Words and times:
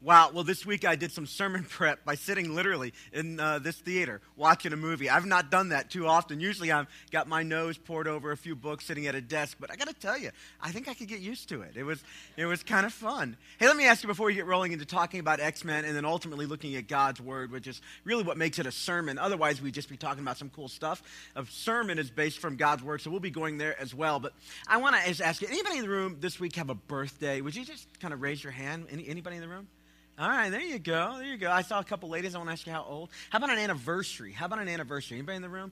Wow. 0.00 0.30
Well, 0.32 0.44
this 0.44 0.64
week 0.64 0.84
I 0.84 0.94
did 0.94 1.10
some 1.10 1.26
sermon 1.26 1.64
prep 1.68 2.04
by 2.04 2.14
sitting 2.14 2.54
literally 2.54 2.94
in 3.12 3.40
uh, 3.40 3.58
this 3.58 3.76
theater 3.76 4.20
watching 4.36 4.72
a 4.72 4.76
movie. 4.76 5.10
I've 5.10 5.26
not 5.26 5.50
done 5.50 5.70
that 5.70 5.90
too 5.90 6.06
often. 6.06 6.38
Usually 6.38 6.70
I've 6.70 6.86
got 7.10 7.26
my 7.26 7.42
nose 7.42 7.76
poured 7.76 8.06
over 8.06 8.30
a 8.30 8.36
few 8.36 8.54
books 8.54 8.84
sitting 8.84 9.08
at 9.08 9.16
a 9.16 9.20
desk, 9.20 9.56
but 9.58 9.72
I 9.72 9.76
got 9.76 9.88
to 9.88 9.94
tell 9.94 10.16
you, 10.16 10.30
I 10.60 10.70
think 10.70 10.86
I 10.86 10.94
could 10.94 11.08
get 11.08 11.18
used 11.18 11.48
to 11.48 11.62
it. 11.62 11.72
It 11.74 11.82
was, 11.82 12.00
it 12.36 12.46
was 12.46 12.62
kind 12.62 12.86
of 12.86 12.92
fun. 12.92 13.36
Hey, 13.58 13.66
let 13.66 13.76
me 13.76 13.86
ask 13.86 14.04
you 14.04 14.06
before 14.06 14.26
we 14.26 14.34
get 14.34 14.46
rolling 14.46 14.70
into 14.70 14.84
talking 14.84 15.18
about 15.18 15.40
X 15.40 15.64
Men 15.64 15.84
and 15.84 15.96
then 15.96 16.04
ultimately 16.04 16.46
looking 16.46 16.76
at 16.76 16.86
God's 16.86 17.20
Word, 17.20 17.50
which 17.50 17.66
is 17.66 17.80
really 18.04 18.22
what 18.22 18.36
makes 18.36 18.60
it 18.60 18.66
a 18.66 18.72
sermon. 18.72 19.18
Otherwise, 19.18 19.60
we'd 19.60 19.74
just 19.74 19.88
be 19.88 19.96
talking 19.96 20.22
about 20.22 20.38
some 20.38 20.50
cool 20.50 20.68
stuff. 20.68 21.02
A 21.34 21.44
sermon 21.46 21.98
is 21.98 22.08
based 22.08 22.38
from 22.38 22.54
God's 22.54 22.84
Word, 22.84 23.00
so 23.00 23.10
we'll 23.10 23.18
be 23.18 23.30
going 23.30 23.58
there 23.58 23.78
as 23.80 23.96
well. 23.96 24.20
But 24.20 24.32
I 24.68 24.76
want 24.76 24.94
to 24.94 25.26
ask 25.26 25.42
you 25.42 25.48
anybody 25.48 25.78
in 25.78 25.82
the 25.82 25.90
room 25.90 26.18
this 26.20 26.38
week 26.38 26.54
have 26.54 26.70
a 26.70 26.74
birthday? 26.76 27.40
Would 27.40 27.56
you 27.56 27.64
just 27.64 27.88
kind 27.98 28.14
of 28.14 28.22
raise 28.22 28.44
your 28.44 28.52
hand? 28.52 28.86
Any, 28.92 29.08
anybody 29.08 29.34
in 29.34 29.42
the 29.42 29.48
room? 29.48 29.66
All 30.20 30.28
right, 30.28 30.50
there 30.50 30.60
you 30.60 30.80
go. 30.80 31.14
There 31.18 31.26
you 31.26 31.36
go. 31.36 31.48
I 31.48 31.62
saw 31.62 31.78
a 31.78 31.84
couple 31.84 32.08
ladies. 32.08 32.34
I 32.34 32.38
want 32.38 32.48
to 32.48 32.52
ask 32.52 32.66
you 32.66 32.72
how 32.72 32.84
old. 32.88 33.10
How 33.30 33.38
about 33.38 33.50
an 33.50 33.58
anniversary? 33.58 34.32
How 34.32 34.46
about 34.46 34.58
an 34.58 34.68
anniversary? 34.68 35.16
Anybody 35.16 35.36
in 35.36 35.42
the 35.42 35.48
room? 35.48 35.70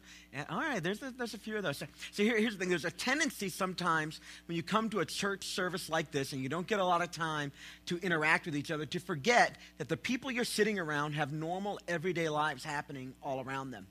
All 0.48 0.60
right, 0.60 0.80
there's 0.80 1.02
a, 1.02 1.10
there's 1.10 1.34
a 1.34 1.38
few 1.38 1.56
of 1.56 1.64
those. 1.64 1.78
So, 1.78 1.86
so 2.12 2.22
here, 2.22 2.38
here's 2.38 2.52
the 2.52 2.60
thing. 2.60 2.68
There's 2.68 2.84
a 2.84 2.92
tendency 2.92 3.48
sometimes 3.48 4.20
when 4.46 4.54
you 4.54 4.62
come 4.62 4.88
to 4.90 5.00
a 5.00 5.04
church 5.04 5.46
service 5.46 5.90
like 5.90 6.12
this 6.12 6.32
and 6.32 6.40
you 6.40 6.48
don't 6.48 6.68
get 6.68 6.78
a 6.78 6.84
lot 6.84 7.02
of 7.02 7.10
time 7.10 7.50
to 7.86 7.98
interact 7.98 8.46
with 8.46 8.54
each 8.54 8.70
other 8.70 8.86
to 8.86 9.00
forget 9.00 9.56
that 9.78 9.88
the 9.88 9.96
people 9.96 10.30
you're 10.30 10.44
sitting 10.44 10.78
around 10.78 11.14
have 11.14 11.32
normal 11.32 11.80
everyday 11.88 12.28
lives 12.28 12.62
happening 12.62 13.14
all 13.24 13.40
around 13.40 13.72
them. 13.72 13.88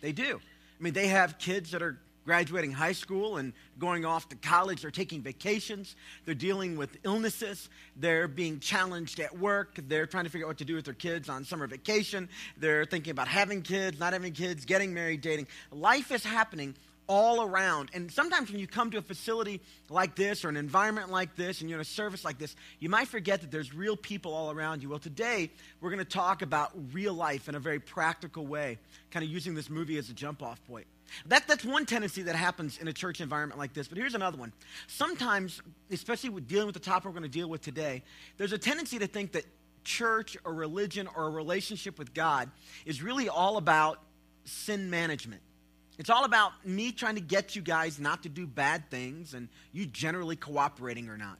They 0.00 0.12
do. 0.12 0.40
I 0.80 0.82
mean, 0.82 0.94
they 0.94 1.08
have 1.08 1.36
kids 1.36 1.72
that 1.72 1.82
are 1.82 1.98
graduating 2.24 2.72
high 2.72 2.92
school 2.92 3.36
and 3.36 3.52
going 3.78 4.04
off 4.04 4.28
to 4.28 4.36
college. 4.36 4.82
They're 4.82 4.90
taking 4.90 5.22
vacations. 5.22 5.96
They're 6.24 6.34
dealing 6.34 6.76
with 6.76 6.98
illnesses. 7.04 7.68
They're 7.96 8.28
being 8.28 8.60
challenged 8.60 9.20
at 9.20 9.38
work. 9.38 9.78
They're 9.88 10.06
trying 10.06 10.24
to 10.24 10.30
figure 10.30 10.46
out 10.46 10.50
what 10.50 10.58
to 10.58 10.64
do 10.64 10.74
with 10.74 10.84
their 10.84 10.94
kids 10.94 11.28
on 11.28 11.44
summer 11.44 11.66
vacation. 11.66 12.28
They're 12.56 12.84
thinking 12.84 13.10
about 13.10 13.28
having 13.28 13.62
kids, 13.62 13.98
not 13.98 14.12
having 14.12 14.32
kids, 14.32 14.64
getting 14.64 14.94
married, 14.94 15.20
dating. 15.20 15.48
Life 15.70 16.12
is 16.12 16.24
happening 16.24 16.74
all 17.10 17.42
around. 17.42 17.90
And 17.92 18.08
sometimes 18.08 18.52
when 18.52 18.60
you 18.60 18.68
come 18.68 18.92
to 18.92 18.98
a 18.98 19.02
facility 19.02 19.60
like 19.88 20.14
this 20.14 20.44
or 20.44 20.48
an 20.48 20.56
environment 20.56 21.10
like 21.10 21.34
this 21.34 21.60
and 21.60 21.68
you're 21.68 21.78
in 21.78 21.82
a 21.82 21.84
service 21.84 22.24
like 22.24 22.38
this, 22.38 22.54
you 22.78 22.88
might 22.88 23.08
forget 23.08 23.40
that 23.40 23.50
there's 23.50 23.74
real 23.74 23.96
people 23.96 24.32
all 24.32 24.52
around 24.52 24.80
you. 24.80 24.90
Well, 24.90 25.00
today 25.00 25.50
we're 25.80 25.90
going 25.90 25.98
to 25.98 26.04
talk 26.04 26.42
about 26.42 26.70
real 26.92 27.12
life 27.12 27.48
in 27.48 27.56
a 27.56 27.58
very 27.58 27.80
practical 27.80 28.46
way, 28.46 28.78
kind 29.10 29.24
of 29.24 29.30
using 29.30 29.56
this 29.56 29.68
movie 29.68 29.98
as 29.98 30.08
a 30.08 30.12
jump 30.12 30.40
off 30.40 30.64
point. 30.66 30.86
That, 31.26 31.46
that's 31.46 31.64
one 31.64 31.86
tendency 31.86 32.22
that 32.22 32.36
happens 32.36 32.78
in 32.78 32.88
a 32.88 32.92
church 32.92 33.20
environment 33.20 33.58
like 33.58 33.72
this. 33.74 33.88
But 33.88 33.98
here's 33.98 34.14
another 34.14 34.38
one. 34.38 34.52
Sometimes, 34.86 35.62
especially 35.90 36.30
with 36.30 36.48
dealing 36.48 36.66
with 36.66 36.74
the 36.74 36.80
topic 36.80 37.06
we're 37.06 37.12
going 37.12 37.22
to 37.22 37.28
deal 37.28 37.48
with 37.48 37.62
today, 37.62 38.02
there's 38.36 38.52
a 38.52 38.58
tendency 38.58 38.98
to 38.98 39.06
think 39.06 39.32
that 39.32 39.44
church 39.84 40.36
or 40.44 40.52
religion 40.52 41.08
or 41.16 41.26
a 41.26 41.30
relationship 41.30 41.98
with 41.98 42.14
God 42.14 42.50
is 42.84 43.02
really 43.02 43.28
all 43.28 43.56
about 43.56 44.00
sin 44.44 44.90
management. 44.90 45.42
It's 45.98 46.10
all 46.10 46.24
about 46.24 46.52
me 46.64 46.92
trying 46.92 47.16
to 47.16 47.20
get 47.20 47.54
you 47.54 47.62
guys 47.62 47.98
not 47.98 48.22
to 48.22 48.28
do 48.28 48.46
bad 48.46 48.90
things 48.90 49.34
and 49.34 49.48
you 49.72 49.86
generally 49.86 50.36
cooperating 50.36 51.08
or 51.08 51.18
not. 51.18 51.38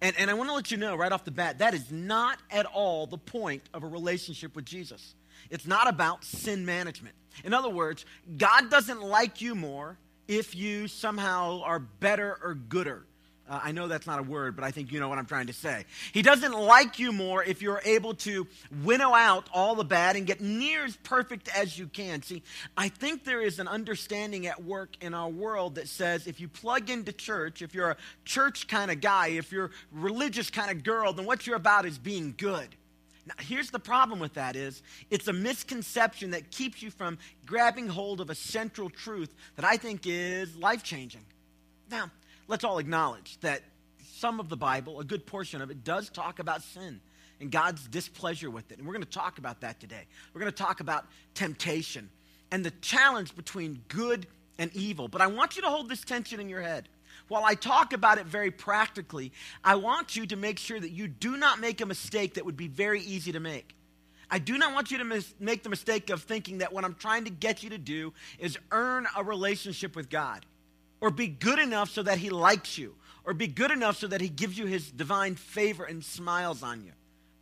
And, 0.00 0.16
and 0.18 0.30
I 0.30 0.34
want 0.34 0.50
to 0.50 0.54
let 0.54 0.70
you 0.70 0.76
know 0.76 0.96
right 0.96 1.12
off 1.12 1.24
the 1.24 1.30
bat 1.30 1.58
that 1.58 1.74
is 1.74 1.90
not 1.90 2.38
at 2.50 2.66
all 2.66 3.06
the 3.06 3.18
point 3.18 3.62
of 3.72 3.82
a 3.82 3.86
relationship 3.86 4.56
with 4.56 4.64
Jesus. 4.64 5.14
It's 5.50 5.66
not 5.66 5.88
about 5.88 6.24
sin 6.24 6.64
management. 6.64 7.14
In 7.42 7.54
other 7.54 7.70
words, 7.70 8.04
God 8.36 8.70
doesn't 8.70 9.02
like 9.02 9.40
you 9.40 9.54
more 9.54 9.98
if 10.28 10.54
you 10.54 10.88
somehow 10.88 11.62
are 11.62 11.78
better 11.78 12.38
or 12.42 12.54
gooder. 12.54 13.04
Uh, 13.48 13.60
I 13.62 13.72
know 13.72 13.88
that's 13.88 14.06
not 14.06 14.18
a 14.18 14.22
word, 14.22 14.56
but 14.56 14.64
I 14.64 14.70
think 14.70 14.90
you 14.90 15.00
know 15.00 15.08
what 15.08 15.18
I'm 15.18 15.26
trying 15.26 15.48
to 15.48 15.52
say. 15.52 15.84
He 16.12 16.22
doesn't 16.22 16.52
like 16.52 16.98
you 16.98 17.12
more 17.12 17.44
if 17.44 17.60
you're 17.60 17.82
able 17.84 18.14
to 18.14 18.46
winnow 18.82 19.12
out 19.12 19.50
all 19.52 19.74
the 19.74 19.84
bad 19.84 20.16
and 20.16 20.26
get 20.26 20.40
near 20.40 20.86
as 20.86 20.96
perfect 20.96 21.48
as 21.54 21.78
you 21.78 21.86
can. 21.86 22.22
See, 22.22 22.42
I 22.74 22.88
think 22.88 23.24
there 23.24 23.42
is 23.42 23.58
an 23.58 23.68
understanding 23.68 24.46
at 24.46 24.64
work 24.64 24.96
in 25.02 25.12
our 25.12 25.28
world 25.28 25.74
that 25.74 25.88
says 25.88 26.26
if 26.26 26.40
you 26.40 26.48
plug 26.48 26.88
into 26.88 27.12
church, 27.12 27.60
if 27.60 27.74
you're 27.74 27.90
a 27.90 27.96
church 28.24 28.66
kind 28.66 28.90
of 28.90 29.02
guy, 29.02 29.28
if 29.28 29.52
you're 29.52 29.72
religious 29.92 30.48
kind 30.48 30.70
of 30.70 30.82
girl, 30.82 31.12
then 31.12 31.26
what 31.26 31.46
you're 31.46 31.56
about 31.56 31.84
is 31.84 31.98
being 31.98 32.34
good. 32.38 32.68
Now, 33.26 33.34
here's 33.40 33.70
the 33.70 33.78
problem 33.78 34.20
with 34.20 34.34
that 34.34 34.54
is 34.54 34.82
it's 35.10 35.28
a 35.28 35.32
misconception 35.32 36.32
that 36.32 36.50
keeps 36.50 36.82
you 36.82 36.90
from 36.90 37.18
grabbing 37.46 37.88
hold 37.88 38.20
of 38.20 38.28
a 38.30 38.34
central 38.34 38.90
truth 38.90 39.34
that 39.56 39.64
I 39.64 39.76
think 39.76 40.02
is 40.06 40.54
life-changing. 40.56 41.24
Now, 41.90 42.10
let's 42.48 42.64
all 42.64 42.78
acknowledge 42.78 43.38
that 43.40 43.62
some 44.16 44.40
of 44.40 44.48
the 44.48 44.56
Bible, 44.56 45.00
a 45.00 45.04
good 45.04 45.26
portion 45.26 45.62
of 45.62 45.70
it, 45.70 45.84
does 45.84 46.10
talk 46.10 46.38
about 46.38 46.62
sin 46.62 47.00
and 47.40 47.50
God's 47.50 47.86
displeasure 47.88 48.50
with 48.50 48.70
it. 48.72 48.78
And 48.78 48.86
we're 48.86 48.94
going 48.94 49.04
to 49.04 49.10
talk 49.10 49.38
about 49.38 49.60
that 49.62 49.80
today. 49.80 50.06
We're 50.32 50.40
going 50.40 50.52
to 50.52 50.56
talk 50.56 50.80
about 50.80 51.06
temptation 51.34 52.10
and 52.50 52.64
the 52.64 52.72
challenge 52.82 53.34
between 53.34 53.82
good 53.88 54.26
and 54.58 54.74
evil. 54.74 55.08
But 55.08 55.20
I 55.20 55.26
want 55.26 55.56
you 55.56 55.62
to 55.62 55.68
hold 55.68 55.88
this 55.88 56.02
tension 56.02 56.40
in 56.40 56.48
your 56.48 56.62
head. 56.62 56.88
While 57.28 57.44
I 57.44 57.54
talk 57.54 57.92
about 57.92 58.18
it 58.18 58.26
very 58.26 58.50
practically, 58.50 59.32
I 59.62 59.76
want 59.76 60.14
you 60.14 60.26
to 60.26 60.36
make 60.36 60.58
sure 60.58 60.78
that 60.78 60.90
you 60.90 61.08
do 61.08 61.36
not 61.36 61.58
make 61.58 61.80
a 61.80 61.86
mistake 61.86 62.34
that 62.34 62.44
would 62.44 62.56
be 62.56 62.68
very 62.68 63.00
easy 63.00 63.32
to 63.32 63.40
make. 63.40 63.74
I 64.30 64.38
do 64.38 64.58
not 64.58 64.74
want 64.74 64.90
you 64.90 64.98
to 64.98 65.04
mis- 65.04 65.34
make 65.38 65.62
the 65.62 65.68
mistake 65.68 66.10
of 66.10 66.22
thinking 66.22 66.58
that 66.58 66.72
what 66.72 66.84
I'm 66.84 66.94
trying 66.94 67.24
to 67.24 67.30
get 67.30 67.62
you 67.62 67.70
to 67.70 67.78
do 67.78 68.12
is 68.38 68.58
earn 68.72 69.06
a 69.16 69.22
relationship 69.22 69.96
with 69.96 70.10
God 70.10 70.44
or 71.00 71.10
be 71.10 71.28
good 71.28 71.58
enough 71.58 71.90
so 71.90 72.02
that 72.02 72.18
He 72.18 72.30
likes 72.30 72.76
you 72.76 72.94
or 73.24 73.32
be 73.32 73.46
good 73.46 73.70
enough 73.70 73.96
so 73.96 74.06
that 74.06 74.20
He 74.20 74.28
gives 74.28 74.58
you 74.58 74.66
His 74.66 74.90
divine 74.90 75.34
favor 75.34 75.84
and 75.84 76.04
smiles 76.04 76.62
on 76.62 76.84
you. 76.84 76.92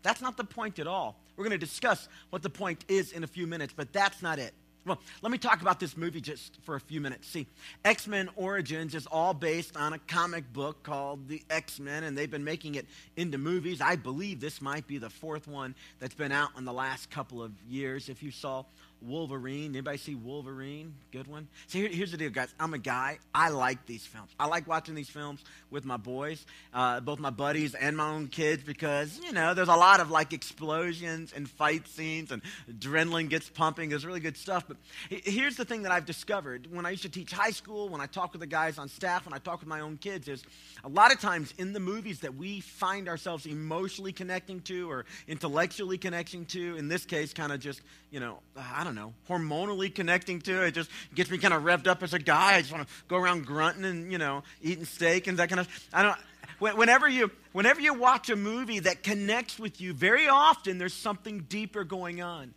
That's 0.03 0.21
not 0.21 0.37
the 0.37 0.45
point 0.45 0.79
at 0.79 0.87
all. 0.87 1.19
We're 1.37 1.45
going 1.45 1.59
to 1.59 1.67
discuss 1.67 2.09
what 2.31 2.43
the 2.43 2.51
point 2.51 2.85
is 2.89 3.13
in 3.13 3.25
a 3.25 3.27
few 3.27 3.47
minutes, 3.47 3.73
but 3.77 3.93
that's 3.93 4.23
not 4.23 4.39
it. 4.39 4.53
Well, 4.85 4.99
let 5.23 5.31
me 5.31 5.39
talk 5.39 5.63
about 5.63 5.79
this 5.79 5.97
movie 5.97 6.21
just 6.21 6.59
for 6.63 6.75
a 6.75 6.81
few 6.81 7.01
minutes. 7.01 7.29
See, 7.29 7.47
X 7.85 8.09
Men 8.09 8.29
Origins 8.35 8.97
is 8.97 9.07
all 9.07 9.33
based 9.33 9.77
on 9.77 9.93
a 9.93 9.99
comic 9.99 10.53
book 10.53 10.83
called 10.83 11.29
The 11.29 11.41
X 11.51 11.79
Men, 11.79 12.03
and 12.03 12.19
they've 12.19 12.31
been 12.31 12.43
making 12.43 12.75
it 12.75 12.87
into 13.17 13.39
movies. 13.39 13.81
I 13.81 13.95
believe 13.95 14.41
this 14.41 14.61
might 14.61 14.89
be 14.89 14.99
the 14.99 15.11
fourth 15.11 15.47
one 15.47 15.77
that's 16.01 16.17
been 16.17 16.33
out 16.33 16.51
in 16.59 16.65
the 16.65 16.73
last 16.73 17.11
couple 17.11 17.43
of 17.43 17.53
years. 17.69 18.09
If 18.09 18.25
you 18.25 18.33
saw 18.33 18.65
Wolverine. 19.03 19.73
Anybody 19.73 19.99
see 19.99 20.15
Wolverine? 20.15 20.95
Good 21.11 21.27
one. 21.27 21.49
See, 21.67 21.81
here, 21.81 21.89
here's 21.89 22.11
the 22.13 22.17
deal, 22.17 22.31
guys. 22.31 22.55
I'm 22.59 22.75
a 22.75 22.79
guy. 22.79 23.19
I 23.35 23.49
like 23.49 23.87
these 23.87 24.05
films. 24.07 24.31
I 24.39 24.47
like 24.47 24.67
watching 24.67 24.95
these 24.95 25.09
films 25.09 25.43
with 25.71 25.85
my 25.85 25.97
boys, 25.97 26.45
uh, 26.73 27.01
both 27.01 27.19
my 27.19 27.31
buddies 27.31 27.75
and 27.75 27.97
my 27.97 28.09
own 28.11 28.29
kids, 28.29 28.63
because 28.63 29.21
you 29.25 29.33
know 29.33 29.55
there's 29.55 29.69
a 29.69 29.77
lot 29.77 30.01
of 30.01 30.11
like 30.11 30.33
explosions 30.33 31.33
and 31.35 31.49
fight 31.49 31.89
scenes 31.89 32.31
and 32.31 32.43
adrenaline 32.71 33.29
gets 33.29 33.49
pumping. 33.49 33.89
There's 33.89 34.07
really 34.07 34.21
good 34.21 34.37
stuff. 34.37 34.65
But 34.69 34.77
here's 35.09 35.57
the 35.57 35.65
thing 35.65 35.83
that 35.83 35.93
I've 35.93 36.07
discovered 36.07 36.69
when 36.71 36.87
I 36.87 36.91
used 36.91 37.03
to 37.03 37.09
teach 37.09 37.33
high 37.33 37.51
school, 37.51 37.89
when 37.89 38.01
I 38.01 38.07
talk 38.07 38.33
with 38.33 38.41
the 38.41 38.47
guys 38.47 38.79
on 38.79 38.89
staff, 38.89 39.27
when 39.27 39.35
I 39.35 39.39
talk 39.39 39.61
with 39.61 39.69
my 39.69 39.81
own 39.81 39.97
kids, 39.97 40.29
is 40.29 40.43
a 40.85 40.89
lot 40.89 41.13
of 41.13 41.21
times 41.21 41.53
in 41.59 41.73
the 41.73 41.81
movies 41.81 42.21
that 42.21 42.35
we 42.35 42.61
find 42.61 43.09
ourselves 43.09 43.47
emotionally 43.47 44.13
connecting 44.13 44.61
to 44.63 44.91
or 44.91 45.05
intellectually 45.27 45.99
connecting 45.99 46.45
to. 46.47 46.77
In 46.77 46.89
this 46.89 47.05
case, 47.05 47.33
kind 47.33 47.53
of 47.53 47.61
just 47.61 47.81
you 48.11 48.21
know 48.21 48.39
I 48.57 48.85
don't 48.85 48.92
don't 48.93 48.97
know, 48.97 49.15
hormonally 49.29 49.95
connecting 49.95 50.41
to. 50.43 50.63
It 50.65 50.73
just 50.73 50.91
gets 51.15 51.31
me 51.31 51.39
kind 51.39 51.55
of 51.55 51.63
revved 51.63 51.87
up 51.87 52.03
as 52.03 52.15
a 52.15 52.19
guy. 52.19 52.55
I 52.55 52.61
just 52.61 52.73
want 52.73 52.87
to 52.87 52.95
go 53.09 53.17
around 53.17 53.47
grunting 53.47 53.85
and, 53.85 54.13
you 54.13 54.19
know, 54.19 54.43
eating 54.63 54.85
steak 54.85 55.27
and 55.27 55.39
that 55.39 55.49
kind 55.49 55.61
of 55.61 55.69
I 55.93 56.03
don't 56.03 56.19
whenever 56.59 57.09
you 57.09 57.31
whenever 57.53 57.81
you 57.81 57.95
watch 57.95 58.31
a 58.31 58.37
movie 58.37 58.81
that 58.81 59.03
connects 59.03 59.59
with 59.59 59.81
you, 59.81 59.93
very 59.93 60.29
often 60.29 60.79
there's 60.79 60.95
something 60.95 61.41
deeper 61.49 61.85
going 61.85 62.23
on. 62.23 62.55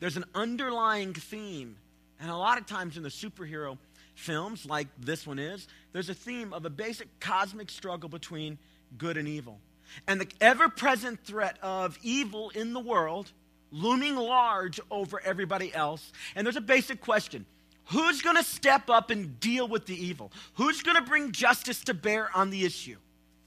There's 0.00 0.16
an 0.16 0.24
underlying 0.34 1.14
theme. 1.14 1.76
And 2.20 2.30
a 2.30 2.36
lot 2.36 2.58
of 2.58 2.66
times 2.66 2.96
in 2.96 3.02
the 3.02 3.08
superhero 3.08 3.78
films 4.14 4.66
like 4.66 4.88
this 4.98 5.26
one 5.26 5.38
is, 5.38 5.68
there's 5.92 6.08
a 6.08 6.14
theme 6.14 6.52
of 6.52 6.64
a 6.64 6.70
basic 6.70 7.20
cosmic 7.20 7.70
struggle 7.70 8.08
between 8.08 8.58
good 8.96 9.16
and 9.16 9.28
evil. 9.28 9.60
And 10.06 10.20
the 10.20 10.28
ever 10.40 10.68
present 10.68 11.24
threat 11.24 11.56
of 11.62 11.96
evil 12.02 12.50
in 12.50 12.72
the 12.72 12.80
world 12.80 13.30
looming 13.70 14.16
large 14.16 14.80
over 14.90 15.20
everybody 15.24 15.74
else. 15.74 16.12
And 16.34 16.46
there's 16.46 16.56
a 16.56 16.60
basic 16.60 17.00
question 17.00 17.46
Who's 17.86 18.20
going 18.20 18.36
to 18.36 18.44
step 18.44 18.90
up 18.90 19.10
and 19.10 19.40
deal 19.40 19.66
with 19.66 19.86
the 19.86 19.94
evil? 19.94 20.30
Who's 20.54 20.82
going 20.82 20.96
to 20.96 21.02
bring 21.02 21.32
justice 21.32 21.82
to 21.84 21.94
bear 21.94 22.28
on 22.34 22.50
the 22.50 22.64
issue? 22.64 22.96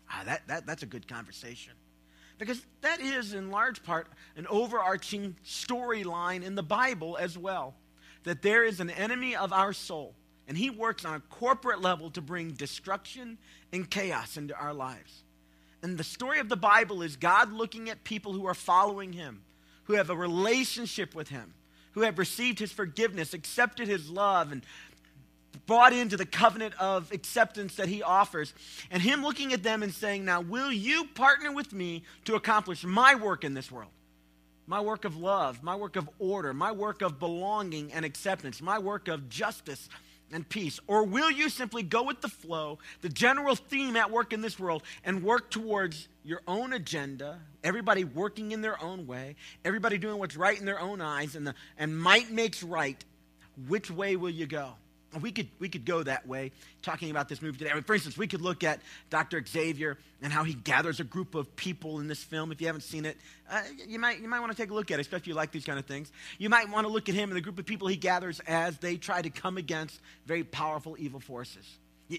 Ah, 0.10 0.24
that, 0.26 0.48
that, 0.48 0.66
that's 0.66 0.84
a 0.84 0.88
good 0.88 1.08
conversation. 1.08 1.74
Because 2.40 2.60
that 2.82 3.00
is, 3.00 3.34
in 3.34 3.52
large 3.52 3.84
part, 3.84 4.08
an 4.36 4.48
overarching 4.48 5.36
storyline 5.46 6.44
in 6.44 6.56
the 6.56 6.64
Bible 6.64 7.18
as 7.18 7.38
well. 7.38 7.76
That 8.24 8.42
there 8.42 8.64
is 8.64 8.80
an 8.80 8.90
enemy 8.90 9.36
of 9.36 9.54
our 9.54 9.74
soul, 9.74 10.16
and 10.48 10.58
he 10.58 10.72
works 10.72 11.06
on 11.06 11.14
a 11.14 11.20
corporate 11.20 11.82
level 11.82 12.10
to 12.12 12.22
bring 12.22 12.52
destruction 12.52 13.38
and 13.72 13.90
chaos 13.90 14.38
into 14.38 14.56
our 14.56 14.74
lives. 14.74 15.24
And 15.84 16.00
the 16.00 16.04
story 16.04 16.40
of 16.40 16.50
the 16.50 16.58
Bible 16.58 17.04
is 17.04 17.16
God 17.16 17.52
looking 17.52 17.90
at 17.90 18.04
people 18.04 18.34
who 18.34 18.48
are 18.48 18.56
following 18.56 19.14
him 19.14 19.44
who 19.86 19.94
have 19.94 20.10
a 20.10 20.16
relationship 20.16 21.16
with 21.16 21.30
Him, 21.30 21.54
who 21.92 22.02
have 22.02 22.18
received 22.18 22.60
His 22.60 22.72
forgiveness, 22.72 23.34
accepted 23.34 23.88
His 23.88 24.10
love, 24.10 24.52
and 24.52 24.64
bought 25.66 25.94
into 25.94 26.18
the 26.18 26.26
covenant 26.26 26.74
of 26.80 27.12
acceptance 27.12 27.76
that 27.76 27.88
he 27.88 28.04
offers. 28.04 28.54
And 28.90 29.02
him 29.02 29.22
looking 29.22 29.54
at 29.54 29.64
them 29.64 29.84
and 29.84 29.94
saying, 29.94 30.26
Now, 30.26 30.42
will 30.42 30.72
you 30.72 31.06
partner 31.16 31.52
with 31.52 31.74
me 31.74 32.04
to 32.26 32.36
accomplish 32.36 32.84
my 32.84 33.16
work 33.16 33.44
in 33.44 33.54
this 33.54 33.72
world? 33.72 33.92
My 34.68 34.80
work 34.80 35.06
of 35.06 35.18
love, 35.18 35.64
my 35.64 35.76
work 35.76 35.96
of 35.96 36.10
order, 36.20 36.54
my 36.54 36.72
work 36.72 37.02
of 37.02 37.20
belonging 37.20 37.92
and 37.92 38.06
acceptance, 38.06 38.62
my 38.62 38.80
work 38.80 39.08
of 39.08 39.28
justice 39.28 39.90
and 40.32 40.48
peace? 40.48 40.80
Or 40.88 41.04
will 41.04 41.30
you 41.30 41.50
simply 41.50 41.84
go 41.84 42.04
with 42.04 42.22
the 42.22 42.30
flow, 42.30 42.80
the 43.02 43.10
general 43.10 43.56
theme 43.56 43.96
at 43.96 44.12
work 44.12 44.32
in 44.32 44.42
this 44.42 44.60
world, 44.60 44.84
and 45.04 45.24
work 45.24 45.52
towards 45.52 46.08
your 46.24 46.42
own 46.48 46.74
agenda, 46.74 47.40
everybody 47.64 48.04
working 48.04 48.52
in 48.52 48.62
their 48.62 48.82
own 48.82 49.08
way, 49.08 49.36
everybody 49.64 49.98
doing 49.98 50.18
what's 50.18 50.36
right 50.36 50.58
in 50.60 50.66
their 50.66 50.80
own 50.80 51.02
eyes, 51.02 51.36
and, 51.36 51.46
the, 51.46 51.56
and 51.78 51.98
might 51.98 52.32
makes 52.32 52.64
right? 52.64 53.04
Which 53.68 53.92
way 53.92 54.16
will 54.16 54.30
you 54.30 54.46
go? 54.46 54.74
We 55.20 55.34
could, 55.34 55.50
we 55.60 55.68
could 55.68 55.84
go 55.84 56.04
that 56.04 56.26
way 56.26 56.54
talking 56.82 57.12
about 57.12 57.28
this 57.28 57.42
movie 57.42 57.58
today. 57.58 57.72
I 57.72 57.74
mean, 57.74 57.84
for 57.84 57.94
instance, 57.94 58.18
we 58.18 58.28
could 58.28 58.40
look 58.40 58.64
at 58.64 58.80
Dr. 59.10 59.44
Xavier 59.46 59.98
and 60.22 60.32
how 60.32 60.46
he 60.46 60.54
gathers 60.54 61.02
a 61.02 61.04
group 61.04 61.36
of 61.36 61.54
people 61.58 62.00
in 62.00 62.08
this 62.08 62.24
film. 62.24 62.50
If 62.54 62.62
you 62.62 62.68
haven't 62.68 62.84
seen 62.84 63.06
it, 63.06 63.18
uh, 63.50 63.62
you, 63.86 64.00
might, 64.00 64.22
you 64.22 64.30
might 64.30 64.40
want 64.40 64.54
to 64.54 64.58
take 64.58 64.72
a 64.72 64.74
look 64.74 64.90
at 64.90 65.00
it, 65.00 65.02
especially 65.02 65.24
if 65.24 65.28
you 65.28 65.34
like 65.34 65.52
these 65.52 65.66
kind 65.66 65.78
of 65.78 65.86
things. 65.86 66.14
You 66.38 66.48
might 66.48 66.70
want 66.70 66.88
to 66.88 66.94
look 66.94 67.10
at 67.10 67.16
him 67.16 67.30
and 67.30 67.36
the 67.36 67.42
group 67.42 67.60
of 67.60 67.66
people 67.66 67.90
he 67.90 67.98
gathers 67.98 68.40
as 68.48 68.78
they 68.78 68.96
try 68.96 69.22
to 69.22 69.30
come 69.30 69.58
against 69.58 70.00
very 70.26 70.46
powerful 70.46 70.96
evil 70.98 71.20
forces. 71.20 71.66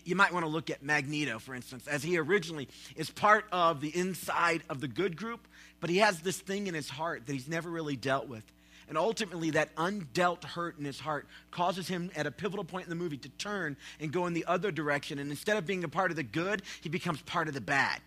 You, 0.05 0.17
might 0.17 0.33
want 0.33 0.45
to 0.45 0.51
look 0.51 0.71
at 0.71 0.83
Magneto, 0.83 1.39
for 1.39 1.55
instance, 1.55 1.87
as 1.87 2.03
he 2.03 2.17
originally 2.17 2.69
is 2.97 3.11
part 3.11 3.45
of 3.53 3.81
the 3.81 3.95
inside 3.95 4.63
of 4.71 4.81
the 4.81 4.89
good 4.89 5.17
group, 5.17 5.47
but 5.81 5.91
he 5.91 5.99
has 5.99 6.21
this 6.21 6.39
thing 6.39 6.67
in 6.67 6.75
his 6.75 6.89
heart 6.89 7.27
that 7.27 7.33
he's 7.33 7.49
never 7.49 7.69
really 7.69 7.97
dealt 7.97 8.27
with. 8.27 8.45
And 8.89 8.99
ultimately, 8.99 9.51
that 9.51 9.75
undealt 9.77 10.45
hurt 10.45 10.79
in 10.79 10.85
his 10.85 10.99
heart 10.99 11.27
causes 11.51 11.89
him 11.89 12.11
at 12.17 12.27
a 12.27 12.31
pivotal 12.31 12.65
point 12.65 12.85
in 12.85 12.91
the 12.91 12.97
movie 12.97 13.17
to 13.19 13.29
turn 13.31 13.77
and 14.01 14.13
go 14.13 14.27
in 14.27 14.33
the 14.33 14.45
other 14.47 14.71
direction. 14.71 15.19
And 15.19 15.31
instead 15.31 15.57
of 15.57 15.67
being 15.67 15.85
a 15.85 15.89
part 15.89 16.11
of 16.11 16.17
the 16.17 16.23
good, 16.23 16.63
he 16.81 16.89
becomes 16.89 17.21
part 17.23 17.49
of 17.49 17.55
the 17.55 17.61
bad. 17.61 18.01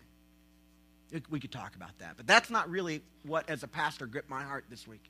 We 1.30 1.40
could 1.40 1.52
talk 1.52 1.76
about 1.76 1.98
that. 1.98 2.16
But 2.16 2.26
that's 2.26 2.50
not 2.50 2.68
really 2.68 3.00
what, 3.24 3.48
as 3.48 3.62
a 3.62 3.68
pastor, 3.68 4.06
gripped 4.06 4.28
my 4.28 4.42
heart 4.42 4.64
this 4.68 4.86
week. 4.86 5.02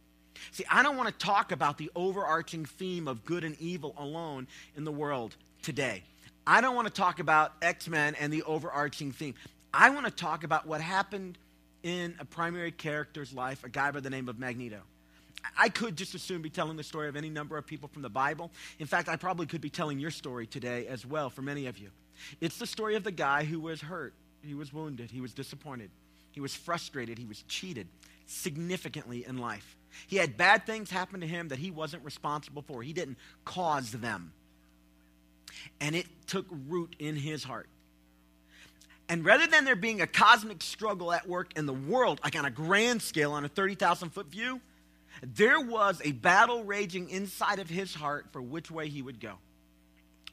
See, 0.51 0.65
I 0.71 0.83
don't 0.83 0.97
want 0.97 1.09
to 1.09 1.27
talk 1.27 1.53
about 1.53 1.79
the 1.79 1.91
overarching 1.97 2.65
theme 2.65 3.09
of 3.09 3.25
good 3.25 3.45
and 3.45 3.59
evil 3.61 3.95
alone 3.97 4.47
in 4.77 4.85
the 4.85 4.93
world 4.93 5.37
today. 5.63 6.03
I 6.47 6.61
don't 6.61 6.77
want 6.77 6.87
to 6.87 6.95
talk 6.95 7.19
about 7.19 7.55
X 7.61 7.89
Men 7.89 8.15
and 8.15 8.33
the 8.33 8.43
overarching 8.45 9.11
theme. 9.11 9.35
I 9.75 9.91
want 9.91 10.07
to 10.07 10.13
talk 10.13 10.45
about 10.45 10.67
what 10.67 10.81
happened 10.81 11.39
in 11.83 12.15
a 12.21 12.25
primary 12.25 12.71
character's 12.71 13.33
life, 13.33 13.65
a 13.65 13.69
guy 13.69 13.91
by 13.91 14.01
the 14.01 14.11
name 14.11 14.29
of 14.29 14.39
Magneto. 14.39 14.81
I 15.59 15.69
could 15.69 15.97
just 15.97 16.15
as 16.15 16.23
soon 16.23 16.43
be 16.43 16.51
telling 16.51 16.77
the 16.77 16.83
story 16.85 17.09
of 17.09 17.17
any 17.17 17.31
number 17.31 17.57
of 17.57 17.67
people 17.67 17.89
from 17.89 18.03
the 18.03 18.09
Bible. 18.09 18.51
In 18.79 18.87
fact, 18.87 19.09
I 19.09 19.17
probably 19.17 19.47
could 19.47 19.61
be 19.61 19.71
telling 19.71 19.99
your 19.99 20.11
story 20.11 20.47
today 20.47 20.87
as 20.87 21.05
well 21.05 21.31
for 21.31 21.43
many 21.43 21.67
of 21.67 21.79
you. 21.79 21.91
It's 22.41 22.59
the 22.59 22.67
story 22.67 22.95
of 22.95 23.05
the 23.05 23.13
guy 23.13 23.45
who 23.45 23.61
was 23.61 23.81
hurt, 23.81 24.15
he 24.43 24.55
was 24.55 24.73
wounded, 24.73 25.11
he 25.11 25.21
was 25.21 25.35
disappointed, 25.35 25.91
he 26.33 26.41
was 26.41 26.55
frustrated, 26.55 27.19
he 27.19 27.27
was 27.27 27.43
cheated 27.43 27.89
significantly 28.27 29.25
in 29.27 29.39
life. 29.39 29.77
He 30.07 30.17
had 30.17 30.37
bad 30.37 30.67
things 30.67 30.91
happen 30.91 31.21
to 31.21 31.27
him 31.27 31.49
that 31.49 31.59
he 31.59 31.71
wasn't 31.71 32.05
responsible 32.05 32.63
for, 32.63 32.83
he 32.83 32.93
didn't 32.93 33.19
cause 33.45 33.93
them. 33.93 34.33
And 35.81 35.95
it 35.95 36.07
took 36.27 36.47
root 36.69 36.97
in 36.99 37.17
his 37.17 37.45
heart. 37.45 37.69
And 39.09 39.25
rather 39.25 39.47
than 39.47 39.65
there 39.65 39.77
being 39.77 40.01
a 40.01 40.07
cosmic 40.07 40.63
struggle 40.63 41.13
at 41.13 41.29
work 41.29 41.57
in 41.57 41.67
the 41.67 41.73
world, 41.73 42.21
like 42.25 42.37
on 42.37 42.45
a 42.45 42.51
grand 42.51 43.03
scale, 43.03 43.33
on 43.33 43.45
a 43.45 43.49
30,000 43.49 44.11
foot 44.11 44.27
view, 44.27 44.61
there 45.23 45.61
was 45.61 46.01
a 46.05 46.13
battle 46.13 46.65
raging 46.65 47.09
inside 47.11 47.59
of 47.59 47.71
his 47.71 47.95
heart 47.95 48.27
for 48.33 48.43
which 48.43 48.71
way 48.71 48.89
he 48.89 49.03
would 49.03 49.21
go. 49.21 49.35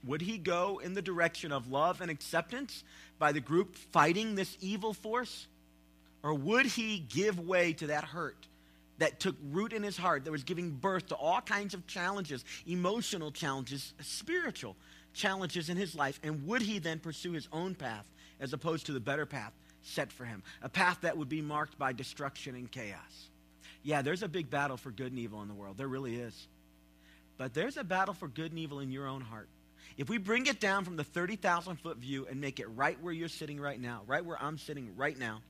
Would 0.05 0.21
he 0.21 0.37
go 0.37 0.81
in 0.83 0.95
the 0.95 1.01
direction 1.01 1.51
of 1.51 1.71
love 1.71 2.01
and 2.01 2.11
acceptance 2.11 2.83
by 3.19 3.31
the 3.31 3.39
group 3.39 3.75
fighting 3.75 4.35
this 4.35 4.57
evil 4.59 4.93
force? 4.93 5.47
Or 6.23 6.33
would 6.33 6.65
he 6.65 6.99
give 6.99 7.39
way 7.39 7.73
to 7.73 7.87
that 7.87 8.03
hurt 8.03 8.47
that 8.97 9.19
took 9.19 9.35
root 9.51 9.73
in 9.73 9.83
his 9.83 9.97
heart, 9.97 10.25
that 10.25 10.31
was 10.31 10.43
giving 10.43 10.71
birth 10.71 11.07
to 11.07 11.15
all 11.15 11.41
kinds 11.41 11.73
of 11.73 11.85
challenges, 11.87 12.45
emotional 12.67 13.31
challenges, 13.31 13.93
spiritual 14.01 14.75
challenges 15.13 15.69
in 15.69 15.77
his 15.77 15.95
life? 15.95 16.19
And 16.23 16.45
would 16.47 16.61
he 16.61 16.79
then 16.79 16.99
pursue 16.99 17.31
his 17.31 17.47
own 17.51 17.75
path 17.75 18.05
as 18.39 18.53
opposed 18.53 18.87
to 18.87 18.91
the 18.91 18.99
better 18.99 19.25
path 19.25 19.53
set 19.81 20.11
for 20.11 20.25
him? 20.25 20.43
A 20.61 20.69
path 20.69 20.99
that 21.01 21.17
would 21.17 21.29
be 21.29 21.41
marked 21.41 21.77
by 21.77 21.93
destruction 21.93 22.55
and 22.55 22.71
chaos. 22.71 23.29
Yeah, 23.83 24.01
there's 24.01 24.23
a 24.23 24.27
big 24.27 24.49
battle 24.49 24.77
for 24.77 24.91
good 24.91 25.11
and 25.11 25.19
evil 25.19 25.41
in 25.41 25.47
the 25.47 25.53
world. 25.53 25.77
There 25.77 25.87
really 25.87 26.15
is. 26.15 26.47
But 27.37 27.53
there's 27.53 27.77
a 27.77 27.83
battle 27.83 28.13
for 28.13 28.27
good 28.27 28.51
and 28.51 28.59
evil 28.59 28.79
in 28.79 28.91
your 28.91 29.07
own 29.07 29.21
heart. 29.21 29.49
If 29.97 30.09
we 30.09 30.17
bring 30.17 30.47
it 30.47 30.59
down 30.59 30.85
from 30.85 30.95
the 30.95 31.03
30,000 31.03 31.75
foot 31.77 31.97
view 31.97 32.25
and 32.29 32.39
make 32.41 32.59
it 32.59 32.67
right 32.75 32.99
where 33.01 33.13
you're 33.13 33.29
sitting 33.29 33.59
right 33.59 33.79
now, 33.79 34.01
right 34.07 34.25
where 34.25 34.41
I'm 34.41 34.57
sitting 34.57 34.95
right 34.95 35.17
now, 35.17 35.41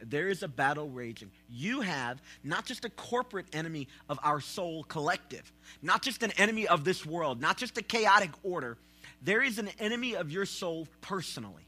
there 0.00 0.28
is 0.28 0.42
a 0.42 0.48
battle 0.48 0.88
raging. 0.88 1.30
You 1.50 1.80
have 1.80 2.20
not 2.42 2.66
just 2.66 2.84
a 2.84 2.90
corporate 2.90 3.46
enemy 3.52 3.88
of 4.08 4.18
our 4.22 4.40
soul 4.40 4.84
collective, 4.84 5.52
not 5.82 6.02
just 6.02 6.22
an 6.22 6.32
enemy 6.32 6.66
of 6.66 6.84
this 6.84 7.04
world, 7.04 7.40
not 7.40 7.56
just 7.56 7.78
a 7.78 7.82
chaotic 7.82 8.30
order. 8.42 8.76
There 9.24 9.42
is 9.42 9.58
an 9.58 9.70
enemy 9.78 10.14
of 10.14 10.30
your 10.30 10.46
soul 10.46 10.86
personally. 11.00 11.66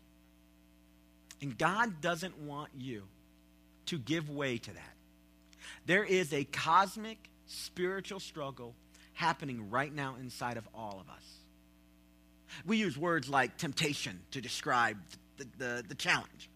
And 1.40 1.56
God 1.56 2.00
doesn't 2.00 2.38
want 2.38 2.70
you 2.78 3.02
to 3.86 3.98
give 3.98 4.30
way 4.30 4.58
to 4.58 4.72
that. 4.72 4.94
There 5.86 6.04
is 6.04 6.32
a 6.32 6.44
cosmic 6.44 7.18
spiritual 7.46 8.20
struggle 8.20 8.74
happening 9.14 9.70
right 9.70 9.92
now 9.92 10.16
inside 10.20 10.56
of 10.56 10.68
all 10.74 10.98
of 11.00 11.08
us. 11.10 11.24
We 12.64 12.76
use 12.76 12.96
words 12.96 13.28
like 13.28 13.56
temptation 13.56 14.20
to 14.32 14.40
describe 14.40 14.98
the, 15.36 15.46
the, 15.58 15.84
the 15.88 15.94
challenge. 15.94 16.50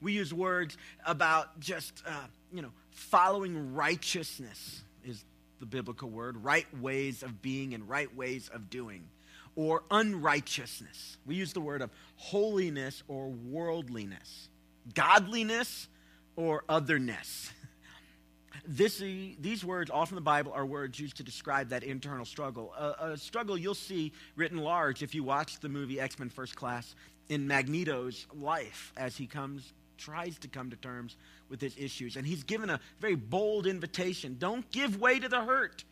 We 0.00 0.12
use 0.12 0.32
words 0.32 0.76
about 1.04 1.58
just, 1.60 2.02
uh, 2.06 2.26
you 2.52 2.62
know, 2.62 2.72
following 2.90 3.74
righteousness 3.74 4.82
is 5.04 5.24
the 5.60 5.66
biblical 5.66 6.10
word, 6.10 6.42
right 6.44 6.66
ways 6.80 7.22
of 7.22 7.42
being 7.42 7.74
and 7.74 7.88
right 7.88 8.14
ways 8.14 8.50
of 8.52 8.70
doing, 8.70 9.04
or 9.56 9.82
unrighteousness. 9.90 11.16
We 11.26 11.34
use 11.34 11.52
the 11.52 11.60
word 11.60 11.82
of 11.82 11.90
holiness 12.16 13.02
or 13.08 13.28
worldliness, 13.28 14.48
godliness 14.94 15.88
or 16.36 16.62
otherness. 16.68 17.50
This, 18.68 18.98
these 18.98 19.64
words, 19.64 19.90
all 19.90 20.06
from 20.06 20.16
the 20.16 20.22
Bible, 20.22 20.52
are 20.52 20.66
words 20.66 20.98
used 20.98 21.18
to 21.18 21.22
describe 21.22 21.68
that 21.68 21.84
internal 21.84 22.24
struggle. 22.24 22.74
A, 22.76 23.10
a 23.12 23.16
struggle 23.16 23.56
you'll 23.56 23.74
see 23.74 24.12
written 24.34 24.58
large 24.58 25.04
if 25.04 25.14
you 25.14 25.22
watch 25.22 25.60
the 25.60 25.68
movie 25.68 26.00
X 26.00 26.18
Men 26.18 26.30
First 26.30 26.56
Class 26.56 26.96
in 27.28 27.46
Magneto's 27.46 28.26
life 28.34 28.92
as 28.96 29.16
he 29.16 29.26
comes, 29.26 29.72
tries 29.98 30.38
to 30.38 30.48
come 30.48 30.70
to 30.70 30.76
terms 30.76 31.16
with 31.48 31.60
his 31.60 31.76
issues. 31.78 32.16
And 32.16 32.26
he's 32.26 32.42
given 32.42 32.70
a 32.70 32.80
very 33.00 33.14
bold 33.14 33.66
invitation 33.66 34.36
don't 34.38 34.68
give 34.72 35.00
way 35.00 35.20
to 35.20 35.28
the 35.28 35.44
hurt. 35.44 35.84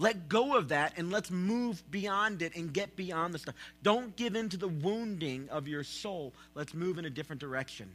Let 0.00 0.30
go 0.30 0.56
of 0.56 0.68
that 0.68 0.94
and 0.96 1.12
let's 1.12 1.30
move 1.30 1.82
beyond 1.90 2.40
it 2.40 2.56
and 2.56 2.72
get 2.72 2.96
beyond 2.96 3.34
the 3.34 3.38
stuff. 3.38 3.54
Don't 3.82 4.16
give 4.16 4.34
in 4.34 4.48
to 4.48 4.56
the 4.56 4.66
wounding 4.66 5.50
of 5.50 5.68
your 5.68 5.84
soul. 5.84 6.32
Let's 6.54 6.72
move 6.72 6.96
in 6.96 7.04
a 7.04 7.10
different 7.10 7.38
direction. 7.38 7.90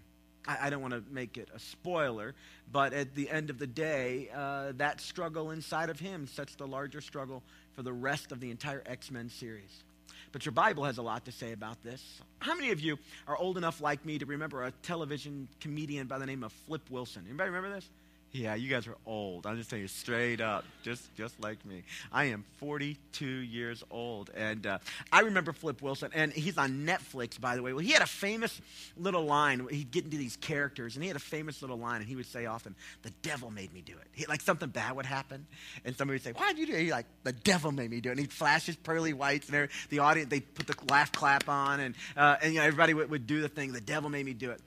I, 0.48 0.68
I 0.68 0.70
don't 0.70 0.84
want 0.84 0.94
to 0.94 1.04
make 1.10 1.36
it 1.40 1.50
a 1.52 1.58
spoiler, 1.60 2.36
but 2.72 2.94
at 2.94 3.16
the 3.16 3.28
end 3.28 3.50
of 3.50 3.58
the 3.58 3.66
day, 3.66 4.30
uh, 4.36 4.74
that 4.78 5.02
struggle 5.02 5.50
inside 5.50 5.90
of 5.90 6.00
him 6.00 6.28
sets 6.28 6.54
the 6.54 6.68
larger 6.68 7.02
struggle 7.02 7.42
for 7.74 7.82
the 7.82 7.92
rest 7.92 8.32
of 8.32 8.40
the 8.40 8.52
entire 8.52 8.84
X 8.86 9.10
Men 9.10 9.28
series. 9.28 9.84
But 10.32 10.46
your 10.46 10.52
Bible 10.52 10.84
has 10.84 11.00
a 11.00 11.02
lot 11.02 11.26
to 11.26 11.32
say 11.32 11.54
about 11.54 11.82
this. 11.82 12.22
How 12.38 12.54
many 12.54 12.70
of 12.70 12.80
you 12.82 13.00
are 13.28 13.36
old 13.36 13.58
enough, 13.58 13.82
like 13.82 14.06
me, 14.06 14.20
to 14.20 14.28
remember 14.28 14.64
a 14.64 14.72
television 14.84 15.48
comedian 15.60 16.06
by 16.06 16.20
the 16.20 16.28
name 16.28 16.44
of 16.44 16.52
Flip 16.68 16.84
Wilson? 16.92 17.24
Anybody 17.28 17.50
remember 17.50 17.74
this? 17.74 17.90
Yeah, 18.36 18.56
you 18.56 18.70
guys 18.70 18.86
are 18.86 18.98
old. 19.06 19.46
I'm 19.46 19.56
just 19.56 19.70
saying 19.70 19.88
straight 19.88 20.42
up, 20.42 20.66
just 20.84 21.16
just 21.16 21.42
like 21.42 21.66
me. 21.66 21.84
I 22.12 22.26
am 22.26 22.44
42 22.58 23.26
years 23.26 23.82
old, 23.90 24.30
and 24.36 24.68
uh, 24.68 24.80
I 25.10 25.22
remember 25.22 25.54
Flip 25.54 25.82
Wilson, 25.82 26.12
and 26.14 26.34
he's 26.34 26.58
on 26.58 26.86
Netflix, 26.86 27.40
by 27.40 27.56
the 27.56 27.64
way. 27.64 27.72
Well, 27.72 27.82
he 27.82 27.94
had 27.94 28.02
a 28.02 28.06
famous 28.08 28.60
little 28.98 29.24
line. 29.24 29.66
He'd 29.72 29.90
get 29.90 30.04
into 30.04 30.18
these 30.18 30.36
characters, 30.36 30.96
and 30.96 31.04
he 31.04 31.08
had 31.08 31.16
a 31.16 31.22
famous 31.22 31.62
little 31.62 31.78
line, 31.78 32.02
and 32.02 32.10
he 32.10 32.18
would 32.18 32.26
say 32.26 32.46
often, 32.46 32.76
"The 33.04 33.12
devil 33.22 33.52
made 33.52 33.74
me 33.74 33.80
do 33.80 33.94
it." 33.94 34.08
He, 34.12 34.26
like 34.26 34.42
something 34.42 34.68
bad 34.68 34.98
would 34.98 35.06
happen, 35.06 35.48
and 35.86 35.96
somebody 35.96 36.16
would 36.16 36.24
say, 36.24 36.34
"Why 36.34 36.52
did 36.52 36.60
you 36.60 36.66
do 36.66 36.74
it?" 36.74 36.82
He's 36.82 36.92
like, 36.92 37.06
"The 37.24 37.32
devil 37.32 37.72
made 37.72 37.90
me 37.90 38.02
do 38.02 38.10
it." 38.10 38.14
And 38.14 38.20
he'd 38.20 38.34
flash 38.34 38.66
his 38.66 38.76
pearly 38.76 39.14
whites, 39.14 39.48
and 39.48 39.70
the 39.90 40.00
audience 40.00 40.30
they 40.30 40.42
put 40.42 40.68
the 40.68 40.76
laugh 40.90 41.14
clap 41.14 41.48
on, 41.48 41.80
and 41.80 41.96
uh, 42.18 42.36
and 42.42 42.54
you 42.54 42.60
know 42.60 42.66
everybody 42.66 42.94
would, 42.94 43.10
would 43.10 43.28
do 43.28 43.40
the 43.40 43.48
thing. 43.48 43.72
The 43.72 43.80
devil 43.80 44.10
made 44.10 44.26
me 44.26 44.34
do 44.34 44.52
it. 44.52 44.60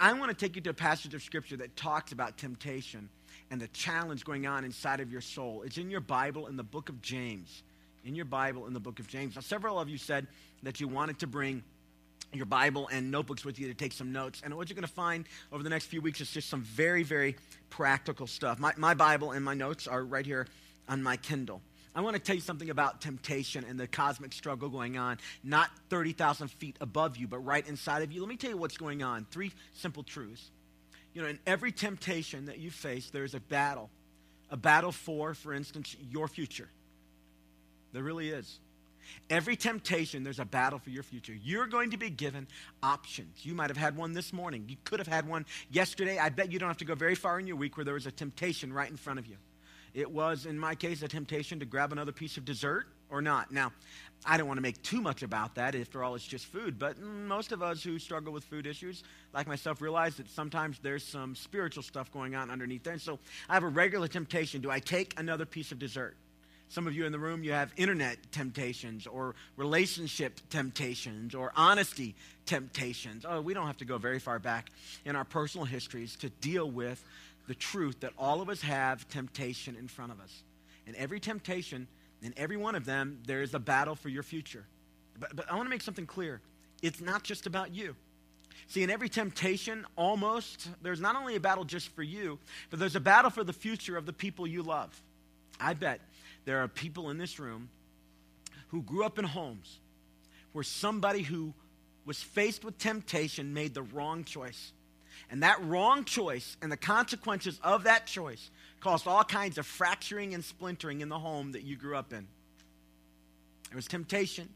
I, 0.00 0.10
I 0.10 0.12
want 0.14 0.36
to 0.36 0.36
take 0.36 0.56
you 0.56 0.62
to 0.62 0.70
a 0.70 0.74
passage 0.74 1.14
of 1.14 1.22
scripture 1.22 1.56
that 1.58 1.76
talks 1.76 2.10
about 2.10 2.36
temptation 2.36 3.03
and 3.54 3.62
the 3.62 3.68
challenge 3.68 4.24
going 4.24 4.48
on 4.48 4.64
inside 4.64 4.98
of 4.98 5.12
your 5.12 5.20
soul. 5.20 5.62
It's 5.64 5.78
in 5.78 5.88
your 5.88 6.00
Bible 6.00 6.48
in 6.48 6.56
the 6.56 6.64
book 6.64 6.88
of 6.88 7.00
James. 7.00 7.62
In 8.04 8.16
your 8.16 8.24
Bible 8.24 8.66
in 8.66 8.72
the 8.72 8.80
book 8.80 8.98
of 8.98 9.06
James. 9.06 9.36
Now, 9.36 9.42
several 9.42 9.78
of 9.78 9.88
you 9.88 9.96
said 9.96 10.26
that 10.64 10.80
you 10.80 10.88
wanted 10.88 11.20
to 11.20 11.28
bring 11.28 11.62
your 12.32 12.46
Bible 12.46 12.88
and 12.90 13.12
notebooks 13.12 13.44
with 13.44 13.60
you 13.60 13.68
to 13.68 13.74
take 13.74 13.92
some 13.92 14.10
notes. 14.10 14.42
And 14.44 14.56
what 14.56 14.68
you're 14.68 14.74
going 14.74 14.88
to 14.88 14.92
find 14.92 15.24
over 15.52 15.62
the 15.62 15.70
next 15.70 15.86
few 15.86 16.00
weeks 16.00 16.20
is 16.20 16.32
just 16.32 16.50
some 16.50 16.62
very, 16.62 17.04
very 17.04 17.36
practical 17.70 18.26
stuff. 18.26 18.58
My, 18.58 18.72
my 18.76 18.92
Bible 18.92 19.30
and 19.30 19.44
my 19.44 19.54
notes 19.54 19.86
are 19.86 20.02
right 20.02 20.26
here 20.26 20.48
on 20.88 21.00
my 21.00 21.16
Kindle. 21.16 21.62
I 21.94 22.00
want 22.00 22.16
to 22.16 22.20
tell 22.20 22.34
you 22.34 22.42
something 22.42 22.70
about 22.70 23.00
temptation 23.00 23.64
and 23.68 23.78
the 23.78 23.86
cosmic 23.86 24.32
struggle 24.32 24.68
going 24.68 24.98
on, 24.98 25.18
not 25.44 25.70
30,000 25.90 26.48
feet 26.48 26.76
above 26.80 27.18
you, 27.18 27.28
but 27.28 27.38
right 27.38 27.64
inside 27.68 28.02
of 28.02 28.10
you. 28.10 28.20
Let 28.20 28.30
me 28.30 28.36
tell 28.36 28.50
you 28.50 28.56
what's 28.56 28.78
going 28.78 29.04
on. 29.04 29.28
Three 29.30 29.52
simple 29.74 30.02
truths. 30.02 30.50
You 31.14 31.22
know, 31.22 31.28
in 31.28 31.38
every 31.46 31.72
temptation 31.72 32.46
that 32.46 32.58
you 32.58 32.70
face, 32.70 33.10
there's 33.10 33.34
a 33.34 33.40
battle. 33.40 33.88
A 34.50 34.56
battle 34.56 34.92
for, 34.92 35.32
for 35.32 35.54
instance, 35.54 35.96
your 36.10 36.28
future. 36.28 36.68
There 37.92 38.02
really 38.02 38.30
is. 38.30 38.58
Every 39.30 39.56
temptation, 39.56 40.24
there's 40.24 40.40
a 40.40 40.44
battle 40.44 40.78
for 40.78 40.90
your 40.90 41.02
future. 41.02 41.34
You're 41.34 41.66
going 41.66 41.90
to 41.90 41.96
be 41.96 42.10
given 42.10 42.46
options. 42.82 43.44
You 43.44 43.54
might 43.54 43.70
have 43.70 43.76
had 43.76 43.96
one 43.96 44.12
this 44.12 44.32
morning. 44.32 44.64
You 44.68 44.76
could 44.84 44.98
have 44.98 45.08
had 45.08 45.28
one 45.28 45.46
yesterday. 45.70 46.18
I 46.18 46.30
bet 46.30 46.50
you 46.50 46.58
don't 46.58 46.68
have 46.68 46.78
to 46.78 46.84
go 46.84 46.94
very 46.94 47.14
far 47.14 47.38
in 47.38 47.46
your 47.46 47.56
week 47.56 47.76
where 47.76 47.84
there 47.84 47.94
was 47.94 48.06
a 48.06 48.10
temptation 48.10 48.72
right 48.72 48.90
in 48.90 48.96
front 48.96 49.18
of 49.18 49.26
you. 49.26 49.36
It 49.92 50.10
was, 50.10 50.46
in 50.46 50.58
my 50.58 50.74
case, 50.74 51.02
a 51.02 51.08
temptation 51.08 51.60
to 51.60 51.66
grab 51.66 51.92
another 51.92 52.12
piece 52.12 52.36
of 52.36 52.44
dessert 52.44 52.86
or 53.14 53.22
not. 53.22 53.52
Now, 53.52 53.72
I 54.26 54.36
don't 54.36 54.48
want 54.48 54.58
to 54.58 54.62
make 54.62 54.82
too 54.82 55.00
much 55.00 55.22
about 55.22 55.54
that. 55.54 55.74
After 55.74 56.02
all, 56.02 56.14
it's 56.14 56.26
just 56.26 56.46
food. 56.46 56.78
But 56.78 56.98
most 57.00 57.52
of 57.52 57.62
us 57.62 57.82
who 57.82 57.98
struggle 57.98 58.32
with 58.32 58.42
food 58.44 58.66
issues, 58.66 59.04
like 59.32 59.46
myself, 59.46 59.80
realize 59.80 60.16
that 60.16 60.28
sometimes 60.30 60.78
there's 60.82 61.04
some 61.04 61.36
spiritual 61.36 61.82
stuff 61.82 62.10
going 62.12 62.34
on 62.34 62.50
underneath 62.50 62.82
there. 62.82 62.94
And 62.94 63.02
so 63.02 63.18
I 63.48 63.54
have 63.54 63.62
a 63.62 63.68
regular 63.68 64.08
temptation. 64.08 64.60
Do 64.60 64.70
I 64.70 64.80
take 64.80 65.18
another 65.18 65.46
piece 65.46 65.70
of 65.72 65.78
dessert? 65.78 66.16
Some 66.70 66.86
of 66.88 66.94
you 66.96 67.04
in 67.04 67.12
the 67.12 67.18
room, 67.18 67.44
you 67.44 67.52
have 67.52 67.72
internet 67.76 68.16
temptations 68.32 69.06
or 69.06 69.36
relationship 69.56 70.40
temptations 70.50 71.34
or 71.34 71.52
honesty 71.54 72.16
temptations. 72.46 73.24
Oh, 73.28 73.40
we 73.40 73.54
don't 73.54 73.66
have 73.66 73.76
to 73.76 73.84
go 73.84 73.98
very 73.98 74.18
far 74.18 74.40
back 74.40 74.70
in 75.04 75.14
our 75.14 75.24
personal 75.24 75.66
histories 75.66 76.16
to 76.16 76.30
deal 76.30 76.68
with 76.68 77.04
the 77.46 77.54
truth 77.54 78.00
that 78.00 78.12
all 78.18 78.40
of 78.40 78.48
us 78.48 78.62
have 78.62 79.06
temptation 79.08 79.76
in 79.76 79.86
front 79.86 80.10
of 80.10 80.20
us. 80.20 80.42
And 80.86 80.96
every 80.96 81.20
temptation, 81.20 81.86
in 82.24 82.34
every 82.36 82.56
one 82.56 82.74
of 82.74 82.84
them, 82.84 83.20
there 83.26 83.42
is 83.42 83.54
a 83.54 83.58
battle 83.58 83.94
for 83.94 84.08
your 84.08 84.22
future. 84.22 84.64
But, 85.18 85.36
but 85.36 85.50
I 85.50 85.54
want 85.54 85.66
to 85.66 85.70
make 85.70 85.82
something 85.82 86.06
clear 86.06 86.40
it's 86.82 87.00
not 87.00 87.22
just 87.22 87.46
about 87.46 87.74
you. 87.74 87.94
See, 88.66 88.82
in 88.82 88.90
every 88.90 89.08
temptation, 89.08 89.86
almost, 89.96 90.68
there's 90.82 91.00
not 91.00 91.16
only 91.16 91.36
a 91.36 91.40
battle 91.40 91.64
just 91.64 91.88
for 91.94 92.02
you, 92.02 92.38
but 92.70 92.78
there's 92.78 92.96
a 92.96 93.00
battle 93.00 93.30
for 93.30 93.44
the 93.44 93.52
future 93.52 93.96
of 93.96 94.06
the 94.06 94.12
people 94.12 94.46
you 94.46 94.62
love. 94.62 95.02
I 95.60 95.74
bet 95.74 96.00
there 96.44 96.60
are 96.60 96.68
people 96.68 97.10
in 97.10 97.18
this 97.18 97.38
room 97.38 97.68
who 98.68 98.82
grew 98.82 99.04
up 99.04 99.18
in 99.18 99.24
homes 99.24 99.78
where 100.52 100.64
somebody 100.64 101.22
who 101.22 101.52
was 102.04 102.22
faced 102.22 102.64
with 102.64 102.78
temptation 102.78 103.54
made 103.54 103.74
the 103.74 103.82
wrong 103.82 104.24
choice. 104.24 104.72
And 105.30 105.42
that 105.42 105.62
wrong 105.64 106.04
choice 106.04 106.56
and 106.62 106.70
the 106.70 106.76
consequences 106.76 107.58
of 107.62 107.84
that 107.84 108.06
choice 108.06 108.50
caused 108.84 109.06
all 109.06 109.24
kinds 109.24 109.56
of 109.56 109.64
fracturing 109.64 110.34
and 110.34 110.44
splintering 110.44 111.00
in 111.00 111.08
the 111.08 111.18
home 111.18 111.52
that 111.52 111.62
you 111.62 111.74
grew 111.74 111.96
up 111.96 112.12
in. 112.12 112.28
There 113.70 113.76
was 113.76 113.88
temptation. 113.88 114.50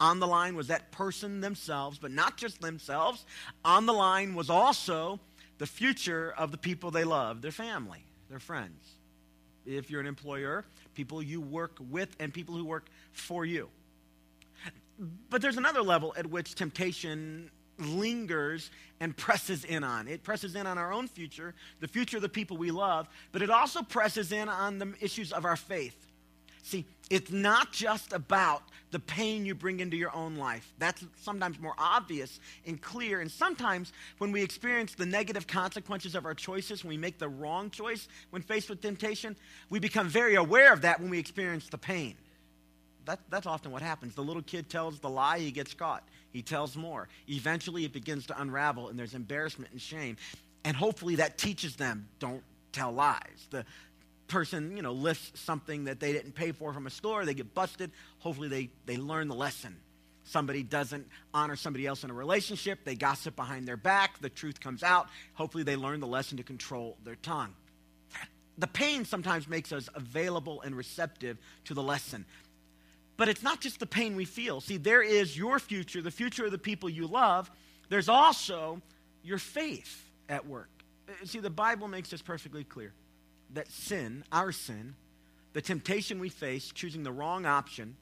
On 0.00 0.18
the 0.18 0.26
line 0.26 0.56
was 0.56 0.66
that 0.66 0.90
person 0.90 1.40
themselves, 1.40 1.96
but 1.96 2.10
not 2.10 2.36
just 2.36 2.60
themselves. 2.60 3.24
On 3.64 3.86
the 3.86 3.92
line 3.92 4.34
was 4.34 4.50
also 4.50 5.20
the 5.58 5.66
future 5.66 6.34
of 6.36 6.50
the 6.50 6.58
people 6.58 6.90
they 6.90 7.04
love, 7.04 7.42
their 7.42 7.52
family, 7.52 8.02
their 8.28 8.40
friends. 8.40 8.96
If 9.64 9.88
you're 9.88 10.00
an 10.00 10.06
employer, 10.08 10.64
people 10.96 11.22
you 11.22 11.40
work 11.40 11.78
with 11.90 12.08
and 12.18 12.34
people 12.34 12.56
who 12.56 12.64
work 12.64 12.88
for 13.12 13.44
you. 13.44 13.68
But 15.28 15.42
there's 15.42 15.58
another 15.58 15.82
level 15.82 16.12
at 16.16 16.26
which 16.26 16.56
temptation 16.56 17.52
lingers 17.80 18.70
and 19.00 19.16
presses 19.16 19.64
in 19.64 19.82
on. 19.82 20.08
It 20.08 20.22
presses 20.22 20.54
in 20.54 20.66
on 20.66 20.78
our 20.78 20.92
own 20.92 21.08
future, 21.08 21.54
the 21.80 21.88
future 21.88 22.18
of 22.18 22.22
the 22.22 22.28
people 22.28 22.56
we 22.56 22.70
love, 22.70 23.08
but 23.32 23.42
it 23.42 23.50
also 23.50 23.82
presses 23.82 24.32
in 24.32 24.48
on 24.48 24.78
the 24.78 24.94
issues 25.00 25.32
of 25.32 25.44
our 25.44 25.56
faith. 25.56 25.96
See, 26.62 26.84
it's 27.08 27.30
not 27.30 27.72
just 27.72 28.12
about 28.12 28.62
the 28.90 28.98
pain 28.98 29.46
you 29.46 29.54
bring 29.54 29.80
into 29.80 29.96
your 29.96 30.14
own 30.14 30.36
life. 30.36 30.72
That's 30.78 31.04
sometimes 31.20 31.58
more 31.58 31.74
obvious 31.78 32.40
and 32.66 32.80
clear. 32.80 33.20
And 33.20 33.30
sometimes 33.30 33.92
when 34.18 34.32
we 34.32 34.42
experience 34.42 34.94
the 34.94 35.06
negative 35.06 35.46
consequences 35.46 36.14
of 36.14 36.26
our 36.26 36.34
choices, 36.34 36.84
when 36.84 36.90
we 36.90 36.96
make 36.96 37.18
the 37.18 37.28
wrong 37.28 37.70
choice 37.70 38.08
when 38.30 38.42
faced 38.42 38.68
with 38.68 38.80
temptation, 38.80 39.36
we 39.70 39.78
become 39.78 40.08
very 40.08 40.34
aware 40.34 40.72
of 40.72 40.82
that 40.82 41.00
when 41.00 41.10
we 41.10 41.18
experience 41.18 41.68
the 41.68 41.78
pain. 41.78 42.14
That, 43.06 43.20
that's 43.30 43.46
often 43.46 43.72
what 43.72 43.82
happens. 43.82 44.14
The 44.14 44.22
little 44.22 44.42
kid 44.42 44.68
tells 44.68 44.98
the 44.98 45.10
lie, 45.10 45.38
he 45.38 45.50
gets 45.50 45.72
caught. 45.72 46.04
He 46.32 46.42
tells 46.42 46.76
more. 46.76 47.08
Eventually, 47.28 47.84
it 47.84 47.92
begins 47.92 48.26
to 48.26 48.40
unravel, 48.40 48.88
and 48.88 48.98
there's 48.98 49.14
embarrassment 49.14 49.72
and 49.72 49.80
shame. 49.80 50.16
And 50.64 50.76
hopefully, 50.76 51.16
that 51.16 51.38
teaches 51.38 51.76
them 51.76 52.08
don't 52.18 52.42
tell 52.72 52.92
lies. 52.92 53.48
The 53.50 53.64
person, 54.28 54.76
you 54.76 54.82
know, 54.82 54.92
lifts 54.92 55.40
something 55.40 55.84
that 55.84 55.98
they 55.98 56.12
didn't 56.12 56.32
pay 56.32 56.52
for 56.52 56.72
from 56.72 56.86
a 56.86 56.90
store, 56.90 57.24
they 57.24 57.34
get 57.34 57.54
busted. 57.54 57.90
Hopefully, 58.18 58.48
they, 58.48 58.70
they 58.86 58.96
learn 58.96 59.28
the 59.28 59.34
lesson. 59.34 59.76
Somebody 60.24 60.62
doesn't 60.62 61.08
honor 61.34 61.56
somebody 61.56 61.86
else 61.86 62.04
in 62.04 62.10
a 62.10 62.14
relationship, 62.14 62.84
they 62.84 62.94
gossip 62.94 63.34
behind 63.34 63.66
their 63.66 63.76
back, 63.76 64.20
the 64.20 64.28
truth 64.28 64.60
comes 64.60 64.82
out. 64.82 65.08
Hopefully, 65.34 65.64
they 65.64 65.76
learn 65.76 65.98
the 65.98 66.06
lesson 66.06 66.36
to 66.36 66.44
control 66.44 66.96
their 67.04 67.16
tongue. 67.16 67.54
The 68.58 68.66
pain 68.66 69.06
sometimes 69.06 69.48
makes 69.48 69.72
us 69.72 69.88
available 69.94 70.60
and 70.60 70.76
receptive 70.76 71.38
to 71.64 71.74
the 71.74 71.82
lesson. 71.82 72.26
But 73.20 73.28
it's 73.28 73.42
not 73.42 73.60
just 73.60 73.80
the 73.80 73.86
pain 73.86 74.16
we 74.16 74.24
feel. 74.24 74.62
See, 74.62 74.78
there 74.78 75.02
is 75.02 75.36
your 75.36 75.58
future, 75.58 76.00
the 76.00 76.10
future 76.10 76.46
of 76.46 76.52
the 76.52 76.56
people 76.56 76.88
you 76.88 77.06
love. 77.06 77.50
There's 77.90 78.08
also 78.08 78.80
your 79.22 79.36
faith 79.36 80.10
at 80.30 80.46
work. 80.46 80.70
Uh, 81.06 81.26
see, 81.26 81.38
the 81.38 81.50
Bible 81.50 81.86
makes 81.86 82.08
this 82.08 82.22
perfectly 82.22 82.64
clear 82.64 82.94
that 83.52 83.70
sin, 83.70 84.24
our 84.32 84.52
sin, 84.52 84.94
the 85.52 85.60
temptation 85.60 86.18
we 86.18 86.30
face, 86.30 86.72
choosing 86.72 87.02
the 87.02 87.12
wrong 87.12 87.44
option, 87.44 87.94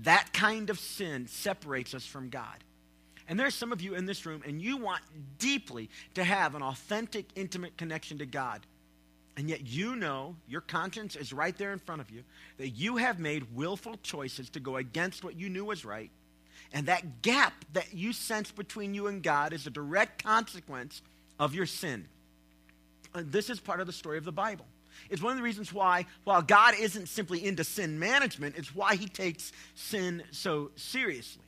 that 0.00 0.32
kind 0.32 0.70
of 0.70 0.78
sin 0.78 1.26
separates 1.26 1.92
us 1.92 2.06
from 2.06 2.30
God. 2.30 2.64
And 3.28 3.38
there's 3.38 3.54
some 3.54 3.70
of 3.70 3.82
you 3.82 3.94
in 3.94 4.06
this 4.06 4.24
room, 4.24 4.42
and 4.46 4.62
you 4.62 4.78
want 4.78 5.02
deeply 5.36 5.90
to 6.14 6.24
have 6.24 6.54
an 6.54 6.62
authentic, 6.62 7.26
intimate 7.36 7.76
connection 7.76 8.16
to 8.16 8.24
God. 8.24 8.66
And 9.36 9.50
yet 9.50 9.66
you 9.66 9.96
know, 9.96 10.36
your 10.46 10.60
conscience 10.60 11.16
is 11.16 11.32
right 11.32 11.56
there 11.58 11.72
in 11.72 11.80
front 11.80 12.00
of 12.00 12.10
you, 12.10 12.22
that 12.58 12.68
you 12.68 12.98
have 12.98 13.18
made 13.18 13.54
willful 13.54 13.96
choices 14.02 14.48
to 14.50 14.60
go 14.60 14.76
against 14.76 15.24
what 15.24 15.36
you 15.36 15.48
knew 15.48 15.64
was 15.64 15.84
right. 15.84 16.10
And 16.72 16.86
that 16.86 17.22
gap 17.22 17.64
that 17.72 17.94
you 17.94 18.12
sense 18.12 18.50
between 18.52 18.94
you 18.94 19.06
and 19.08 19.22
God 19.22 19.52
is 19.52 19.66
a 19.66 19.70
direct 19.70 20.22
consequence 20.22 21.02
of 21.38 21.54
your 21.54 21.66
sin. 21.66 22.06
And 23.14 23.30
this 23.30 23.50
is 23.50 23.60
part 23.60 23.80
of 23.80 23.86
the 23.86 23.92
story 23.92 24.18
of 24.18 24.24
the 24.24 24.32
Bible. 24.32 24.66
It's 25.10 25.22
one 25.22 25.32
of 25.32 25.38
the 25.38 25.42
reasons 25.42 25.72
why, 25.72 26.06
while 26.22 26.42
God 26.42 26.74
isn't 26.78 27.08
simply 27.08 27.44
into 27.44 27.64
sin 27.64 27.98
management, 27.98 28.56
it's 28.56 28.74
why 28.74 28.94
he 28.94 29.06
takes 29.06 29.52
sin 29.74 30.22
so 30.30 30.70
seriously. 30.76 31.42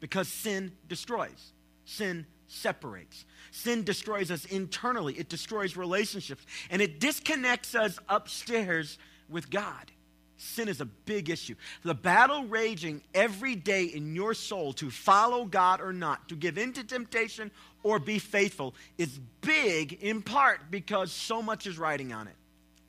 Because 0.00 0.28
sin 0.28 0.72
destroys, 0.88 1.52
sin 1.84 2.26
separates. 2.48 3.24
Sin 3.50 3.84
destroys 3.84 4.30
us 4.30 4.44
internally, 4.46 5.14
it 5.14 5.28
destroys 5.28 5.76
relationships, 5.76 6.44
and 6.70 6.82
it 6.82 6.98
disconnects 6.98 7.74
us 7.74 7.98
upstairs 8.08 8.98
with 9.28 9.50
God. 9.50 9.92
Sin 10.38 10.68
is 10.68 10.80
a 10.80 10.84
big 10.84 11.30
issue. 11.30 11.56
The 11.82 11.94
battle 11.94 12.44
raging 12.44 13.02
every 13.12 13.56
day 13.56 13.84
in 13.84 14.14
your 14.14 14.34
soul 14.34 14.72
to 14.74 14.88
follow 14.90 15.44
God 15.44 15.80
or 15.80 15.92
not, 15.92 16.28
to 16.28 16.36
give 16.36 16.58
in 16.58 16.72
to 16.74 16.84
temptation 16.84 17.50
or 17.82 17.98
be 17.98 18.18
faithful, 18.18 18.74
is 18.98 19.18
big 19.40 19.94
in 19.94 20.22
part 20.22 20.70
because 20.70 21.12
so 21.12 21.42
much 21.42 21.66
is 21.66 21.76
riding 21.76 22.12
on 22.12 22.28
it. 22.28 22.36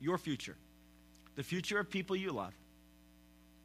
Your 0.00 0.16
future, 0.16 0.56
the 1.34 1.42
future 1.42 1.78
of 1.78 1.90
people 1.90 2.14
you 2.14 2.30
love, 2.30 2.54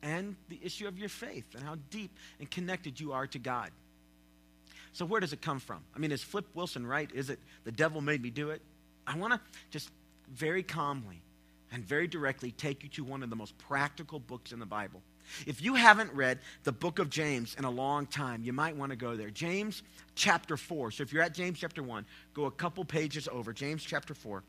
and 0.01 0.35
the 0.49 0.59
issue 0.63 0.87
of 0.87 0.97
your 0.97 1.09
faith 1.09 1.45
and 1.53 1.63
how 1.63 1.77
deep 1.89 2.11
and 2.39 2.49
connected 2.49 2.99
you 2.99 3.13
are 3.13 3.27
to 3.27 3.39
God. 3.39 3.69
So, 4.95 5.03
where 5.03 5.19
does 5.19 5.33
it 5.33 5.41
come 5.41 5.59
from? 5.59 5.81
I 5.93 5.99
mean, 5.99 6.13
is 6.13 6.23
Flip 6.23 6.45
Wilson 6.53 6.87
right? 6.87 7.11
Is 7.13 7.29
it 7.29 7.37
the 7.65 7.71
devil 7.73 7.99
made 7.99 8.21
me 8.21 8.29
do 8.29 8.51
it? 8.51 8.61
I 9.05 9.17
want 9.17 9.33
to 9.33 9.41
just 9.69 9.91
very 10.31 10.63
calmly 10.63 11.21
and 11.73 11.83
very 11.83 12.07
directly 12.07 12.51
take 12.51 12.81
you 12.81 12.87
to 12.87 13.03
one 13.03 13.21
of 13.21 13.29
the 13.29 13.35
most 13.35 13.57
practical 13.57 14.19
books 14.19 14.53
in 14.53 14.59
the 14.59 14.65
Bible. 14.65 15.01
If 15.45 15.61
you 15.61 15.75
haven't 15.75 16.13
read 16.13 16.39
the 16.63 16.71
book 16.71 16.99
of 16.99 17.09
James 17.09 17.57
in 17.59 17.65
a 17.65 17.69
long 17.69 18.05
time, 18.05 18.41
you 18.41 18.53
might 18.53 18.77
want 18.77 18.91
to 18.91 18.95
go 18.95 19.17
there. 19.17 19.29
James 19.29 19.83
chapter 20.15 20.55
4. 20.55 20.91
So 20.91 21.03
if 21.03 21.11
you're 21.11 21.23
at 21.23 21.33
James 21.33 21.59
chapter 21.59 21.83
1, 21.83 22.05
go 22.33 22.45
a 22.45 22.51
couple 22.51 22.85
pages 22.85 23.27
over. 23.29 23.51
James 23.51 23.83
chapter 23.83 24.13
4. 24.13 24.43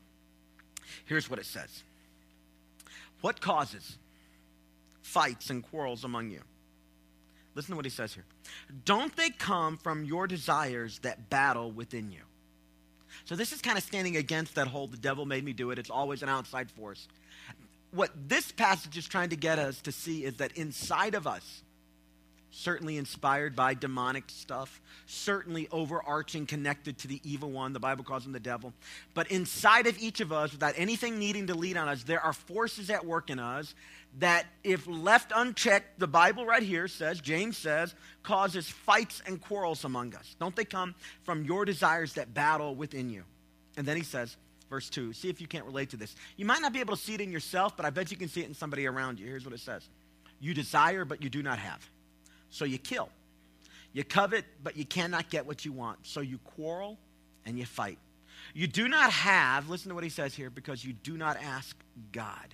Here's 1.03 1.29
what 1.29 1.39
it 1.39 1.45
says 1.45 1.83
What 3.19 3.41
causes 3.41 3.97
fights 5.01 5.49
and 5.49 5.61
quarrels 5.61 6.05
among 6.05 6.29
you? 6.29 6.39
Listen 7.57 7.71
to 7.71 7.75
what 7.75 7.85
he 7.85 7.89
says 7.91 8.13
here. 8.13 8.23
Don't 8.85 9.15
they 9.15 9.31
come 9.31 9.77
from 9.77 10.03
your 10.03 10.27
desires 10.27 10.99
that 10.99 11.27
battle 11.31 11.71
within 11.71 12.11
you? 12.11 12.21
So 13.25 13.35
this 13.35 13.51
is 13.51 13.63
kind 13.63 13.79
of 13.79 13.83
standing 13.83 14.15
against 14.15 14.53
that 14.53 14.67
whole 14.67 14.85
the 14.85 14.95
devil 14.95 15.25
made 15.25 15.43
me 15.43 15.53
do 15.53 15.71
it. 15.71 15.79
It's 15.79 15.89
always 15.89 16.21
an 16.21 16.29
outside 16.29 16.69
force. 16.69 17.07
What 17.89 18.11
this 18.29 18.51
passage 18.51 18.95
is 18.95 19.07
trying 19.07 19.29
to 19.29 19.35
get 19.35 19.57
us 19.57 19.81
to 19.81 19.91
see 19.91 20.23
is 20.23 20.35
that 20.35 20.51
inside 20.51 21.15
of 21.15 21.25
us, 21.25 21.63
certainly 22.51 22.97
inspired 22.97 23.55
by 23.55 23.73
demonic 23.73 24.25
stuff, 24.27 24.81
certainly 25.05 25.67
overarching, 25.71 26.45
connected 26.45 26.97
to 26.99 27.07
the 27.07 27.21
evil 27.23 27.51
one. 27.51 27.73
The 27.73 27.79
Bible 27.79 28.03
calls 28.03 28.25
him 28.25 28.31
the 28.31 28.39
devil. 28.39 28.73
But 29.13 29.29
inside 29.31 29.87
of 29.87 29.97
each 29.99 30.21
of 30.21 30.31
us, 30.31 30.51
without 30.51 30.73
anything 30.77 31.19
needing 31.19 31.47
to 31.47 31.55
lead 31.55 31.77
on 31.77 31.87
us, 31.87 32.03
there 32.03 32.21
are 32.21 32.33
forces 32.33 32.89
at 32.89 33.05
work 33.05 33.29
in 33.29 33.39
us 33.39 33.75
that, 34.19 34.47
if 34.63 34.87
left 34.87 35.31
unchecked, 35.35 35.99
the 35.99 36.07
Bible 36.07 36.45
right 36.45 36.63
here 36.63 36.87
says, 36.87 37.19
James 37.19 37.57
says, 37.57 37.93
causes 38.23 38.67
fights 38.67 39.21
and 39.27 39.39
quarrels 39.41 39.83
among 39.83 40.15
us. 40.15 40.35
Don't 40.39 40.55
they 40.55 40.65
come 40.65 40.95
from 41.23 41.43
your 41.43 41.65
desires 41.65 42.13
that 42.13 42.33
battle 42.33 42.75
within 42.75 43.09
you? 43.09 43.23
And 43.75 43.85
then 43.85 43.97
he 43.97 44.03
says, 44.03 44.37
verse 44.69 44.89
2, 44.89 45.13
see 45.13 45.29
if 45.29 45.39
you 45.39 45.47
can't 45.47 45.65
relate 45.65 45.91
to 45.91 45.97
this. 45.97 46.15
You 46.35 46.45
might 46.45 46.61
not 46.61 46.73
be 46.73 46.79
able 46.79 46.95
to 46.95 47.01
see 47.01 47.13
it 47.13 47.21
in 47.21 47.31
yourself, 47.31 47.77
but 47.77 47.85
I 47.85 47.89
bet 47.89 48.09
you 48.09 48.17
can 48.17 48.29
see 48.29 48.41
it 48.41 48.47
in 48.47 48.55
somebody 48.55 48.87
around 48.87 49.19
you. 49.19 49.27
Here's 49.27 49.45
what 49.45 49.53
it 49.53 49.59
says 49.59 49.87
You 50.39 50.53
desire, 50.53 51.05
but 51.05 51.21
you 51.21 51.29
do 51.29 51.43
not 51.43 51.59
have. 51.59 51.87
So 52.49 52.65
you 52.65 52.77
kill. 52.77 53.09
You 53.93 54.03
covet, 54.03 54.45
but 54.63 54.77
you 54.77 54.85
cannot 54.85 55.29
get 55.29 55.45
what 55.45 55.65
you 55.65 55.71
want. 55.71 56.05
So 56.05 56.21
you 56.21 56.37
quarrel 56.39 56.97
and 57.45 57.57
you 57.57 57.65
fight. 57.65 57.97
You 58.53 58.67
do 58.67 58.87
not 58.87 59.11
have, 59.11 59.69
listen 59.69 59.89
to 59.89 59.95
what 59.95 60.03
he 60.03 60.09
says 60.09 60.35
here, 60.35 60.49
because 60.49 60.83
you 60.83 60.93
do 60.93 61.17
not 61.17 61.37
ask 61.41 61.75
God. 62.11 62.53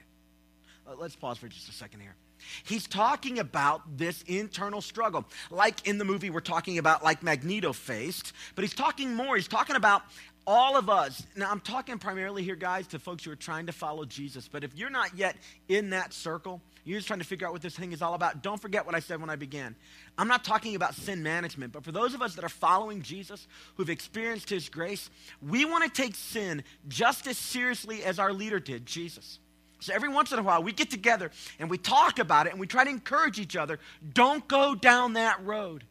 Let's 0.98 1.16
pause 1.16 1.38
for 1.38 1.48
just 1.48 1.70
a 1.70 1.72
second 1.74 2.02
here. 2.02 2.16
He's 2.64 2.88
talking 2.88 3.40
about 3.40 3.98
this 3.98 4.22
internal 4.24 4.82
struggle. 4.82 5.26
Like 5.50 5.88
in 5.88 5.98
the 5.98 6.06
movie, 6.06 6.30
we're 6.30 6.42
talking 6.42 6.78
about 6.78 7.04
like 7.04 7.24
Magneto 7.24 7.74
faced, 7.74 8.34
but 8.56 8.64
he's 8.64 8.74
talking 8.74 9.16
more. 9.16 9.36
He's 9.36 9.48
talking 9.48 9.76
about 9.76 10.04
all 10.46 10.78
of 10.78 10.90
us. 10.90 11.26
Now, 11.36 11.50
I'm 11.50 11.60
talking 11.60 11.98
primarily 11.98 12.44
here, 12.44 12.56
guys, 12.56 12.88
to 12.88 13.00
folks 13.00 13.24
who 13.24 13.32
are 13.32 13.36
trying 13.36 13.68
to 13.68 13.72
follow 13.72 14.06
Jesus. 14.06 14.48
But 14.48 14.64
if 14.64 14.76
you're 14.76 14.90
not 14.90 15.18
yet 15.18 15.36
in 15.68 15.92
that 15.92 16.14
circle, 16.14 16.62
you're 16.86 16.98
just 16.98 17.08
trying 17.08 17.20
to 17.20 17.26
figure 17.26 17.48
out 17.48 17.54
what 17.54 17.62
this 17.62 17.76
thing 17.76 17.94
is 17.94 18.02
all 18.02 18.14
about. 18.14 18.44
Don't 18.44 18.62
forget 18.62 18.86
what 18.86 18.96
I 18.96 19.00
said 19.00 19.22
when 19.22 19.30
I 19.30 19.36
began. 19.36 19.76
I'm 20.18 20.28
not 20.28 20.44
talking 20.44 20.76
about 20.76 20.96
sin 20.96 21.24
management, 21.24 21.72
but 21.72 21.84
for 21.84 21.92
those 21.92 22.14
of 22.14 22.22
us 22.22 22.36
that 22.36 22.44
are 22.44 22.50
following 22.50 23.02
Jesus, 23.02 23.48
who've 23.76 23.90
experienced 23.90 24.50
his 24.50 24.68
grace, 24.70 25.10
we 25.42 25.66
want 25.66 25.84
to 25.84 26.02
take 26.02 26.16
sin 26.16 26.64
just 26.88 27.26
as 27.28 27.38
seriously 27.38 28.04
as 28.04 28.20
our 28.20 28.34
leader 28.34 28.60
did, 28.60 28.86
Jesus. 28.86 29.40
So 29.80 29.94
every 29.94 30.10
once 30.10 30.32
in 30.32 30.40
a 30.40 30.44
while, 30.44 30.64
we 30.64 30.72
get 30.72 30.90
together 30.90 31.32
and 31.60 31.70
we 31.70 31.78
talk 31.78 32.20
about 32.20 32.48
it 32.48 32.52
and 32.52 32.60
we 32.60 32.68
try 32.68 32.84
to 32.84 32.90
encourage 32.90 33.40
each 33.40 33.56
other. 33.56 33.80
Don't 34.14 34.48
go 34.48 34.76
down 34.76 35.14
that 35.14 35.44
road. 35.46 35.84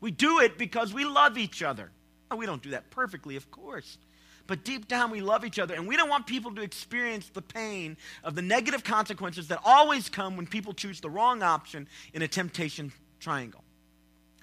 We 0.00 0.10
do 0.10 0.40
it 0.40 0.58
because 0.58 0.92
we 0.92 1.04
love 1.04 1.36
each 1.38 1.62
other. 1.62 1.90
Oh, 2.30 2.36
we 2.36 2.46
don't 2.46 2.62
do 2.62 2.70
that 2.70 2.90
perfectly, 2.90 3.36
of 3.36 3.50
course. 3.50 3.98
But 4.46 4.64
deep 4.64 4.86
down, 4.86 5.10
we 5.10 5.20
love 5.20 5.44
each 5.44 5.58
other, 5.58 5.74
and 5.74 5.88
we 5.88 5.96
don't 5.96 6.08
want 6.08 6.26
people 6.26 6.54
to 6.54 6.62
experience 6.62 7.28
the 7.28 7.42
pain 7.42 7.96
of 8.22 8.34
the 8.34 8.42
negative 8.42 8.84
consequences 8.84 9.48
that 9.48 9.60
always 9.64 10.08
come 10.08 10.36
when 10.36 10.46
people 10.46 10.72
choose 10.72 11.00
the 11.00 11.10
wrong 11.10 11.42
option 11.42 11.88
in 12.14 12.22
a 12.22 12.28
temptation 12.28 12.92
triangle. 13.18 13.64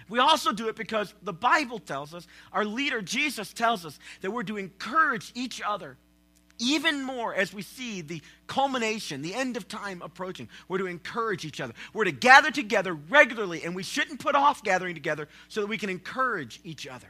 We 0.10 0.20
also 0.20 0.52
do 0.52 0.68
it 0.68 0.76
because 0.76 1.14
the 1.24 1.34
Bible 1.34 1.80
tells 1.80 2.14
us, 2.14 2.28
our 2.52 2.66
leader 2.66 3.02
Jesus 3.02 3.54
tells 3.54 3.86
us, 3.86 3.98
that 4.22 4.32
we're 4.32 4.44
to 4.44 4.58
encourage 4.58 5.32
each 5.36 5.62
other 5.66 5.98
even 6.60 7.02
more 7.04 7.34
as 7.34 7.54
we 7.54 7.62
see 7.62 8.02
the 8.02 8.22
culmination, 8.48 9.22
the 9.22 9.34
end 9.34 9.58
of 9.58 9.68
time 9.68 10.02
approaching. 10.02 10.50
We're 10.68 10.80
to 10.80 10.86
encourage 10.86 11.46
each 11.46 11.62
other. 11.62 11.74
We're 11.94 12.04
to 12.04 12.12
gather 12.12 12.52
together 12.52 12.94
regularly, 12.94 13.64
and 13.64 13.76
we 13.76 13.84
shouldn't 13.84 14.20
put 14.20 14.36
off 14.36 14.64
gathering 14.64 14.96
together 14.96 15.28
so 15.48 15.62
that 15.62 15.68
we 15.68 15.78
can 15.78 15.90
encourage 15.90 16.60
each 16.64 16.88
other. 16.88 17.08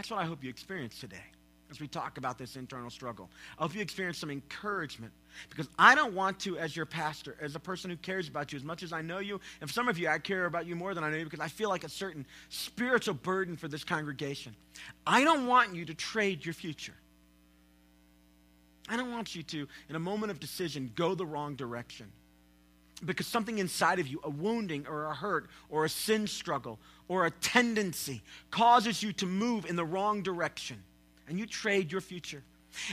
That's 0.00 0.10
what 0.10 0.20
I 0.20 0.24
hope 0.24 0.42
you 0.42 0.48
experience 0.48 0.98
today 0.98 1.26
as 1.70 1.78
we 1.78 1.86
talk 1.86 2.16
about 2.16 2.38
this 2.38 2.56
internal 2.56 2.88
struggle. 2.88 3.28
I 3.58 3.64
hope 3.64 3.74
you 3.74 3.82
experience 3.82 4.16
some 4.16 4.30
encouragement 4.30 5.12
because 5.50 5.68
I 5.78 5.94
don't 5.94 6.14
want 6.14 6.40
to, 6.40 6.56
as 6.56 6.74
your 6.74 6.86
pastor, 6.86 7.36
as 7.38 7.54
a 7.54 7.60
person 7.60 7.90
who 7.90 7.98
cares 7.98 8.26
about 8.26 8.50
you 8.50 8.56
as 8.56 8.64
much 8.64 8.82
as 8.82 8.94
I 8.94 9.02
know 9.02 9.18
you, 9.18 9.38
and 9.60 9.68
for 9.68 9.74
some 9.74 9.88
of 9.88 9.98
you, 9.98 10.08
I 10.08 10.18
care 10.18 10.46
about 10.46 10.64
you 10.64 10.74
more 10.74 10.94
than 10.94 11.04
I 11.04 11.10
know 11.10 11.18
you 11.18 11.24
because 11.24 11.38
I 11.38 11.48
feel 11.48 11.68
like 11.68 11.84
a 11.84 11.88
certain 11.90 12.24
spiritual 12.48 13.12
burden 13.12 13.58
for 13.58 13.68
this 13.68 13.84
congregation. 13.84 14.56
I 15.06 15.22
don't 15.22 15.46
want 15.46 15.74
you 15.74 15.84
to 15.84 15.92
trade 15.92 16.46
your 16.46 16.54
future. 16.54 16.96
I 18.88 18.96
don't 18.96 19.12
want 19.12 19.34
you 19.34 19.42
to, 19.42 19.68
in 19.90 19.96
a 19.96 20.00
moment 20.00 20.30
of 20.30 20.40
decision, 20.40 20.90
go 20.94 21.14
the 21.14 21.26
wrong 21.26 21.56
direction 21.56 22.10
because 23.04 23.26
something 23.26 23.58
inside 23.58 23.98
of 23.98 24.06
you, 24.06 24.20
a 24.24 24.30
wounding 24.30 24.86
or 24.86 25.04
a 25.04 25.14
hurt 25.14 25.48
or 25.68 25.84
a 25.84 25.88
sin 25.88 26.26
struggle 26.26 26.78
or 27.10 27.26
a 27.26 27.30
tendency, 27.32 28.22
causes 28.52 29.02
you 29.02 29.12
to 29.12 29.26
move 29.26 29.66
in 29.66 29.74
the 29.74 29.84
wrong 29.84 30.22
direction 30.22 30.80
and 31.26 31.40
you 31.40 31.44
trade 31.44 31.90
your 31.90 32.00
future. 32.00 32.40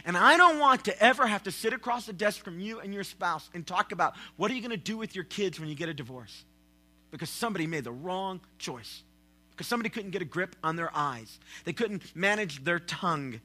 And 0.06 0.18
I 0.18 0.38
don't 0.38 0.58
want 0.58 0.86
to 0.86 1.04
ever 1.04 1.28
have 1.28 1.44
to 1.44 1.52
sit 1.52 1.72
across 1.72 2.08
the 2.08 2.14
desk 2.14 2.44
from 2.44 2.60
you 2.60 2.80
and 2.80 2.92
your 2.92 3.04
spouse 3.04 3.48
and 3.54 3.66
talk 3.66 3.92
about 3.92 4.16
what 4.36 4.50
are 4.50 4.56
you 4.56 4.62
going 4.62 4.72
to 4.72 4.78
do 4.78 4.98
with 4.98 5.14
your 5.14 5.24
kids 5.24 5.60
when 5.60 5.70
you 5.70 5.76
get 5.76 5.88
a 5.88 5.94
divorce? 5.94 6.46
Because 7.12 7.30
somebody 7.30 7.68
made 7.68 7.84
the 7.84 7.92
wrong 7.92 8.42
choice. 8.58 9.04
Because 9.52 9.68
somebody 9.68 9.90
couldn't 9.90 10.10
get 10.10 10.24
a 10.24 10.26
grip 10.26 10.56
on 10.64 10.78
their 10.78 10.90
eyes. 10.96 11.40
They 11.64 11.74
couldn't 11.74 12.16
manage 12.16 12.64
their 12.64 12.80
tongue. 12.80 13.40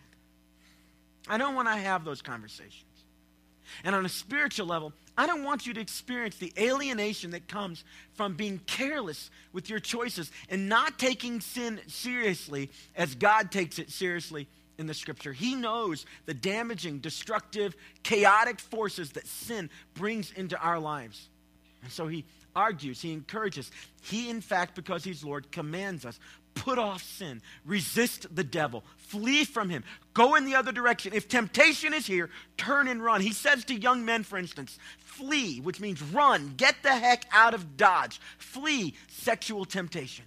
I 1.28 1.37
don't 1.37 1.54
want 1.54 1.68
to 1.68 1.74
have 1.74 2.02
those 2.02 2.22
conversations. 2.22 2.87
And 3.85 3.94
on 3.94 4.05
a 4.05 4.09
spiritual 4.09 4.66
level, 4.66 4.92
I 5.16 5.27
don't 5.27 5.44
want 5.44 5.66
you 5.66 5.75
to 5.75 5.81
experience 5.81 6.37
the 6.37 6.53
alienation 6.59 7.33
that 7.33 7.48
comes 7.48 7.85
from 8.14 8.35
being 8.35 8.61
careless 8.66 9.31
with 9.53 9.68
your 9.68 9.79
choices 9.79 10.31
and 10.48 10.68
not 10.68 10.98
taking 10.98 11.40
sin 11.40 11.81
seriously 11.87 12.70
as 12.96 13.14
God 13.14 13.51
takes 13.51 13.79
it 13.79 13.90
seriously 13.90 14.48
in 14.79 14.87
the 14.87 14.94
scripture. 14.94 15.33
He 15.33 15.55
knows 15.55 16.07
the 16.27 16.35
damaging, 16.35 16.98
destructive, 16.98 17.75
chaotic 18.03 18.59
forces 18.59 19.12
that 19.12 19.27
sin 19.27 19.68
brings 19.94 20.33
into 20.33 20.59
our 20.59 20.79
lives. 20.79 21.29
And 21.83 21.92
so 21.92 22.09
he 22.09 22.25
argues, 22.55 23.01
he 23.01 23.12
encourages. 23.12 23.70
He, 24.03 24.31
in 24.31 24.40
fact, 24.40 24.75
because 24.75 25.05
he's 25.05 25.25
Lord, 25.25 25.51
commands 25.53 26.05
us 26.05 26.18
put 26.54 26.78
off 26.78 27.02
sin, 27.02 27.42
resist 27.64 28.34
the 28.34 28.44
devil, 28.44 28.84
flee 28.96 29.44
from 29.44 29.70
him, 29.70 29.84
go 30.14 30.34
in 30.34 30.44
the 30.44 30.54
other 30.54 30.72
direction. 30.72 31.12
If 31.12 31.28
temptation 31.28 31.94
is 31.94 32.06
here, 32.06 32.30
turn 32.56 32.88
and 32.88 33.02
run. 33.02 33.20
He 33.20 33.32
says 33.32 33.64
to 33.66 33.74
young 33.74 34.04
men, 34.04 34.22
for 34.22 34.38
instance, 34.38 34.78
flee, 34.98 35.60
which 35.60 35.80
means 35.80 36.02
run, 36.02 36.54
get 36.56 36.76
the 36.82 36.94
heck 36.94 37.26
out 37.32 37.54
of 37.54 37.76
Dodge, 37.76 38.20
flee 38.38 38.94
sexual 39.08 39.64
temptation. 39.64 40.24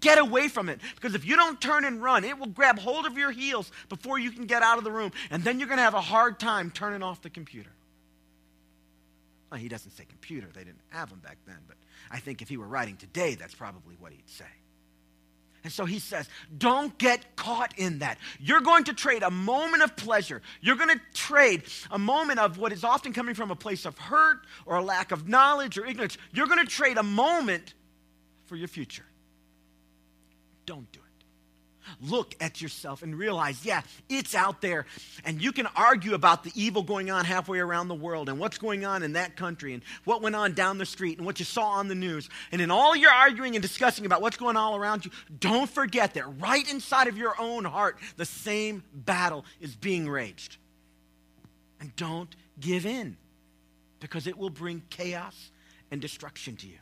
Get 0.00 0.18
away 0.18 0.48
from 0.48 0.68
it. 0.68 0.80
Because 0.94 1.14
if 1.14 1.24
you 1.24 1.34
don't 1.34 1.60
turn 1.60 1.84
and 1.86 2.02
run, 2.02 2.22
it 2.22 2.38
will 2.38 2.48
grab 2.48 2.78
hold 2.78 3.06
of 3.06 3.16
your 3.16 3.30
heels 3.30 3.72
before 3.88 4.18
you 4.18 4.30
can 4.30 4.44
get 4.44 4.62
out 4.62 4.76
of 4.76 4.84
the 4.84 4.90
room. 4.90 5.12
And 5.30 5.42
then 5.42 5.58
you're 5.58 5.68
going 5.68 5.78
to 5.78 5.82
have 5.82 5.94
a 5.94 6.00
hard 6.00 6.38
time 6.38 6.70
turning 6.70 7.02
off 7.02 7.22
the 7.22 7.30
computer. 7.30 7.70
Well, 9.50 9.58
he 9.58 9.68
doesn't 9.68 9.92
say 9.92 10.04
computer. 10.04 10.48
They 10.52 10.64
didn't 10.64 10.82
have 10.90 11.08
them 11.08 11.20
back 11.20 11.38
then. 11.46 11.56
But 11.66 11.78
I 12.10 12.18
think 12.18 12.42
if 12.42 12.50
he 12.50 12.58
were 12.58 12.66
writing 12.66 12.96
today, 12.96 13.34
that's 13.34 13.54
probably 13.54 13.96
what 13.98 14.12
he'd 14.12 14.28
say. 14.28 14.44
And 15.64 15.72
so 15.72 15.84
he 15.84 15.98
says, 15.98 16.28
don't 16.56 16.96
get 16.98 17.36
caught 17.36 17.74
in 17.78 17.98
that. 17.98 18.18
You're 18.40 18.60
going 18.60 18.84
to 18.84 18.94
trade 18.94 19.22
a 19.22 19.30
moment 19.30 19.82
of 19.82 19.96
pleasure. 19.96 20.40
You're 20.60 20.76
going 20.76 20.96
to 20.96 21.00
trade 21.14 21.64
a 21.90 21.98
moment 21.98 22.38
of 22.38 22.58
what 22.58 22.72
is 22.72 22.84
often 22.84 23.12
coming 23.12 23.34
from 23.34 23.50
a 23.50 23.56
place 23.56 23.84
of 23.84 23.98
hurt 23.98 24.40
or 24.66 24.76
a 24.76 24.82
lack 24.82 25.10
of 25.10 25.28
knowledge 25.28 25.76
or 25.76 25.84
ignorance. 25.84 26.16
You're 26.32 26.46
going 26.46 26.64
to 26.64 26.72
trade 26.72 26.96
a 26.96 27.02
moment 27.02 27.74
for 28.46 28.56
your 28.56 28.68
future. 28.68 29.04
Don't 30.64 30.90
do 30.92 31.00
it. 31.00 31.07
Look 32.00 32.34
at 32.40 32.60
yourself 32.60 33.02
and 33.02 33.16
realize, 33.16 33.64
yeah, 33.64 33.82
it's 34.08 34.34
out 34.34 34.60
there. 34.60 34.86
And 35.24 35.42
you 35.42 35.52
can 35.52 35.66
argue 35.76 36.14
about 36.14 36.44
the 36.44 36.52
evil 36.54 36.82
going 36.82 37.10
on 37.10 37.24
halfway 37.24 37.58
around 37.58 37.88
the 37.88 37.94
world 37.94 38.28
and 38.28 38.38
what's 38.38 38.58
going 38.58 38.84
on 38.84 39.02
in 39.02 39.14
that 39.14 39.36
country 39.36 39.74
and 39.74 39.82
what 40.04 40.22
went 40.22 40.36
on 40.36 40.54
down 40.54 40.78
the 40.78 40.86
street 40.86 41.18
and 41.18 41.26
what 41.26 41.38
you 41.38 41.44
saw 41.44 41.70
on 41.70 41.88
the 41.88 41.94
news. 41.94 42.28
And 42.52 42.60
in 42.60 42.70
all 42.70 42.94
your 42.94 43.10
arguing 43.10 43.56
and 43.56 43.62
discussing 43.62 44.06
about 44.06 44.22
what's 44.22 44.36
going 44.36 44.56
on 44.56 44.62
all 44.62 44.76
around 44.76 45.04
you, 45.04 45.10
don't 45.40 45.68
forget 45.68 46.14
that 46.14 46.40
right 46.40 46.70
inside 46.70 47.08
of 47.08 47.16
your 47.16 47.34
own 47.40 47.64
heart, 47.64 47.98
the 48.16 48.24
same 48.24 48.82
battle 48.92 49.44
is 49.60 49.74
being 49.74 50.08
raged. 50.08 50.56
And 51.80 51.94
don't 51.96 52.34
give 52.60 52.86
in 52.86 53.16
because 54.00 54.26
it 54.26 54.36
will 54.36 54.50
bring 54.50 54.82
chaos 54.90 55.50
and 55.90 56.00
destruction 56.00 56.56
to 56.56 56.66
you. 56.66 56.78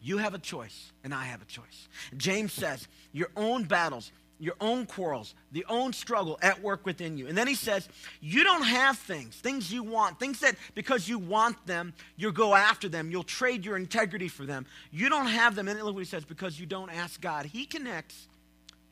You 0.00 0.18
have 0.18 0.34
a 0.34 0.38
choice, 0.38 0.92
and 1.02 1.12
I 1.12 1.24
have 1.24 1.42
a 1.42 1.46
choice. 1.46 1.88
James 2.16 2.52
says, 2.52 2.86
Your 3.12 3.28
own 3.36 3.64
battles, 3.64 4.12
your 4.38 4.54
own 4.60 4.86
quarrels, 4.86 5.34
the 5.52 5.64
own 5.68 5.92
struggle 5.92 6.38
at 6.42 6.62
work 6.62 6.86
within 6.86 7.16
you. 7.16 7.26
And 7.26 7.36
then 7.36 7.46
he 7.46 7.54
says, 7.54 7.88
You 8.20 8.44
don't 8.44 8.62
have 8.62 8.98
things, 8.98 9.34
things 9.34 9.72
you 9.72 9.82
want, 9.82 10.18
things 10.18 10.40
that 10.40 10.54
because 10.74 11.08
you 11.08 11.18
want 11.18 11.66
them, 11.66 11.92
you'll 12.16 12.32
go 12.32 12.54
after 12.54 12.88
them, 12.88 13.10
you'll 13.10 13.24
trade 13.24 13.64
your 13.64 13.76
integrity 13.76 14.28
for 14.28 14.44
them. 14.44 14.66
You 14.92 15.08
don't 15.08 15.26
have 15.26 15.54
them. 15.54 15.68
And 15.68 15.80
look 15.82 15.94
what 15.94 16.00
he 16.00 16.06
says, 16.06 16.24
because 16.24 16.58
you 16.58 16.66
don't 16.66 16.90
ask 16.90 17.20
God. 17.20 17.46
He 17.46 17.64
connects, 17.64 18.28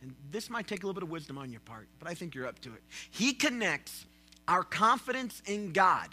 and 0.03 0.15
this 0.31 0.51
might 0.51 0.67
take 0.67 0.83
a 0.83 0.87
little 0.87 0.99
bit 0.99 1.05
of 1.05 1.11
wisdom 1.11 1.39
on 1.39 1.51
your 1.51 1.61
part, 1.61 1.87
but 1.99 2.09
I 2.09 2.15
think 2.15 2.35
you're 2.35 2.47
up 2.47 2.61
to 2.61 2.71
it. 2.71 2.83
He 3.11 3.33
connects 3.33 4.05
our 4.49 4.63
confidence 4.63 5.43
in 5.47 5.73
God, 5.73 6.09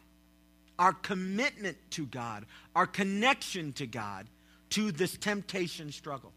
our 0.78 0.94
commitment 0.94 1.78
to 1.92 2.06
God, 2.06 2.46
our 2.76 2.88
connection 2.88 3.74
to 3.74 3.88
God 3.88 4.28
to 4.74 4.92
this 4.92 5.16
temptation 5.18 5.92
struggle. 5.92 6.34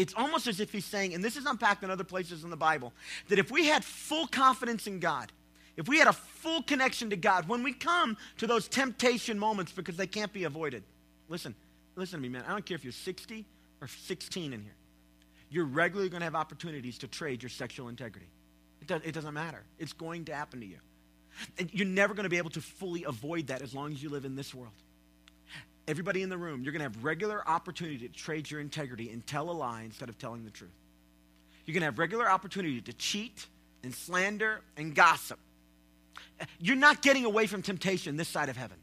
It's 0.00 0.14
almost 0.16 0.46
as 0.46 0.60
if 0.60 0.72
he's 0.72 0.86
saying, 0.86 1.12
and 1.12 1.22
this 1.22 1.36
is 1.36 1.44
unpacked 1.44 1.84
in 1.84 1.90
other 1.90 2.04
places 2.04 2.42
in 2.42 2.48
the 2.48 2.56
Bible, 2.56 2.94
that 3.28 3.38
if 3.38 3.50
we 3.50 3.66
had 3.66 3.84
full 3.84 4.26
confidence 4.26 4.86
in 4.86 4.98
God, 4.98 5.30
if 5.76 5.88
we 5.88 5.98
had 5.98 6.08
a 6.08 6.12
full 6.14 6.62
connection 6.62 7.10
to 7.10 7.16
God, 7.16 7.46
when 7.48 7.62
we 7.62 7.74
come 7.74 8.16
to 8.38 8.46
those 8.46 8.66
temptation 8.66 9.38
moments, 9.38 9.72
because 9.72 9.98
they 9.98 10.06
can't 10.06 10.32
be 10.32 10.44
avoided, 10.44 10.84
listen, 11.28 11.54
listen 11.96 12.18
to 12.18 12.22
me, 12.22 12.30
man. 12.30 12.44
I 12.48 12.52
don't 12.52 12.64
care 12.64 12.76
if 12.76 12.82
you're 12.82 12.94
60 12.94 13.44
or 13.82 13.88
16 13.88 14.54
in 14.54 14.62
here, 14.62 14.72
you're 15.50 15.66
regularly 15.66 16.08
going 16.08 16.20
to 16.20 16.24
have 16.24 16.34
opportunities 16.34 16.96
to 16.98 17.06
trade 17.06 17.42
your 17.42 17.50
sexual 17.50 17.88
integrity. 17.88 18.28
It, 18.80 18.86
does, 18.86 19.02
it 19.04 19.12
doesn't 19.12 19.34
matter. 19.34 19.64
It's 19.78 19.92
going 19.92 20.24
to 20.24 20.34
happen 20.34 20.60
to 20.60 20.66
you. 20.66 20.78
And 21.58 21.68
you're 21.74 21.86
never 21.86 22.14
going 22.14 22.24
to 22.24 22.30
be 22.30 22.38
able 22.38 22.50
to 22.50 22.62
fully 22.62 23.04
avoid 23.04 23.48
that 23.48 23.60
as 23.60 23.74
long 23.74 23.92
as 23.92 24.02
you 24.02 24.08
live 24.08 24.24
in 24.24 24.34
this 24.34 24.54
world. 24.54 24.72
Everybody 25.88 26.22
in 26.22 26.28
the 26.28 26.38
room, 26.38 26.62
you're 26.62 26.72
going 26.72 26.80
to 26.80 26.90
have 26.96 27.04
regular 27.04 27.46
opportunity 27.48 28.06
to 28.06 28.14
trade 28.14 28.50
your 28.50 28.60
integrity 28.60 29.10
and 29.10 29.26
tell 29.26 29.50
a 29.50 29.52
lie 29.52 29.82
instead 29.82 30.08
of 30.08 30.18
telling 30.18 30.44
the 30.44 30.50
truth. 30.50 30.70
You're 31.66 31.74
going 31.74 31.82
to 31.82 31.86
have 31.86 31.98
regular 31.98 32.30
opportunity 32.30 32.80
to 32.80 32.92
cheat 32.92 33.46
and 33.82 33.94
slander 33.94 34.60
and 34.76 34.94
gossip. 34.94 35.38
You're 36.58 36.76
not 36.76 37.02
getting 37.02 37.24
away 37.24 37.46
from 37.46 37.62
temptation 37.62 38.16
this 38.16 38.28
side 38.28 38.48
of 38.48 38.56
heaven. 38.56 38.76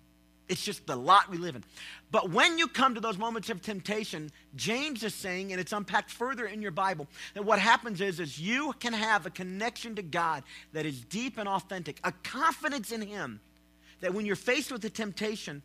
It's 0.50 0.64
just 0.64 0.88
the 0.88 0.96
lot 0.96 1.30
we 1.30 1.38
live 1.38 1.56
in. 1.56 1.64
But 2.10 2.30
when 2.30 2.58
you 2.58 2.68
come 2.68 2.96
to 2.96 3.02
those 3.02 3.18
moments 3.18 3.50
of 3.50 3.62
temptation, 3.62 4.32
James 4.56 5.04
is 5.04 5.14
saying, 5.14 5.52
and 5.52 5.60
it's 5.60 5.74
unpacked 5.74 6.10
further 6.10 6.46
in 6.46 6.62
your 6.62 6.72
Bible, 6.72 7.08
that 7.34 7.44
what 7.44 7.60
happens 7.60 8.00
is, 8.00 8.20
is 8.22 8.40
you 8.40 8.74
can 8.80 8.94
have 8.94 9.26
a 9.26 9.30
connection 9.30 9.96
to 9.96 10.02
God 10.02 10.44
that 10.72 10.86
is 10.86 11.02
deep 11.02 11.38
and 11.38 11.50
authentic, 11.50 12.00
a 12.04 12.14
confidence 12.24 12.92
in 12.92 13.02
Him 13.02 13.42
that 14.00 14.14
when 14.14 14.26
you're 14.26 14.38
faced 14.38 14.72
with 14.72 14.86
a 14.86 14.90
temptation, 14.90 15.62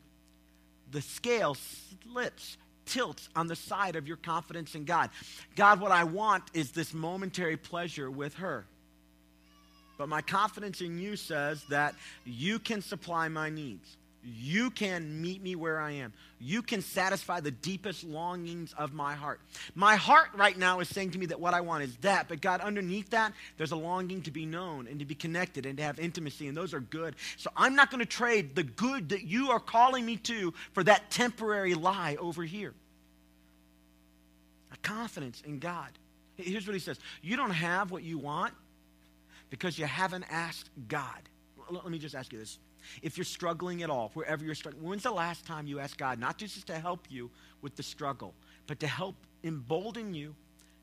the 0.92 1.02
scale 1.02 1.56
slips, 2.04 2.56
tilts 2.86 3.28
on 3.34 3.48
the 3.48 3.56
side 3.56 3.96
of 3.96 4.06
your 4.06 4.18
confidence 4.18 4.74
in 4.74 4.84
God. 4.84 5.10
God, 5.56 5.80
what 5.80 5.90
I 5.90 6.04
want 6.04 6.44
is 6.54 6.70
this 6.70 6.94
momentary 6.94 7.56
pleasure 7.56 8.10
with 8.10 8.34
her. 8.34 8.64
But 9.98 10.08
my 10.08 10.20
confidence 10.20 10.80
in 10.80 10.98
you 10.98 11.16
says 11.16 11.64
that 11.68 11.94
you 12.24 12.58
can 12.58 12.82
supply 12.82 13.28
my 13.28 13.50
needs. 13.50 13.96
You 14.24 14.70
can 14.70 15.20
meet 15.20 15.42
me 15.42 15.56
where 15.56 15.80
I 15.80 15.92
am. 15.92 16.12
You 16.38 16.62
can 16.62 16.80
satisfy 16.80 17.40
the 17.40 17.50
deepest 17.50 18.04
longings 18.04 18.72
of 18.78 18.92
my 18.92 19.14
heart. 19.14 19.40
My 19.74 19.96
heart 19.96 20.28
right 20.34 20.56
now 20.56 20.78
is 20.78 20.88
saying 20.88 21.10
to 21.12 21.18
me 21.18 21.26
that 21.26 21.40
what 21.40 21.54
I 21.54 21.60
want 21.60 21.82
is 21.82 21.96
that, 21.98 22.28
but 22.28 22.40
God, 22.40 22.60
underneath 22.60 23.10
that, 23.10 23.32
there's 23.56 23.72
a 23.72 23.76
longing 23.76 24.22
to 24.22 24.30
be 24.30 24.46
known 24.46 24.86
and 24.86 25.00
to 25.00 25.04
be 25.04 25.16
connected 25.16 25.66
and 25.66 25.76
to 25.78 25.82
have 25.82 25.98
intimacy, 25.98 26.46
and 26.46 26.56
those 26.56 26.72
are 26.72 26.80
good. 26.80 27.16
So 27.36 27.50
I'm 27.56 27.74
not 27.74 27.90
going 27.90 27.98
to 27.98 28.06
trade 28.06 28.54
the 28.54 28.62
good 28.62 29.08
that 29.08 29.24
you 29.24 29.50
are 29.50 29.60
calling 29.60 30.06
me 30.06 30.16
to 30.18 30.54
for 30.72 30.84
that 30.84 31.10
temporary 31.10 31.74
lie 31.74 32.16
over 32.20 32.44
here. 32.44 32.74
A 34.72 34.76
confidence 34.78 35.42
in 35.44 35.58
God. 35.58 35.90
Here's 36.36 36.66
what 36.66 36.74
he 36.74 36.80
says 36.80 36.98
You 37.22 37.36
don't 37.36 37.50
have 37.50 37.90
what 37.90 38.04
you 38.04 38.18
want 38.18 38.54
because 39.50 39.78
you 39.78 39.84
haven't 39.84 40.26
asked 40.30 40.70
God. 40.86 41.28
Let 41.70 41.90
me 41.90 41.98
just 41.98 42.14
ask 42.14 42.32
you 42.32 42.38
this 42.38 42.58
if 43.02 43.16
you're 43.16 43.24
struggling 43.24 43.82
at 43.82 43.90
all, 43.90 44.10
wherever 44.14 44.44
you're 44.44 44.54
struggling, 44.54 44.84
when's 44.84 45.02
the 45.02 45.10
last 45.12 45.44
time 45.46 45.66
you 45.66 45.78
asked 45.78 45.98
God, 45.98 46.18
not 46.18 46.38
just 46.38 46.66
to 46.66 46.78
help 46.78 47.06
you 47.10 47.30
with 47.60 47.76
the 47.76 47.82
struggle, 47.82 48.34
but 48.66 48.80
to 48.80 48.86
help 48.86 49.16
embolden 49.44 50.14
you, 50.14 50.34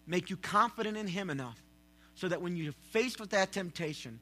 make 0.07 0.29
you 0.29 0.37
confident 0.37 0.97
in 0.97 1.07
Him 1.07 1.29
enough 1.29 1.61
so 2.15 2.27
that 2.27 2.41
when 2.41 2.57
you're 2.57 2.73
faced 2.91 3.19
with 3.19 3.29
that 3.29 3.51
temptation, 3.51 4.19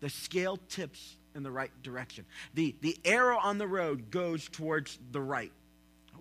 the 0.00 0.08
scale 0.08 0.58
tips 0.68 1.16
in 1.34 1.42
the 1.42 1.50
right 1.50 1.70
direction. 1.82 2.24
The, 2.54 2.74
the 2.80 2.96
arrow 3.04 3.38
on 3.38 3.58
the 3.58 3.66
road 3.66 4.10
goes 4.10 4.48
towards 4.48 4.98
the 5.12 5.20
right. 5.20 5.52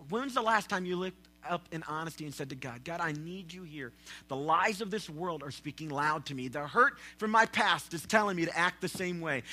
When's 0.10 0.34
the 0.34 0.42
last 0.42 0.70
time 0.70 0.86
you 0.86 0.96
looked 0.96 1.28
up 1.48 1.68
in 1.72 1.84
honesty 1.84 2.26
and 2.26 2.34
said 2.34 2.50
to 2.50 2.56
God, 2.56 2.84
God, 2.84 3.00
I 3.00 3.14
need 3.14 3.54
you 3.54 3.64
here. 3.64 3.92
The 4.28 4.36
lies 4.36 4.82
of 4.82 4.92
this 4.92 5.10
world 5.10 5.44
are 5.44 5.52
speaking 5.52 5.90
loud 5.90 6.26
to 6.28 6.36
me. 6.36 6.48
The 6.48 6.68
hurt 6.68 6.94
from 7.18 7.32
my 7.32 7.46
past 7.46 7.94
is 7.94 8.06
telling 8.06 8.36
me 8.36 8.46
to 8.46 8.58
act 8.58 8.82
the 8.82 8.88
same 8.88 9.22
way. 9.22 9.44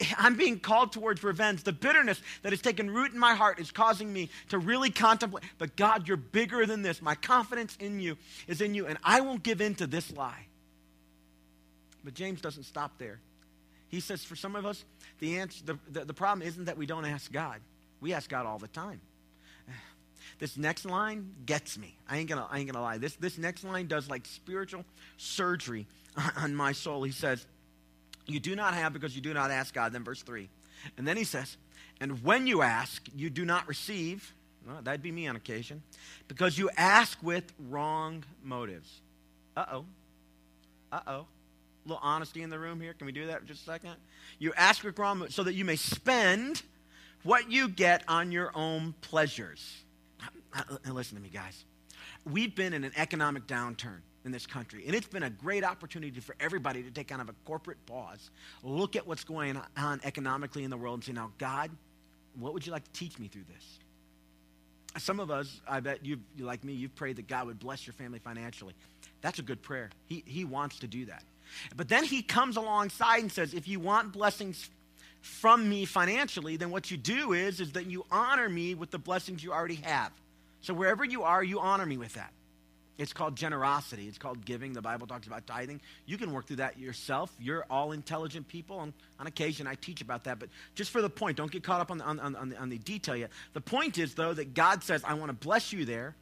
I'm 0.18 0.36
being 0.36 0.58
called 0.58 0.92
towards 0.92 1.22
revenge. 1.22 1.64
The 1.64 1.72
bitterness 1.72 2.20
that 2.42 2.52
has 2.52 2.60
taken 2.60 2.90
root 2.90 3.12
in 3.12 3.18
my 3.18 3.34
heart 3.34 3.58
is 3.58 3.70
causing 3.70 4.12
me 4.12 4.30
to 4.48 4.58
really 4.58 4.90
contemplate. 4.90 5.44
But 5.58 5.76
God, 5.76 6.08
you're 6.08 6.16
bigger 6.16 6.66
than 6.66 6.82
this. 6.82 7.02
My 7.02 7.14
confidence 7.14 7.76
in 7.80 8.00
you 8.00 8.16
is 8.46 8.60
in 8.60 8.74
you, 8.74 8.86
and 8.86 8.98
I 9.02 9.20
won't 9.20 9.42
give 9.42 9.60
in 9.60 9.74
to 9.76 9.86
this 9.86 10.12
lie. 10.12 10.46
But 12.04 12.14
James 12.14 12.40
doesn't 12.40 12.64
stop 12.64 12.98
there. 12.98 13.20
He 13.88 14.00
says, 14.00 14.22
for 14.22 14.36
some 14.36 14.54
of 14.54 14.66
us, 14.66 14.84
the, 15.18 15.38
answer, 15.38 15.64
the, 15.64 15.78
the, 15.90 16.04
the 16.04 16.14
problem 16.14 16.46
isn't 16.46 16.66
that 16.66 16.76
we 16.76 16.86
don't 16.86 17.06
ask 17.06 17.32
God. 17.32 17.60
We 18.00 18.12
ask 18.12 18.28
God 18.28 18.46
all 18.46 18.58
the 18.58 18.68
time. 18.68 19.00
This 20.38 20.56
next 20.56 20.84
line 20.84 21.32
gets 21.46 21.76
me. 21.76 21.96
I 22.08 22.18
ain't 22.18 22.28
gonna, 22.28 22.46
I 22.48 22.58
ain't 22.58 22.70
gonna 22.70 22.84
lie. 22.84 22.98
This, 22.98 23.16
this 23.16 23.38
next 23.38 23.64
line 23.64 23.88
does 23.88 24.08
like 24.08 24.24
spiritual 24.24 24.84
surgery 25.16 25.86
on 26.36 26.54
my 26.54 26.70
soul. 26.72 27.02
He 27.02 27.10
says, 27.10 27.44
you 28.28 28.38
do 28.38 28.54
not 28.54 28.74
have 28.74 28.92
because 28.92 29.16
you 29.16 29.22
do 29.22 29.34
not 29.34 29.50
ask 29.50 29.74
God. 29.74 29.92
Then 29.92 30.04
verse 30.04 30.22
3. 30.22 30.48
And 30.96 31.08
then 31.08 31.16
he 31.16 31.24
says, 31.24 31.56
And 32.00 32.22
when 32.22 32.46
you 32.46 32.62
ask, 32.62 33.08
you 33.16 33.30
do 33.30 33.44
not 33.44 33.66
receive. 33.66 34.34
Well, 34.66 34.80
that'd 34.82 35.02
be 35.02 35.10
me 35.10 35.26
on 35.26 35.34
occasion. 35.34 35.82
Because 36.28 36.58
you 36.58 36.70
ask 36.76 37.18
with 37.22 37.52
wrong 37.68 38.24
motives. 38.44 39.00
Uh 39.56 39.64
oh. 39.72 39.84
Uh 40.92 41.00
oh. 41.06 41.12
A 41.12 41.26
little 41.88 42.00
honesty 42.02 42.42
in 42.42 42.50
the 42.50 42.58
room 42.58 42.80
here. 42.80 42.92
Can 42.92 43.06
we 43.06 43.12
do 43.12 43.26
that 43.26 43.40
for 43.40 43.46
just 43.46 43.62
a 43.62 43.64
second? 43.64 43.94
You 44.38 44.52
ask 44.56 44.84
with 44.84 44.98
wrong 44.98 45.18
motives 45.18 45.34
so 45.34 45.42
that 45.44 45.54
you 45.54 45.64
may 45.64 45.76
spend 45.76 46.62
what 47.22 47.50
you 47.50 47.68
get 47.68 48.04
on 48.08 48.30
your 48.30 48.52
own 48.54 48.94
pleasures. 49.00 49.84
Now, 50.54 50.92
listen 50.92 51.16
to 51.16 51.22
me, 51.22 51.30
guys. 51.30 51.64
We've 52.24 52.54
been 52.54 52.72
in 52.74 52.84
an 52.84 52.92
economic 52.96 53.46
downturn 53.46 54.00
in 54.28 54.32
this 54.32 54.46
country. 54.46 54.84
And 54.86 54.94
it's 54.94 55.06
been 55.06 55.22
a 55.22 55.30
great 55.30 55.64
opportunity 55.64 56.20
for 56.20 56.36
everybody 56.38 56.82
to 56.82 56.90
take 56.90 57.08
kind 57.08 57.22
of 57.22 57.30
a 57.30 57.34
corporate 57.46 57.78
pause, 57.86 58.30
look 58.62 58.94
at 58.94 59.06
what's 59.06 59.24
going 59.24 59.58
on 59.76 60.00
economically 60.04 60.64
in 60.64 60.70
the 60.70 60.76
world, 60.76 60.96
and 60.96 61.04
say, 61.04 61.12
now, 61.12 61.32
God, 61.38 61.70
what 62.38 62.52
would 62.52 62.66
you 62.66 62.70
like 62.72 62.84
to 62.84 62.92
teach 62.92 63.18
me 63.18 63.26
through 63.28 63.44
this? 63.52 65.02
Some 65.02 65.18
of 65.18 65.30
us, 65.30 65.60
I 65.66 65.80
bet 65.80 66.04
you, 66.04 66.20
like 66.38 66.62
me, 66.62 66.74
you've 66.74 66.94
prayed 66.94 67.16
that 67.16 67.26
God 67.26 67.46
would 67.46 67.58
bless 67.58 67.86
your 67.86 67.94
family 67.94 68.18
financially. 68.18 68.74
That's 69.22 69.38
a 69.38 69.42
good 69.42 69.62
prayer. 69.62 69.88
He, 70.06 70.22
he 70.26 70.44
wants 70.44 70.80
to 70.80 70.86
do 70.86 71.06
that. 71.06 71.22
But 71.74 71.88
then 71.88 72.04
he 72.04 72.20
comes 72.20 72.58
alongside 72.58 73.20
and 73.20 73.32
says, 73.32 73.54
if 73.54 73.66
you 73.66 73.80
want 73.80 74.12
blessings 74.12 74.68
from 75.22 75.68
me 75.68 75.86
financially, 75.86 76.58
then 76.58 76.70
what 76.70 76.90
you 76.90 76.98
do 76.98 77.32
is, 77.32 77.60
is 77.60 77.72
that 77.72 77.86
you 77.86 78.04
honor 78.10 78.48
me 78.48 78.74
with 78.74 78.90
the 78.90 78.98
blessings 78.98 79.42
you 79.42 79.52
already 79.52 79.76
have. 79.76 80.12
So 80.60 80.74
wherever 80.74 81.04
you 81.04 81.22
are, 81.22 81.42
you 81.42 81.60
honor 81.60 81.86
me 81.86 81.96
with 81.96 82.12
that. 82.14 82.32
It's 82.98 83.12
called 83.12 83.36
generosity. 83.36 84.08
It's 84.08 84.18
called 84.18 84.44
giving. 84.44 84.72
The 84.72 84.82
Bible 84.82 85.06
talks 85.06 85.28
about 85.28 85.46
tithing. 85.46 85.80
You 86.04 86.18
can 86.18 86.32
work 86.32 86.46
through 86.46 86.56
that 86.56 86.78
yourself. 86.78 87.32
You're 87.38 87.64
all 87.70 87.92
intelligent 87.92 88.48
people. 88.48 88.80
And 88.80 88.92
on 89.20 89.28
occasion, 89.28 89.68
I 89.68 89.76
teach 89.76 90.00
about 90.00 90.24
that. 90.24 90.40
But 90.40 90.48
just 90.74 90.90
for 90.90 91.00
the 91.00 91.08
point, 91.08 91.36
don't 91.36 91.50
get 91.50 91.62
caught 91.62 91.80
up 91.80 91.92
on 91.92 91.98
the, 91.98 92.04
on, 92.04 92.18
on, 92.18 92.48
the, 92.48 92.58
on 92.58 92.68
the 92.68 92.78
detail 92.78 93.16
yet. 93.16 93.30
The 93.52 93.60
point 93.60 93.98
is, 93.98 94.14
though, 94.14 94.34
that 94.34 94.52
God 94.52 94.82
says, 94.82 95.02
I 95.04 95.14
want 95.14 95.28
to 95.30 95.46
bless 95.46 95.72
you 95.72 95.84
there. 95.84 96.16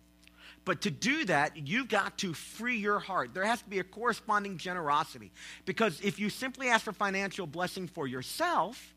But 0.66 0.82
to 0.82 0.90
do 0.90 1.24
that, 1.26 1.56
you've 1.56 1.88
got 1.88 2.18
to 2.18 2.34
free 2.34 2.76
your 2.76 2.98
heart. 2.98 3.32
There 3.32 3.44
has 3.44 3.62
to 3.62 3.68
be 3.68 3.78
a 3.78 3.84
corresponding 3.84 4.58
generosity. 4.58 5.30
Because 5.64 6.00
if 6.02 6.18
you 6.18 6.28
simply 6.28 6.68
ask 6.68 6.84
for 6.84 6.92
financial 6.92 7.46
blessing 7.46 7.86
for 7.86 8.06
yourself, 8.06 8.94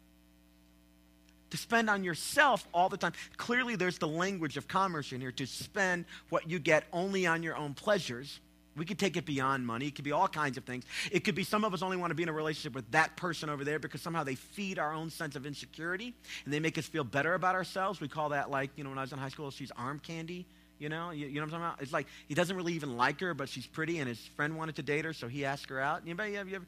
to 1.51 1.57
spend 1.57 1.89
on 1.89 2.03
yourself 2.03 2.67
all 2.73 2.89
the 2.89 2.97
time. 2.97 3.13
Clearly, 3.37 3.75
there's 3.75 3.97
the 3.97 4.07
language 4.07 4.57
of 4.57 4.67
commerce 4.67 5.11
in 5.11 5.21
here 5.21 5.31
to 5.33 5.45
spend 5.45 6.05
what 6.29 6.49
you 6.49 6.59
get 6.59 6.85
only 6.93 7.25
on 7.25 7.43
your 7.43 7.55
own 7.57 7.73
pleasures. 7.73 8.39
We 8.75 8.85
could 8.85 8.99
take 8.99 9.17
it 9.17 9.25
beyond 9.25 9.65
money. 9.65 9.87
It 9.87 9.95
could 9.95 10.05
be 10.05 10.11
all 10.11 10.27
kinds 10.27 10.57
of 10.57 10.63
things. 10.63 10.85
It 11.11 11.25
could 11.25 11.35
be 11.35 11.43
some 11.43 11.65
of 11.65 11.73
us 11.73 11.81
only 11.81 11.97
want 11.97 12.11
to 12.11 12.15
be 12.15 12.23
in 12.23 12.29
a 12.29 12.33
relationship 12.33 12.73
with 12.73 12.89
that 12.91 13.17
person 13.17 13.49
over 13.49 13.65
there 13.65 13.77
because 13.77 14.01
somehow 14.01 14.23
they 14.23 14.35
feed 14.35 14.79
our 14.79 14.93
own 14.93 15.09
sense 15.09 15.35
of 15.35 15.45
insecurity 15.45 16.13
and 16.45 16.53
they 16.53 16.59
make 16.59 16.77
us 16.77 16.85
feel 16.85 17.03
better 17.03 17.33
about 17.33 17.55
ourselves. 17.55 17.99
We 17.99 18.07
call 18.07 18.29
that, 18.29 18.49
like, 18.49 18.69
you 18.77 18.83
know, 18.83 18.89
when 18.89 18.99
I 18.99 19.01
was 19.01 19.11
in 19.11 19.17
high 19.17 19.29
school, 19.29 19.51
she's 19.51 19.71
arm 19.75 19.99
candy. 19.99 20.45
You 20.77 20.87
know, 20.87 21.11
you, 21.11 21.27
you 21.27 21.35
know 21.35 21.41
what 21.41 21.45
I'm 21.45 21.49
talking 21.49 21.65
about? 21.65 21.81
It's 21.81 21.91
like 21.91 22.07
he 22.29 22.35
doesn't 22.35 22.55
really 22.55 22.73
even 22.73 22.95
like 22.95 23.19
her, 23.19 23.33
but 23.33 23.49
she's 23.49 23.67
pretty, 23.67 23.99
and 23.99 24.07
his 24.07 24.19
friend 24.37 24.55
wanted 24.55 24.77
to 24.77 24.83
date 24.83 25.03
her, 25.03 25.11
so 25.11 25.27
he 25.27 25.43
asked 25.43 25.69
her 25.69 25.81
out. 25.81 26.03
Anybody 26.05 26.35
have 26.35 26.47
you 26.47 26.55
ever? 26.57 26.65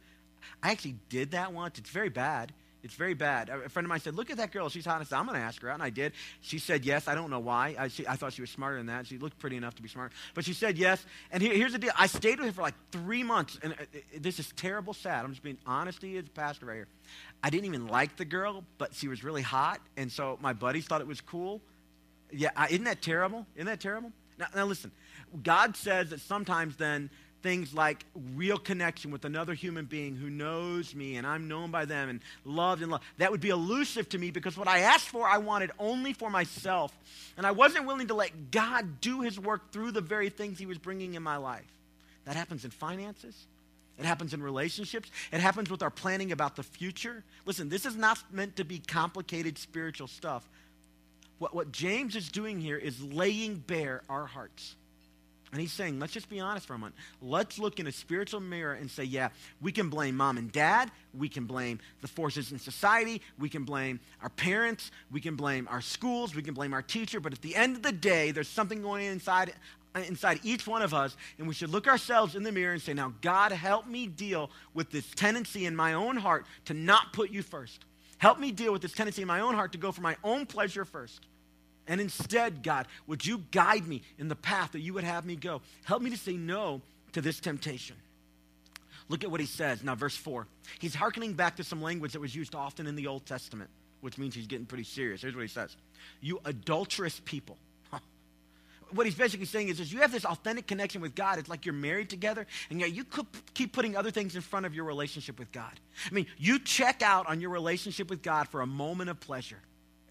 I 0.62 0.72
actually 0.72 0.96
did 1.08 1.32
that 1.32 1.54
once. 1.54 1.80
It's 1.80 1.90
very 1.90 2.10
bad. 2.10 2.52
It's 2.84 2.96
very 2.96 3.14
bad. 3.14 3.50
A 3.50 3.70
friend 3.70 3.86
of 3.86 3.90
mine 3.90 4.00
said, 4.00 4.16
Look 4.16 4.32
at 4.32 4.38
that 4.38 4.52
girl. 4.52 4.70
She's 4.70 4.86
hot. 4.86 5.02
I 5.02 5.04
said, 5.04 5.18
I'm 5.18 5.26
going 5.28 5.38
to 5.38 5.44
ask 5.44 5.62
her 5.62 5.70
out. 5.70 5.76
And 5.76 5.84
I 5.84 5.90
did. 5.90 6.14
She 6.42 6.58
said 6.58 6.84
yes. 6.84 7.08
I 7.08 7.16
don't 7.16 7.30
know 7.30 7.40
why. 7.40 7.76
I, 7.78 7.88
she, 7.90 8.08
I 8.08 8.16
thought 8.16 8.34
she 8.34 8.42
was 8.42 8.50
smarter 8.50 8.78
than 8.78 8.88
that. 8.88 9.06
She 9.08 9.18
looked 9.18 9.38
pretty 9.38 9.58
enough 9.58 9.76
to 9.76 9.82
be 9.82 9.88
smart. 9.90 10.14
But 10.34 10.46
she 10.46 10.54
said 10.54 10.78
yes. 10.78 11.06
And 11.32 11.44
here, 11.44 11.54
here's 11.54 11.74
the 11.74 11.80
deal 11.80 11.92
I 11.98 12.08
stayed 12.08 12.40
with 12.40 12.48
her 12.48 12.54
for 12.54 12.62
like 12.62 12.76
three 12.92 13.24
months. 13.24 13.60
And 13.62 13.74
uh, 13.74 13.76
this 14.20 14.40
is 14.40 14.52
terrible 14.56 14.94
sad. 14.94 15.24
I'm 15.24 15.32
just 15.32 15.44
being 15.44 15.60
honest 15.66 16.04
as 16.04 16.26
a 16.26 16.30
pastor 16.30 16.66
right 16.66 16.76
here. 16.76 16.88
I 17.44 17.50
didn't 17.50 17.66
even 17.66 17.88
like 17.88 18.18
the 18.18 18.26
girl, 18.26 18.64
but 18.78 18.94
she 18.94 19.08
was 19.08 19.24
really 19.24 19.42
hot. 19.42 19.80
And 19.98 20.12
so 20.12 20.38
my 20.42 20.54
buddies 20.54 20.86
thought 20.86 21.02
it 21.02 21.08
was 21.08 21.22
cool. 21.22 21.62
Yeah, 22.32 22.50
isn't 22.70 22.86
that 22.86 23.02
terrible? 23.02 23.46
Isn't 23.56 23.68
that 23.68 23.80
terrible? 23.80 24.12
Now, 24.38 24.48
now 24.56 24.66
listen, 24.66 24.92
God 25.44 25.76
says 25.76 26.10
that 26.10 26.22
sometimes 26.22 26.78
then 26.78 27.10
things 27.42 27.74
like 27.74 28.06
real 28.36 28.58
connection 28.58 29.12
with 29.12 29.26
another 29.26 29.54
human 29.54 29.86
being 29.86 30.16
who 30.16 30.30
knows 30.30 30.94
me 30.96 31.16
and 31.16 31.26
I'm 31.26 31.48
known 31.48 31.72
by 31.72 31.86
them 31.86 32.10
and 32.10 32.20
loved 32.46 32.82
and 32.82 32.92
loved. 32.92 33.04
That 33.18 33.32
would 33.32 33.42
be 33.42 33.50
elusive 33.50 34.10
to 34.10 34.18
me 34.18 34.32
because 34.32 34.58
what 34.58 34.68
I 34.68 34.80
asked 34.80 35.10
for, 35.10 35.28
I 35.28 35.38
wanted 35.38 35.72
only 35.80 36.14
for 36.14 36.30
myself. 36.30 36.96
And 37.38 37.46
I 37.46 37.52
wasn't 37.52 37.86
willing 37.86 38.08
to 38.08 38.14
let 38.14 38.52
God 38.52 39.02
do 39.02 39.22
his 39.22 39.40
work 39.40 39.72
through 39.72 39.92
the 39.92 40.02
very 40.02 40.30
things 40.30 40.60
he 40.60 40.66
was 40.66 40.78
bringing 40.78 41.16
in 41.16 41.24
my 41.24 41.38
life. 41.38 41.72
That 42.26 42.36
happens 42.36 42.66
in 42.66 42.72
finances. 42.72 43.36
It 43.98 44.06
happens 44.06 44.34
in 44.34 44.42
relationships. 44.42 45.10
It 45.32 45.42
happens 45.42 45.70
with 45.70 45.84
our 45.84 45.90
planning 45.90 46.32
about 46.32 46.56
the 46.56 46.64
future. 46.64 47.24
Listen, 47.46 47.70
this 47.70 47.86
is 47.86 47.96
not 47.96 48.20
meant 48.32 48.56
to 48.56 48.64
be 48.64 48.80
complicated 48.80 49.58
spiritual 49.58 50.08
stuff. 50.08 50.48
What, 51.40 51.54
what 51.54 51.72
James 51.72 52.16
is 52.16 52.30
doing 52.30 52.60
here 52.60 52.78
is 52.78 53.02
laying 53.02 53.56
bare 53.56 54.02
our 54.10 54.26
hearts 54.26 54.76
And 55.52 55.60
he's 55.60 55.74
saying, 55.74 56.00
let's 56.00 56.14
just 56.14 56.30
be 56.30 56.40
honest 56.40 56.66
for 56.66 56.76
a 56.76 56.78
moment. 56.78 56.96
Let's 57.22 57.60
look 57.60 57.80
in 57.82 57.88
a 57.88 57.92
spiritual 57.92 58.40
mirror 58.40 58.74
and 58.74 58.90
say, 58.90 59.04
yeah, 59.04 59.30
we 59.62 59.74
can 59.74 59.90
blame 59.90 60.16
mom 60.16 60.38
and 60.38 60.50
dad. 60.50 60.90
We 61.14 61.28
can 61.28 61.46
blame 61.46 61.80
the 62.02 62.08
forces 62.08 62.54
in 62.54 62.60
society. 62.60 63.22
We 63.38 63.50
can 63.50 63.66
blame 63.66 64.00
our 64.22 64.30
parents. 64.30 64.92
We 65.12 65.20
can 65.20 65.36
blame 65.36 65.68
our 65.70 65.82
schools. 65.82 66.36
We 66.36 66.42
can 66.42 66.54
blame 66.54 66.74
our 66.74 66.82
teacher. 66.82 67.20
But 67.20 67.34
at 67.34 67.42
the 67.42 67.56
end 67.56 67.76
of 67.76 67.84
the 67.84 67.92
day, 67.92 68.32
there's 68.32 68.48
something 68.48 68.82
going 68.82 69.06
inside, 69.06 69.54
uh, 69.94 70.00
inside 70.08 70.40
each 70.44 70.66
one 70.66 70.82
of 70.82 70.94
us. 70.94 71.18
And 71.38 71.50
we 71.50 71.54
should 71.54 71.70
look 71.70 71.86
ourselves 71.86 72.36
in 72.36 72.44
the 72.44 72.52
mirror 72.54 72.72
and 72.72 72.82
say, 72.82 72.94
now, 72.94 73.14
God, 73.20 73.52
help 73.52 73.88
me 73.88 74.08
deal 74.08 74.52
with 74.74 74.90
this 74.90 75.06
tendency 75.16 75.66
in 75.66 75.76
my 75.76 75.94
own 75.94 76.16
heart 76.16 76.46
to 76.66 76.74
not 76.74 77.12
put 77.12 77.30
you 77.30 77.44
first. 77.44 77.84
Help 78.20 78.40
me 78.40 78.52
deal 78.52 78.72
with 78.72 78.82
this 78.82 78.94
tendency 78.94 79.22
in 79.22 79.28
my 79.28 79.42
own 79.42 79.56
heart 79.56 79.74
to 79.74 79.78
go 79.78 79.92
for 79.92 80.02
my 80.02 80.16
own 80.24 80.46
pleasure 80.46 80.86
first. 80.86 81.26
And 81.88 82.00
instead, 82.00 82.64
God, 82.64 82.88
would 83.08 83.26
you 83.26 83.44
guide 83.52 83.88
me 83.88 84.04
in 84.18 84.28
the 84.28 84.36
path 84.36 84.74
that 84.74 84.80
you 84.80 84.94
would 84.94 85.04
have 85.04 85.26
me 85.26 85.36
go? 85.36 85.62
Help 85.84 86.02
me 86.02 86.10
to 86.10 86.18
say 86.18 86.34
no 86.34 86.82
to 87.14 87.22
this 87.22 87.40
temptation. 87.40 87.96
Look 89.10 89.24
at 89.24 89.32
what 89.32 89.40
he 89.40 89.46
says. 89.46 89.84
Now, 89.84 89.96
verse 89.96 90.16
4. 90.16 90.48
He's 90.80 90.96
hearkening 90.96 91.34
back 91.34 91.58
to 91.58 91.64
some 91.64 91.82
language 91.82 92.14
that 92.14 92.22
was 92.22 92.36
used 92.36 92.56
often 92.56 92.88
in 92.88 92.96
the 92.96 93.08
Old 93.08 93.26
Testament, 93.26 93.70
which 94.00 94.18
means 94.18 94.36
he's 94.36 94.48
getting 94.48 94.66
pretty 94.66 94.86
serious. 94.86 95.22
Here's 95.22 95.36
what 95.36 95.42
he 95.42 95.48
says 95.48 95.76
You 96.22 96.40
adulterous 96.46 97.20
people. 97.26 97.58
What 98.94 99.06
he's 99.06 99.16
basically 99.16 99.46
saying 99.46 99.70
is, 99.70 99.80
is 99.80 99.92
you 99.94 100.00
have 100.00 100.12
this 100.12 100.26
authentic 100.26 100.68
connection 100.68 101.02
with 101.02 101.16
God. 101.16 101.40
It's 101.40 101.48
like 101.48 101.66
you're 101.66 101.74
married 101.74 102.10
together, 102.10 102.46
and 102.70 102.80
yet 102.80 102.92
you 102.92 103.06
keep 103.54 103.72
putting 103.72 103.96
other 103.96 104.12
things 104.12 104.36
in 104.36 104.42
front 104.42 104.66
of 104.66 104.76
your 104.76 104.84
relationship 104.84 105.40
with 105.40 105.52
God. 105.54 105.72
I 106.10 106.14
mean, 106.14 106.26
you 106.38 106.60
check 106.60 107.02
out 107.02 107.28
on 107.28 107.40
your 107.40 107.52
relationship 107.52 108.10
with 108.10 108.22
God 108.22 108.50
for 108.50 108.62
a 108.62 108.68
moment 108.68 109.10
of 109.10 109.20
pleasure. 109.20 109.60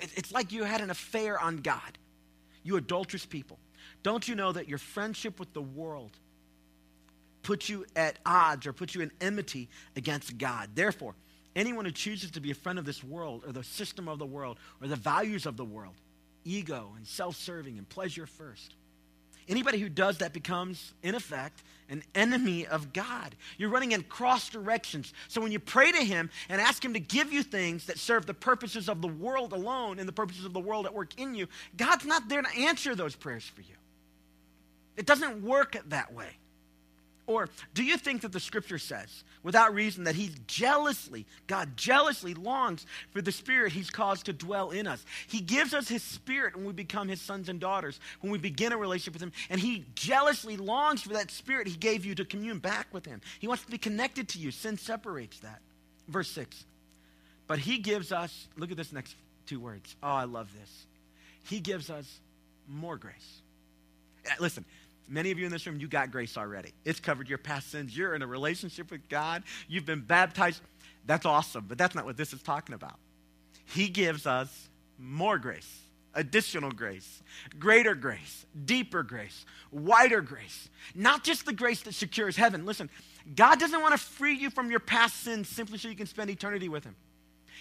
It's 0.01 0.33
like 0.33 0.53
you 0.53 0.65
had 0.65 0.81
an 0.81 0.91
affair 0.91 1.41
on 1.41 1.59
God. 1.59 1.99
You 2.63 2.77
adulterous 2.77 3.27
people. 3.27 3.59
Don't 4.03 4.27
you 4.29 4.35
know 4.35 4.53
that 4.53 4.69
your 4.69 4.79
friendship 4.79 5.39
with 5.39 5.53
the 5.53 5.63
world 5.63 6.13
puts 7.43 7.69
you 7.69 7.87
at 7.97 8.19
odds 8.25 8.67
or 8.67 8.73
puts 8.73 8.95
you 8.95 9.01
in 9.01 9.11
enmity 9.21 9.69
against 9.97 10.39
God? 10.39 10.71
Therefore, 10.75 11.15
anyone 11.57 11.85
who 11.85 11.91
chooses 11.91 12.31
to 12.33 12.41
be 12.41 12.51
a 12.51 12.55
friend 12.55 12.79
of 12.79 12.85
this 12.85 13.03
world 13.03 13.45
or 13.47 13.53
the 13.53 13.65
system 13.65 14.09
of 14.09 14.19
the 14.19 14.27
world 14.27 14.59
or 14.81 14.89
the 14.89 14.97
values 14.97 15.47
of 15.47 15.57
the 15.57 15.65
world, 15.65 15.95
ego 16.45 16.93
and 16.97 17.07
self 17.07 17.37
serving 17.37 17.79
and 17.79 17.89
pleasure 17.89 18.27
first, 18.27 18.75
Anybody 19.51 19.79
who 19.79 19.89
does 19.89 20.19
that 20.19 20.33
becomes, 20.33 20.95
in 21.03 21.17
effect, 21.17 21.65
an 21.89 22.05
enemy 22.15 22.67
of 22.69 22.93
God. 22.93 23.35
You're 23.59 23.69
running 23.69 23.91
in 23.91 24.05
cross 24.05 24.49
directions. 24.49 25.13
So 25.27 25.41
when 25.41 25.51
you 25.51 25.59
pray 25.59 25.91
to 25.91 26.05
Him 26.05 26.31
and 26.49 26.61
ask 26.61 26.85
Him 26.85 26.95
to 26.95 27.01
give 27.01 27.33
you 27.33 27.43
things 27.43 27.87
that 27.87 27.99
serve 27.99 28.27
the 28.27 28.33
purposes 28.33 28.89
of 28.89 29.03
the 29.03 29.09
world 29.09 29.53
alone 29.53 29.99
and 29.99 30.09
the 30.09 30.13
purposes 30.13 30.45
of 30.45 30.53
the 30.53 30.61
world 30.61 30.87
at 30.87 30.95
work 30.95 31.19
in 31.19 31.35
you, 31.35 31.49
God's 31.77 32.07
not 32.07 32.29
there 32.29 32.43
to 32.43 32.59
answer 32.59 32.95
those 32.95 33.17
prayers 33.17 33.45
for 33.45 33.63
you. 33.63 33.75
It 34.97 35.05
doesn't 35.05 35.43
work 35.43 35.77
that 35.89 36.15
way. 36.15 36.37
Or 37.27 37.49
do 37.75 37.85
you 37.85 37.97
think 37.97 38.23
that 38.23 38.33
the 38.33 38.41
scripture 38.41 38.79
says, 38.79 39.25
without 39.43 39.75
reason, 39.75 40.05
that 40.05 40.15
He 40.15 40.31
jealously, 40.47 41.27
God 41.47 41.77
jealously 41.77 42.35
longs 42.35 42.87
for 43.11 43.23
the 43.23 43.33
Spirit 43.33 43.73
He's 43.73 43.91
caused 43.91 44.27
to 44.27 44.33
dwell 44.33 44.71
in 44.71 44.87
us? 44.87 45.05
He 45.29 45.41
gives 45.41 45.73
us 45.73 45.89
His 45.89 46.03
Spirit 46.03 46.57
when 46.57 46.65
we 46.65 46.73
become 46.73 47.09
His 47.09 47.21
sons 47.21 47.49
and 47.49 47.61
daughters, 47.61 48.01
when 48.21 48.33
we 48.33 48.39
begin 48.39 48.73
a 48.73 48.77
relationship 48.77 49.15
with 49.15 49.23
Him, 49.23 49.33
and 49.49 49.61
He 49.61 49.85
jealously 49.95 50.57
longs 50.57 51.03
for 51.03 51.11
that 51.11 51.31
Spirit 51.31 51.69
He 51.69 51.77
gave 51.77 52.05
you 52.05 52.15
to 52.17 52.25
commune 52.25 52.59
back 52.59 52.89
with 52.93 53.07
Him. 53.07 53.21
He 53.39 53.47
wants 53.47 53.65
to 53.65 53.71
be 53.71 53.79
connected 53.79 54.29
to 54.31 54.39
you. 54.39 54.51
Sin 54.51 54.77
separates 54.77 55.39
that. 55.41 55.61
Verse 56.09 56.31
6. 56.31 56.65
But 57.47 57.59
He 57.61 57.79
gives 57.79 58.11
us, 58.11 58.49
look 58.57 58.71
at 58.71 58.77
this 58.77 58.93
next 58.93 59.15
two 59.47 59.61
words. 59.61 59.95
Oh, 60.03 60.09
I 60.09 60.25
love 60.25 60.49
this. 60.59 60.87
He 61.45 61.61
gives 61.61 61.91
us 61.91 62.21
more 62.69 62.97
grace. 62.97 63.43
Uh, 64.27 64.35
listen, 64.41 64.65
Many 65.11 65.33
of 65.33 65.41
you 65.41 65.45
in 65.45 65.51
this 65.51 65.67
room, 65.67 65.81
you 65.81 65.89
got 65.89 66.13
grace 66.13 66.39
already. 66.39 66.73
It's 66.85 67.01
covered 67.01 67.29
your 67.29 67.39
past 67.39 67.73
sins. 67.73 67.97
You're 67.97 68.15
in 68.15 68.23
a 68.23 68.27
relationship 68.29 68.93
with 68.93 69.09
God. 69.09 69.43
You've 69.67 69.85
been 69.85 70.03
baptized. 70.03 70.63
That's 71.05 71.27
awesome, 71.27 71.65
but 71.69 71.77
that's 71.77 71.97
not 71.97 72.05
what 72.05 72.17
this 72.17 72.33
is 72.33 72.41
talking 72.43 72.77
about. 72.77 72.95
He 73.65 73.89
gives 73.89 74.25
us 74.25 74.69
more 74.99 75.37
grace, 75.37 75.69
additional 76.15 76.71
grace, 76.71 77.23
greater 77.59 77.97
grace, 77.97 78.47
deeper 78.65 79.03
grace, 79.03 79.45
wider 79.73 80.21
grace. 80.21 80.69
Not 80.95 81.25
just 81.25 81.45
the 81.45 81.53
grace 81.53 81.83
that 81.83 81.95
secures 81.95 82.37
heaven. 82.37 82.65
Listen, 82.65 82.89
God 83.35 83.59
doesn't 83.59 83.81
want 83.81 83.93
to 83.93 83.99
free 83.99 84.35
you 84.35 84.49
from 84.49 84.71
your 84.71 84.81
past 84.81 85.25
sins 85.25 85.49
simply 85.49 85.79
so 85.79 85.89
you 85.89 85.97
can 85.97 86.07
spend 86.07 86.31
eternity 86.31 86.69
with 86.69 86.85
Him. 86.85 86.95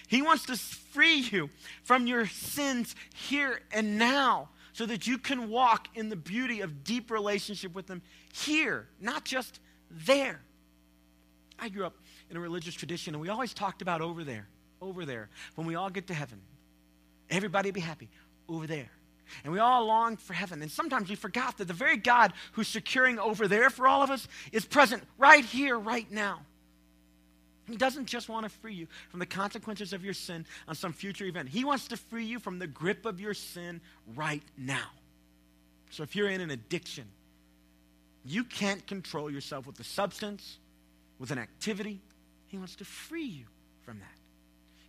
He 0.08 0.22
wants 0.22 0.46
to 0.46 0.56
free 0.56 1.28
you 1.32 1.50
from 1.84 2.06
your 2.06 2.28
sins 2.28 2.96
here 3.16 3.62
and 3.72 3.98
now 3.98 4.50
so 4.80 4.86
that 4.86 5.06
you 5.06 5.18
can 5.18 5.50
walk 5.50 5.90
in 5.94 6.08
the 6.08 6.16
beauty 6.16 6.62
of 6.62 6.86
deep 6.86 7.12
relationship 7.12 7.76
with 7.76 7.90
Him 7.90 8.02
here, 8.32 8.88
not 9.02 9.26
just 9.26 9.60
there. 9.92 10.40
I 11.60 11.68
grew 11.68 11.86
up 11.86 11.98
in 12.30 12.38
a 12.38 12.40
religious 12.40 12.76
tradition, 12.76 13.14
and 13.14 13.20
we 13.20 13.28
always 13.28 13.54
talked 13.54 13.82
about 13.82 14.00
over 14.00 14.24
there, 14.24 14.48
over 14.82 15.04
there. 15.04 15.28
When 15.56 15.68
we 15.68 15.76
all 15.76 15.90
get 15.90 16.08
to 16.08 16.14
heaven, 16.14 16.40
everybody 17.30 17.72
be 17.72 17.82
happy 17.82 18.08
over 18.48 18.68
there. 18.68 18.90
And 19.44 19.52
we 19.52 19.60
all 19.60 19.86
longed 19.86 20.22
for 20.22 20.32
heaven. 20.32 20.62
And 20.62 20.72
sometimes 20.72 21.10
we 21.10 21.16
forgot 21.16 21.58
that 21.58 21.68
the 21.68 21.74
very 21.74 21.98
God 21.98 22.32
who's 22.54 22.70
securing 22.70 23.20
over 23.20 23.50
there 23.50 23.70
for 23.70 23.86
all 23.86 24.02
of 24.02 24.10
us 24.10 24.30
is 24.54 24.64
present 24.64 25.04
right 25.18 25.44
here, 25.44 25.78
right 25.78 26.10
now. 26.10 26.40
He 27.70 27.78
doesn't 27.78 28.06
just 28.06 28.30
want 28.30 28.44
to 28.44 28.50
free 28.50 28.74
you 28.74 28.88
from 29.10 29.20
the 29.20 29.26
consequences 29.26 29.94
of 29.94 30.04
your 30.04 30.14
sin 30.14 30.46
on 30.68 30.76
some 30.76 30.94
future 30.94 31.26
event. 31.26 31.50
He 31.50 31.64
wants 31.64 31.88
to 31.90 31.98
free 31.98 32.26
you 32.26 32.40
from 32.40 32.60
the 32.60 32.68
grip 32.68 33.06
of 33.06 33.20
your 33.20 33.34
sin 33.34 33.82
right 34.16 34.44
now. 34.58 34.90
So 35.92 36.04
if 36.04 36.16
you're 36.16 36.30
in 36.30 36.42
an 36.42 36.52
addiction, 36.52 37.06
you 38.26 38.44
can't 38.44 38.86
control 38.88 39.30
yourself 39.30 39.66
with 39.66 39.80
a 39.80 39.84
substance, 39.84 40.58
with 41.20 41.32
an 41.32 41.38
activity. 41.38 42.00
He 42.48 42.58
wants 42.58 42.76
to 42.78 42.86
free 42.86 43.26
you 43.26 43.46
from 43.84 44.00
that. 44.00 44.18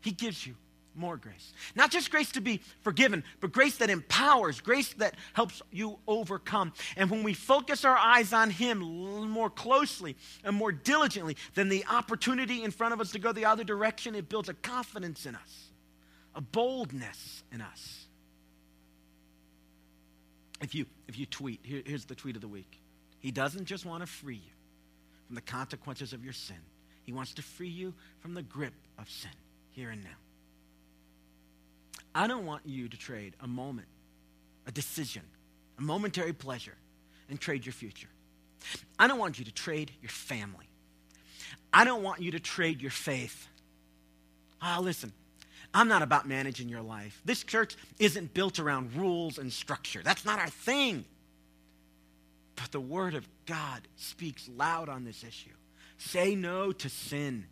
He 0.01 0.11
gives 0.11 0.47
you 0.47 0.55
more 0.95 1.17
grace. 1.17 1.53
Not 1.75 1.91
just 1.91 2.11
grace 2.11 2.33
to 2.33 2.41
be 2.41 2.61
forgiven, 2.83 3.25
but 3.41 3.53
grace 3.53 3.77
that 3.79 3.91
empowers, 3.91 4.61
grace 4.61 4.93
that 4.95 5.15
helps 5.33 5.63
you 5.71 5.99
overcome. 6.07 6.73
And 6.97 7.11
when 7.11 7.23
we 7.23 7.35
focus 7.35 7.85
our 7.85 7.97
eyes 7.97 8.33
on 8.33 8.51
Him 8.51 8.79
more 8.79 9.51
closely 9.51 10.17
and 10.45 10.57
more 10.57 10.73
diligently 10.73 11.37
than 11.55 11.69
the 11.69 11.85
opportunity 11.91 12.63
in 12.63 12.71
front 12.71 12.93
of 12.93 13.01
us 13.01 13.13
to 13.13 13.19
go 13.19 13.33
the 13.33 13.45
other 13.45 13.65
direction, 13.65 14.15
it 14.15 14.29
builds 14.29 14.49
a 14.49 14.55
confidence 14.55 15.27
in 15.27 15.35
us, 15.35 15.71
a 16.35 16.41
boldness 16.41 17.43
in 17.53 17.61
us. 17.61 18.07
If 20.61 20.75
you, 20.75 20.87
if 21.09 21.19
you 21.19 21.27
tweet, 21.27 21.61
here, 21.63 21.83
here's 21.85 22.05
the 22.05 22.15
tweet 22.15 22.37
of 22.37 22.43
the 22.43 22.49
week 22.49 22.79
He 23.21 23.31
doesn't 23.31 23.65
just 23.65 23.87
want 23.87 24.03
to 24.03 24.07
free 24.07 24.37
you 24.37 24.53
from 25.27 25.37
the 25.37 25.41
consequences 25.41 26.13
of 26.13 26.25
your 26.25 26.33
sin, 26.33 26.61
He 27.05 27.13
wants 27.13 27.35
to 27.35 27.43
free 27.43 27.69
you 27.69 27.95
from 28.21 28.35
the 28.35 28.43
grip 28.43 28.75
of 28.99 29.09
sin 29.09 29.31
here 29.71 29.91
and 29.91 30.03
now. 30.03 30.11
I 32.15 32.27
don't 32.27 32.47
want 32.47 32.63
you 32.67 32.89
to 32.89 32.97
trade 32.97 33.35
a 33.41 33.47
moment, 33.47 33.89
a 34.67 34.73
decision, 34.73 35.23
a 35.79 35.83
momentary 35.83 36.33
pleasure, 36.33 36.77
and 37.29 37.41
trade 37.41 37.65
your 37.65 37.73
future. 37.73 38.09
I 38.99 39.07
don't 39.07 39.19
want 39.19 39.39
you 39.39 39.45
to 39.45 39.53
trade 39.53 39.93
your 40.03 40.11
family. 40.11 40.69
I 41.73 41.85
don't 41.85 42.03
want 42.03 42.21
you 42.21 42.33
to 42.33 42.41
trade 42.41 42.83
your 42.83 42.91
faith. 42.91 43.49
Ah, 44.61 44.77
oh, 44.79 44.83
listen, 44.83 45.13
I'm 45.73 45.89
not 45.89 46.03
about 46.03 46.27
managing 46.27 46.69
your 46.69 46.83
life. 46.83 47.21
This 47.25 47.45
church 47.45 47.77
isn't 47.99 48.35
built 48.35 48.59
around 48.59 48.95
rules 48.97 49.39
and 49.39 49.53
structure. 49.53 50.03
That's 50.03 50.25
not 50.25 50.41
our 50.41 50.51
thing. 50.51 51.05
But 52.57 52.73
the 52.73 52.81
Word 52.81 53.15
of 53.15 53.27
God 53.47 53.83
speaks 53.97 54.49
loud 54.49 54.89
on 54.89 55.05
this 55.05 55.25
issue. 55.25 55.55
Say 55.97 56.35
no 56.35 56.73
to 56.73 56.89
sin. 56.89 57.47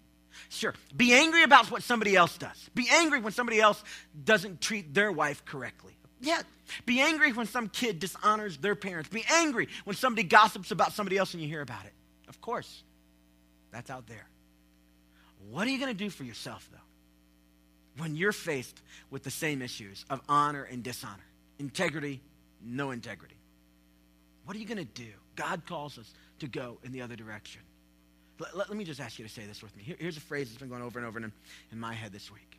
Sure. 0.49 0.75
Be 0.97 1.13
angry 1.13 1.43
about 1.43 1.71
what 1.71 1.83
somebody 1.83 2.17
else 2.17 2.37
does. 2.39 2.71
Be 2.75 2.89
angry 2.91 3.21
when 3.21 3.33
somebody 3.33 3.61
else 3.61 3.83
doesn't 4.25 4.61
treat 4.61 4.95
their 4.95 5.13
wife 5.13 5.45
correctly. 5.45 5.97
Yeah. 6.21 6.43
Be 6.87 7.01
angry 7.01 7.33
when 7.33 7.47
some 7.47 7.69
kid 7.69 7.99
dishonors 7.99 8.59
their 8.59 8.75
parents. 8.75 9.09
Be 9.09 9.25
angry 9.31 9.69
when 9.85 9.97
somebody 9.97 10.27
gossips 10.27 10.71
about 10.71 10.93
somebody 10.93 11.17
else 11.17 11.35
and 11.35 11.43
you 11.43 11.49
hear 11.49 11.63
about 11.63 11.85
it. 11.85 11.93
Of 12.29 12.41
course. 12.41 12.83
That's 13.71 13.91
out 13.91 14.07
there. 14.07 14.27
What 15.51 15.67
are 15.67 15.71
you 15.71 15.79
going 15.79 15.93
to 15.93 15.97
do 15.97 16.11
for 16.11 16.25
yourself, 16.25 16.69
though, 16.73 18.03
when 18.03 18.17
you're 18.17 18.33
faced 18.33 18.83
with 19.11 19.23
the 19.23 19.31
same 19.31 19.63
issues 19.63 20.05
of 20.11 20.21
honor 20.29 20.65
and 20.65 20.83
dishonor, 20.83 21.25
integrity, 21.59 22.21
no 22.63 22.91
integrity? 22.91 23.37
What 24.45 24.57
are 24.57 24.61
you 24.61 24.67
going 24.67 24.79
to 24.79 24.85
do? 24.85 25.11
God 25.37 25.63
calls 25.67 25.99
us 25.99 26.13
to 26.41 26.49
go 26.49 26.79
in 26.83 26.93
the 26.93 27.03
other 27.03 27.17
direction. 27.17 27.63
Let, 28.39 28.57
let, 28.57 28.69
let, 28.69 28.79
me 28.79 28.85
just 28.85 29.01
ask 29.01 29.19
you 29.19 29.27
to 29.27 29.33
say 29.33 29.45
this 29.47 29.63
with 29.63 29.77
me. 29.77 29.83
Here, 29.83 29.97
here's 29.99 30.17
a 30.17 30.21
phrase 30.21 30.49
that's 30.49 30.61
been 30.61 30.69
going 30.69 30.83
over 30.83 30.99
and 30.99 31.07
over 31.07 31.19
in, 31.19 31.33
in 31.73 31.81
my 31.81 31.95
head 31.95 32.13
this 32.13 32.31
week 32.31 32.59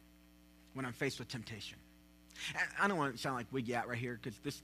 when 0.74 0.86
I'm 0.86 0.94
faced 0.94 1.20
with 1.20 1.30
temptation. 1.30 1.78
And 2.58 2.68
I 2.82 2.88
don't 2.88 2.98
want 2.98 3.15
to 3.15 3.22
sound 3.22 3.36
like 3.36 3.48
wiggy 3.52 3.76
out 3.76 3.88
right 3.88 3.98
here 3.98 4.20
because 4.22 4.38
this, 4.39 4.62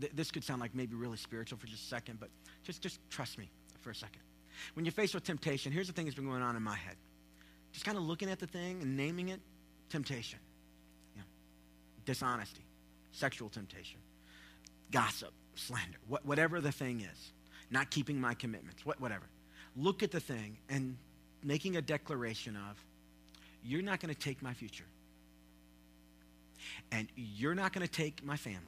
th- 0.00 0.12
this 0.14 0.30
could 0.30 0.44
sound 0.44 0.60
like 0.60 0.74
maybe 0.74 0.94
really 0.94 1.16
spiritual 1.16 1.58
for 1.58 1.66
just 1.66 1.84
a 1.84 1.86
second, 1.86 2.20
but 2.20 2.28
just, 2.64 2.82
just 2.82 2.98
trust 3.10 3.38
me 3.38 3.50
for 3.80 3.90
a 3.90 3.94
second. 3.94 4.20
When 4.74 4.84
you're 4.84 4.92
faced 4.92 5.14
with 5.14 5.24
temptation, 5.24 5.72
here's 5.72 5.86
the 5.86 5.92
thing 5.92 6.04
that's 6.04 6.16
been 6.16 6.26
going 6.26 6.42
on 6.42 6.56
in 6.56 6.62
my 6.62 6.76
head. 6.76 6.96
Just 7.72 7.84
kind 7.84 7.96
of 7.96 8.04
looking 8.04 8.30
at 8.30 8.38
the 8.38 8.46
thing 8.46 8.82
and 8.82 8.96
naming 8.96 9.28
it 9.30 9.40
temptation. 9.90 10.38
Dishonesty, 12.04 12.64
sexual 13.12 13.48
temptation, 13.48 14.00
gossip, 14.90 15.30
slander, 15.54 15.98
wh- 16.10 16.26
whatever 16.26 16.60
the 16.60 16.72
thing 16.72 17.00
is. 17.00 17.32
not 17.70 17.90
keeping 17.90 18.20
my 18.20 18.34
commitments, 18.34 18.84
what, 18.84 19.00
whatever. 19.00 19.24
Look 19.76 20.02
at 20.02 20.10
the 20.10 20.20
thing 20.20 20.58
and 20.68 20.96
making 21.42 21.76
a 21.76 21.82
declaration 21.82 22.56
of, 22.56 22.82
you're 23.64 23.82
not 23.82 24.00
going 24.00 24.12
to 24.12 24.20
take 24.20 24.42
my 24.42 24.54
future. 24.54 24.84
And 26.90 27.08
you're 27.16 27.54
not 27.54 27.72
going 27.72 27.86
to 27.86 27.92
take 27.92 28.24
my 28.24 28.36
family. 28.36 28.60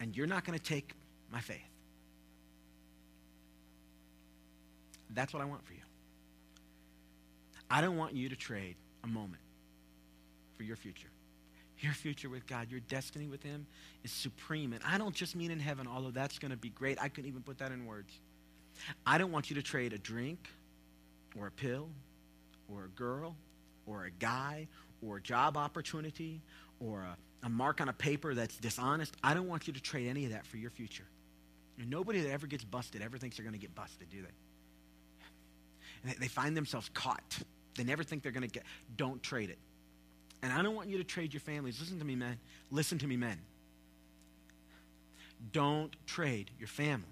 And 0.00 0.16
you're 0.16 0.26
not 0.26 0.44
going 0.44 0.58
to 0.58 0.64
take 0.64 0.92
my 1.30 1.40
faith. 1.40 1.58
That's 5.10 5.32
what 5.32 5.42
I 5.42 5.46
want 5.46 5.64
for 5.64 5.72
you. 5.72 5.80
I 7.70 7.80
don't 7.80 7.96
want 7.96 8.14
you 8.14 8.28
to 8.28 8.36
trade 8.36 8.76
a 9.02 9.06
moment 9.06 9.42
for 10.56 10.62
your 10.64 10.76
future. 10.76 11.08
Your 11.80 11.92
future 11.92 12.28
with 12.28 12.46
God, 12.46 12.70
your 12.70 12.80
destiny 12.80 13.26
with 13.26 13.42
Him 13.42 13.66
is 14.04 14.12
supreme. 14.12 14.72
And 14.72 14.82
I 14.84 14.96
don't 14.98 15.14
just 15.14 15.36
mean 15.36 15.50
in 15.50 15.60
heaven, 15.60 15.86
although 15.86 16.10
that's 16.10 16.38
going 16.38 16.50
to 16.50 16.56
be 16.56 16.70
great. 16.70 17.00
I 17.00 17.08
couldn't 17.08 17.28
even 17.28 17.42
put 17.42 17.58
that 17.58 17.72
in 17.72 17.86
words. 17.86 18.12
I 19.06 19.18
don't 19.18 19.32
want 19.32 19.50
you 19.50 19.56
to 19.56 19.62
trade 19.62 19.92
a 19.92 19.98
drink 19.98 20.48
or 21.38 21.46
a 21.46 21.50
pill 21.50 21.88
or 22.72 22.84
a 22.84 22.88
girl 22.88 23.36
or 23.86 24.04
a 24.04 24.10
guy 24.10 24.68
or 25.06 25.18
a 25.18 25.20
job 25.20 25.56
opportunity 25.56 26.40
or 26.80 27.00
a, 27.00 27.16
a 27.46 27.48
mark 27.48 27.80
on 27.80 27.88
a 27.88 27.92
paper 27.92 28.34
that's 28.34 28.56
dishonest. 28.56 29.14
I 29.22 29.34
don't 29.34 29.48
want 29.48 29.66
you 29.66 29.72
to 29.72 29.80
trade 29.80 30.08
any 30.08 30.24
of 30.24 30.32
that 30.32 30.46
for 30.46 30.56
your 30.56 30.70
future. 30.70 31.04
And 31.78 31.90
nobody 31.90 32.20
that 32.22 32.30
ever 32.30 32.46
gets 32.46 32.64
busted 32.64 33.02
ever 33.02 33.18
thinks 33.18 33.36
they're 33.36 33.44
going 33.44 33.54
to 33.54 33.60
get 33.60 33.74
busted, 33.74 34.08
do 34.10 34.22
they? 34.22 36.10
And 36.10 36.20
they 36.20 36.28
find 36.28 36.56
themselves 36.56 36.88
caught. 36.94 37.38
They 37.76 37.84
never 37.84 38.04
think 38.04 38.22
they're 38.22 38.32
going 38.32 38.42
to 38.42 38.48
get. 38.48 38.62
Don't 38.96 39.22
trade 39.22 39.50
it. 39.50 39.58
And 40.42 40.52
I 40.52 40.62
don't 40.62 40.74
want 40.74 40.88
you 40.88 40.98
to 40.98 41.04
trade 41.04 41.32
your 41.32 41.40
families. 41.40 41.80
Listen 41.80 41.98
to 41.98 42.04
me, 42.04 42.14
men. 42.14 42.38
Listen 42.70 42.98
to 42.98 43.06
me, 43.06 43.16
men. 43.16 43.38
Don't 45.52 45.94
trade 46.06 46.50
your 46.58 46.68
family 46.68 47.08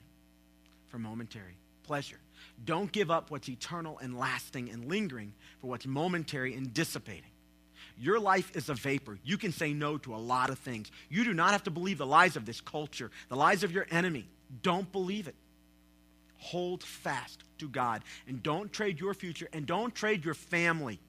for 0.92 0.98
momentary 0.98 1.56
pleasure. 1.84 2.20
Don't 2.64 2.92
give 2.92 3.10
up 3.10 3.30
what's 3.30 3.48
eternal 3.48 3.98
and 3.98 4.16
lasting 4.16 4.70
and 4.70 4.84
lingering 4.84 5.32
for 5.60 5.66
what's 5.68 5.86
momentary 5.86 6.54
and 6.54 6.72
dissipating. 6.72 7.30
Your 7.98 8.20
life 8.20 8.54
is 8.54 8.68
a 8.68 8.74
vapor. 8.74 9.18
You 9.24 9.38
can 9.38 9.52
say 9.52 9.72
no 9.72 9.96
to 9.98 10.14
a 10.14 10.16
lot 10.16 10.50
of 10.50 10.58
things. 10.58 10.90
You 11.08 11.24
do 11.24 11.34
not 11.34 11.52
have 11.52 11.64
to 11.64 11.70
believe 11.70 11.98
the 11.98 12.06
lies 12.06 12.36
of 12.36 12.46
this 12.46 12.60
culture, 12.60 13.10
the 13.28 13.36
lies 13.36 13.64
of 13.64 13.72
your 13.72 13.86
enemy. 13.90 14.28
Don't 14.62 14.90
believe 14.92 15.28
it. 15.28 15.34
Hold 16.36 16.82
fast 16.82 17.42
to 17.58 17.68
God 17.68 18.02
and 18.28 18.42
don't 18.42 18.70
trade 18.72 19.00
your 19.00 19.14
future 19.14 19.48
and 19.52 19.66
don't 19.66 19.94
trade 19.94 20.24
your 20.24 20.34
family. 20.34 21.00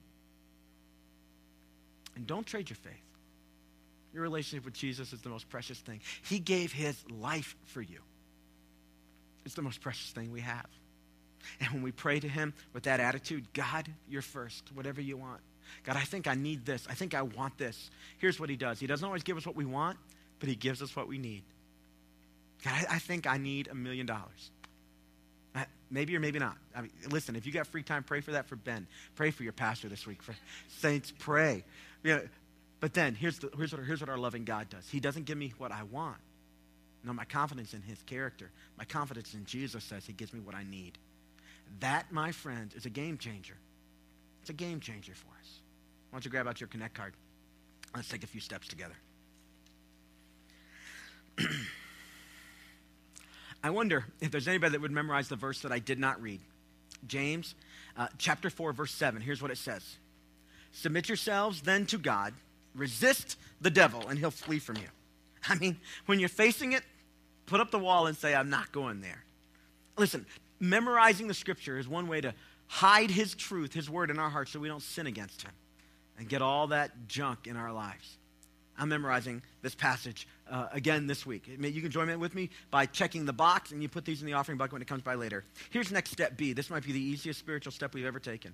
And 2.16 2.26
don't 2.26 2.46
trade 2.46 2.70
your 2.70 2.76
faith. 2.76 2.92
Your 4.14 4.22
relationship 4.22 4.64
with 4.64 4.74
Jesus 4.74 5.12
is 5.12 5.20
the 5.20 5.28
most 5.28 5.48
precious 5.50 5.78
thing. 5.78 6.00
He 6.22 6.38
gave 6.38 6.72
his 6.72 6.96
life 7.10 7.54
for 7.66 7.82
you. 7.82 7.98
It's 9.44 9.54
the 9.54 9.62
most 9.62 9.80
precious 9.80 10.10
thing 10.10 10.30
we 10.32 10.40
have. 10.40 10.66
And 11.60 11.70
when 11.72 11.82
we 11.82 11.92
pray 11.92 12.20
to 12.20 12.28
him 12.28 12.54
with 12.72 12.84
that 12.84 13.00
attitude, 13.00 13.52
God, 13.52 13.88
you're 14.08 14.22
first, 14.22 14.64
whatever 14.74 15.00
you 15.00 15.16
want. 15.16 15.40
God, 15.84 15.96
I 15.96 16.04
think 16.04 16.26
I 16.26 16.34
need 16.34 16.64
this. 16.64 16.86
I 16.88 16.94
think 16.94 17.14
I 17.14 17.22
want 17.22 17.58
this. 17.58 17.90
Here's 18.18 18.38
what 18.38 18.50
he 18.50 18.56
does 18.56 18.80
He 18.80 18.86
doesn't 18.86 19.04
always 19.04 19.22
give 19.22 19.36
us 19.36 19.46
what 19.46 19.56
we 19.56 19.64
want, 19.64 19.98
but 20.40 20.48
he 20.48 20.54
gives 20.54 20.82
us 20.82 20.94
what 20.94 21.08
we 21.08 21.18
need. 21.18 21.42
God, 22.64 22.72
I, 22.72 22.96
I 22.96 22.98
think 22.98 23.26
I 23.26 23.36
need 23.36 23.68
a 23.68 23.74
million 23.74 24.06
dollars. 24.06 24.50
Uh, 25.54 25.64
maybe 25.90 26.16
or 26.16 26.20
maybe 26.20 26.38
not. 26.38 26.56
I 26.74 26.82
mean, 26.82 26.90
listen, 27.10 27.36
if 27.36 27.46
you 27.46 27.52
got 27.52 27.66
free 27.66 27.82
time, 27.82 28.02
pray 28.02 28.20
for 28.20 28.32
that 28.32 28.46
for 28.46 28.56
Ben. 28.56 28.86
Pray 29.14 29.30
for 29.30 29.42
your 29.42 29.52
pastor 29.52 29.88
this 29.88 30.06
week. 30.06 30.22
For 30.22 30.34
saints, 30.80 31.12
pray. 31.18 31.64
Yeah, 32.02 32.20
but 32.80 32.92
then 32.94 33.14
here's, 33.14 33.38
the, 33.38 33.50
here's, 33.56 33.72
what, 33.72 33.84
here's 33.84 34.00
what 34.00 34.10
our 34.10 34.18
loving 34.18 34.44
God 34.44 34.68
does. 34.68 34.88
He 34.88 35.00
doesn't 35.00 35.26
give 35.26 35.38
me 35.38 35.52
what 35.58 35.72
I 35.72 35.84
want. 35.84 36.18
No, 37.04 37.12
my 37.12 37.24
confidence 37.24 37.74
in 37.74 37.82
his 37.82 38.02
character, 38.02 38.50
my 38.78 38.84
confidence 38.84 39.34
in 39.34 39.44
Jesus 39.44 39.84
says 39.84 40.06
he 40.06 40.14
gives 40.14 40.32
me 40.32 40.40
what 40.40 40.54
I 40.54 40.64
need. 40.64 40.98
That, 41.80 42.10
my 42.10 42.32
friend, 42.32 42.72
is 42.74 42.86
a 42.86 42.90
game 42.90 43.18
changer. 43.18 43.56
It's 44.40 44.50
a 44.50 44.54
game 44.54 44.80
changer 44.80 45.12
for 45.14 45.28
us. 45.40 45.60
Why 46.10 46.16
don't 46.16 46.24
you 46.24 46.30
grab 46.30 46.46
out 46.46 46.60
your 46.60 46.68
Connect 46.68 46.94
card? 46.94 47.12
Let's 47.94 48.08
take 48.08 48.24
a 48.24 48.26
few 48.26 48.40
steps 48.40 48.68
together. 48.68 48.94
I 53.62 53.70
wonder 53.70 54.04
if 54.20 54.30
there's 54.30 54.48
anybody 54.48 54.72
that 54.72 54.80
would 54.80 54.90
memorize 54.90 55.28
the 55.28 55.36
verse 55.36 55.60
that 55.60 55.72
I 55.72 55.78
did 55.78 55.98
not 55.98 56.20
read. 56.20 56.40
James 57.06 57.54
uh, 57.96 58.08
chapter 58.18 58.50
4, 58.50 58.72
verse 58.72 58.92
7. 58.92 59.20
Here's 59.20 59.42
what 59.42 59.50
it 59.50 59.58
says 59.58 59.96
Submit 60.72 61.08
yourselves 61.08 61.62
then 61.62 61.86
to 61.86 61.98
God, 61.98 62.34
resist 62.74 63.38
the 63.60 63.70
devil, 63.70 64.06
and 64.08 64.18
he'll 64.18 64.30
flee 64.30 64.58
from 64.58 64.76
you. 64.76 64.88
I 65.48 65.54
mean, 65.56 65.76
when 66.06 66.20
you're 66.20 66.28
facing 66.28 66.72
it, 66.72 66.82
put 67.46 67.60
up 67.60 67.70
the 67.70 67.78
wall 67.78 68.06
and 68.06 68.16
say, 68.16 68.34
I'm 68.34 68.50
not 68.50 68.72
going 68.72 69.00
there. 69.00 69.24
Listen, 69.96 70.26
memorizing 70.60 71.28
the 71.28 71.34
scripture 71.34 71.78
is 71.78 71.86
one 71.86 72.08
way 72.08 72.20
to 72.20 72.34
hide 72.66 73.10
his 73.10 73.34
truth, 73.34 73.72
his 73.72 73.88
word 73.88 74.10
in 74.10 74.18
our 74.18 74.30
hearts 74.30 74.52
so 74.52 74.58
we 74.58 74.68
don't 74.68 74.82
sin 74.82 75.06
against 75.06 75.42
him 75.42 75.52
and 76.18 76.28
get 76.28 76.42
all 76.42 76.68
that 76.68 77.08
junk 77.08 77.46
in 77.46 77.56
our 77.56 77.72
lives. 77.72 78.18
I'm 78.76 78.88
memorizing 78.88 79.42
this 79.62 79.74
passage 79.74 80.26
uh, 80.50 80.66
again 80.72 81.06
this 81.06 81.24
week. 81.24 81.46
You 81.46 81.80
can 81.80 81.90
join 81.90 82.08
in 82.08 82.18
with 82.18 82.34
me 82.34 82.50
by 82.70 82.86
checking 82.86 83.24
the 83.24 83.32
box, 83.32 83.70
and 83.70 83.80
you 83.80 83.88
put 83.88 84.04
these 84.04 84.20
in 84.20 84.26
the 84.26 84.32
offering 84.32 84.58
bucket 84.58 84.72
when 84.72 84.82
it 84.82 84.88
comes 84.88 85.02
by 85.02 85.14
later. 85.14 85.44
Here's 85.70 85.92
next 85.92 86.10
step 86.10 86.36
B. 86.36 86.52
This 86.52 86.70
might 86.70 86.84
be 86.84 86.92
the 86.92 87.00
easiest 87.00 87.38
spiritual 87.38 87.70
step 87.70 87.94
we've 87.94 88.04
ever 88.04 88.18
taken. 88.18 88.52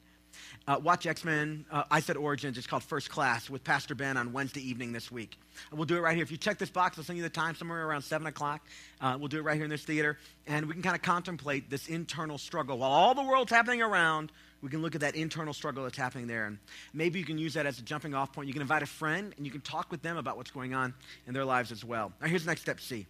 Uh, 0.67 0.79
watch 0.83 1.07
X 1.07 1.25
Men. 1.25 1.65
Uh, 1.71 1.85
I 1.91 2.01
said 2.01 2.17
Origins. 2.17 2.59
It's 2.59 2.67
called 2.67 2.83
First 2.83 3.11
Class 3.11 3.49
with 3.51 3.65
Pastor 3.65 3.95
Ben 3.95 4.17
on 4.17 4.33
Wednesday 4.33 4.61
evening 4.69 4.93
this 4.93 5.11
week. 5.11 5.39
We'll 5.73 5.85
do 5.85 5.97
it 5.97 6.01
right 6.01 6.15
here. 6.15 6.23
If 6.23 6.31
you 6.31 6.37
check 6.37 6.59
this 6.59 6.71
box, 6.71 6.99
I'll 6.99 7.05
send 7.05 7.17
you 7.17 7.23
the 7.23 7.31
time 7.31 7.55
somewhere 7.55 7.87
around 7.87 8.03
7 8.03 8.27
o'clock. 8.27 8.61
Uh, 9.01 9.17
we'll 9.19 9.29
do 9.29 9.39
it 9.39 9.43
right 9.43 9.57
here 9.57 9.65
in 9.65 9.71
this 9.71 9.85
theater. 9.85 10.19
And 10.47 10.67
we 10.67 10.73
can 10.73 10.83
kind 10.83 10.97
of 10.97 11.03
contemplate 11.03 11.71
this 11.71 11.89
internal 11.89 12.39
struggle. 12.39 12.79
While 12.79 12.91
all 12.91 13.15
the 13.15 13.23
world's 13.23 13.53
happening 13.53 13.83
around, 13.83 14.33
we 14.63 14.69
can 14.69 14.83
look 14.83 14.95
at 14.95 15.01
that 15.01 15.15
internal 15.15 15.55
struggle 15.55 15.85
that's 15.85 15.97
happening 15.97 16.27
there. 16.27 16.47
And 16.47 16.59
maybe 16.93 17.19
you 17.19 17.25
can 17.25 17.39
use 17.39 17.55
that 17.55 17.67
as 17.67 17.79
a 17.79 17.83
jumping 17.83 18.15
off 18.15 18.33
point. 18.33 18.49
You 18.49 18.53
can 18.53 18.63
invite 18.63 18.83
a 18.83 18.87
friend 18.87 19.33
and 19.37 19.47
you 19.47 19.53
can 19.53 19.61
talk 19.61 19.91
with 19.91 20.03
them 20.03 20.17
about 20.17 20.37
what's 20.37 20.51
going 20.51 20.75
on 20.75 20.95
in 21.27 21.35
their 21.35 21.45
lives 21.45 21.73
as 21.73 21.85
well. 21.85 22.13
Now, 22.21 22.29
here's 22.29 22.47
next 22.47 22.63
step 22.63 22.81
C. 22.81 23.07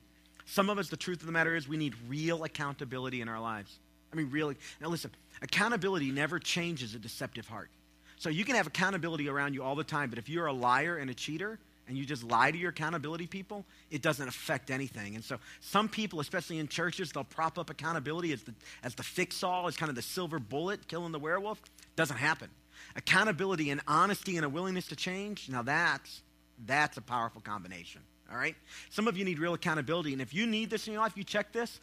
Some 0.47 0.71
of 0.71 0.79
us, 0.79 0.89
the 0.89 0.97
truth 0.97 1.21
of 1.21 1.27
the 1.27 1.33
matter 1.33 1.55
is, 1.55 1.69
we 1.69 1.77
need 1.77 1.95
real 2.09 2.43
accountability 2.45 3.21
in 3.21 3.29
our 3.29 3.41
lives. 3.41 3.79
I 4.13 4.17
mean, 4.17 4.31
really. 4.31 4.57
Now, 4.81 4.89
listen, 4.89 5.11
accountability 5.43 6.11
never 6.11 6.39
changes 6.39 6.95
a 6.95 6.99
deceptive 6.99 7.47
heart. 7.47 7.71
So 8.19 8.29
you 8.29 8.45
can 8.45 8.57
have 8.57 8.67
accountability 8.67 9.29
around 9.29 9.55
you 9.55 9.63
all 9.63 9.75
the 9.75 9.85
time, 9.85 10.11
but 10.11 10.19
if 10.19 10.29
you're 10.29 10.47
a 10.47 10.53
liar 10.53 10.99
and 10.99 11.11
a 11.11 11.15
cheater, 11.15 11.59
and 11.91 11.99
you 11.99 12.05
just 12.05 12.23
lie 12.23 12.53
to 12.53 12.57
your 12.57 12.71
accountability 12.71 13.27
people, 13.27 13.65
it 13.91 14.01
doesn't 14.01 14.29
affect 14.29 14.71
anything. 14.71 15.17
And 15.17 15.25
so 15.25 15.39
some 15.59 15.89
people, 15.89 16.21
especially 16.21 16.59
in 16.59 16.69
churches, 16.69 17.11
they'll 17.11 17.25
prop 17.25 17.59
up 17.59 17.69
accountability 17.69 18.33
as 18.33 18.45
the, 18.45 18.55
as 18.85 18.95
the 18.95 19.03
fix 19.03 19.43
all, 19.43 19.67
as 19.67 19.77
kind 19.77 19.91
of 19.91 19.97
the 19.97 20.03
silver 20.03 20.39
bullet 20.39 20.87
killing 20.87 21.11
the 21.11 21.19
werewolf. 21.19 21.61
Doesn't 21.97 22.17
happen. 22.17 22.49
Accountability 22.95 23.71
and 23.71 23.81
honesty 23.89 24.37
and 24.37 24.47
a 24.47 24.49
willingness 24.49 24.87
to 24.87 24.97
change, 24.97 25.49
now 25.49 25.63
that's, 25.63 26.23
that's 26.65 26.97
a 26.97 27.03
powerful 27.03 27.41
combination. 27.41 28.03
All 28.31 28.39
right? 28.39 28.55
Some 28.91 29.09
of 29.09 29.17
you 29.17 29.25
need 29.25 29.41
real 29.41 29.55
accountability. 29.55 30.13
And 30.13 30.23
if 30.23 30.33
you 30.33 30.47
need 30.47 30.71
this 30.71 30.87
in 30.87 30.93
your 30.93 31.03
life, 31.03 31.17
you 31.17 31.25
check 31.25 31.51
this 31.51 31.81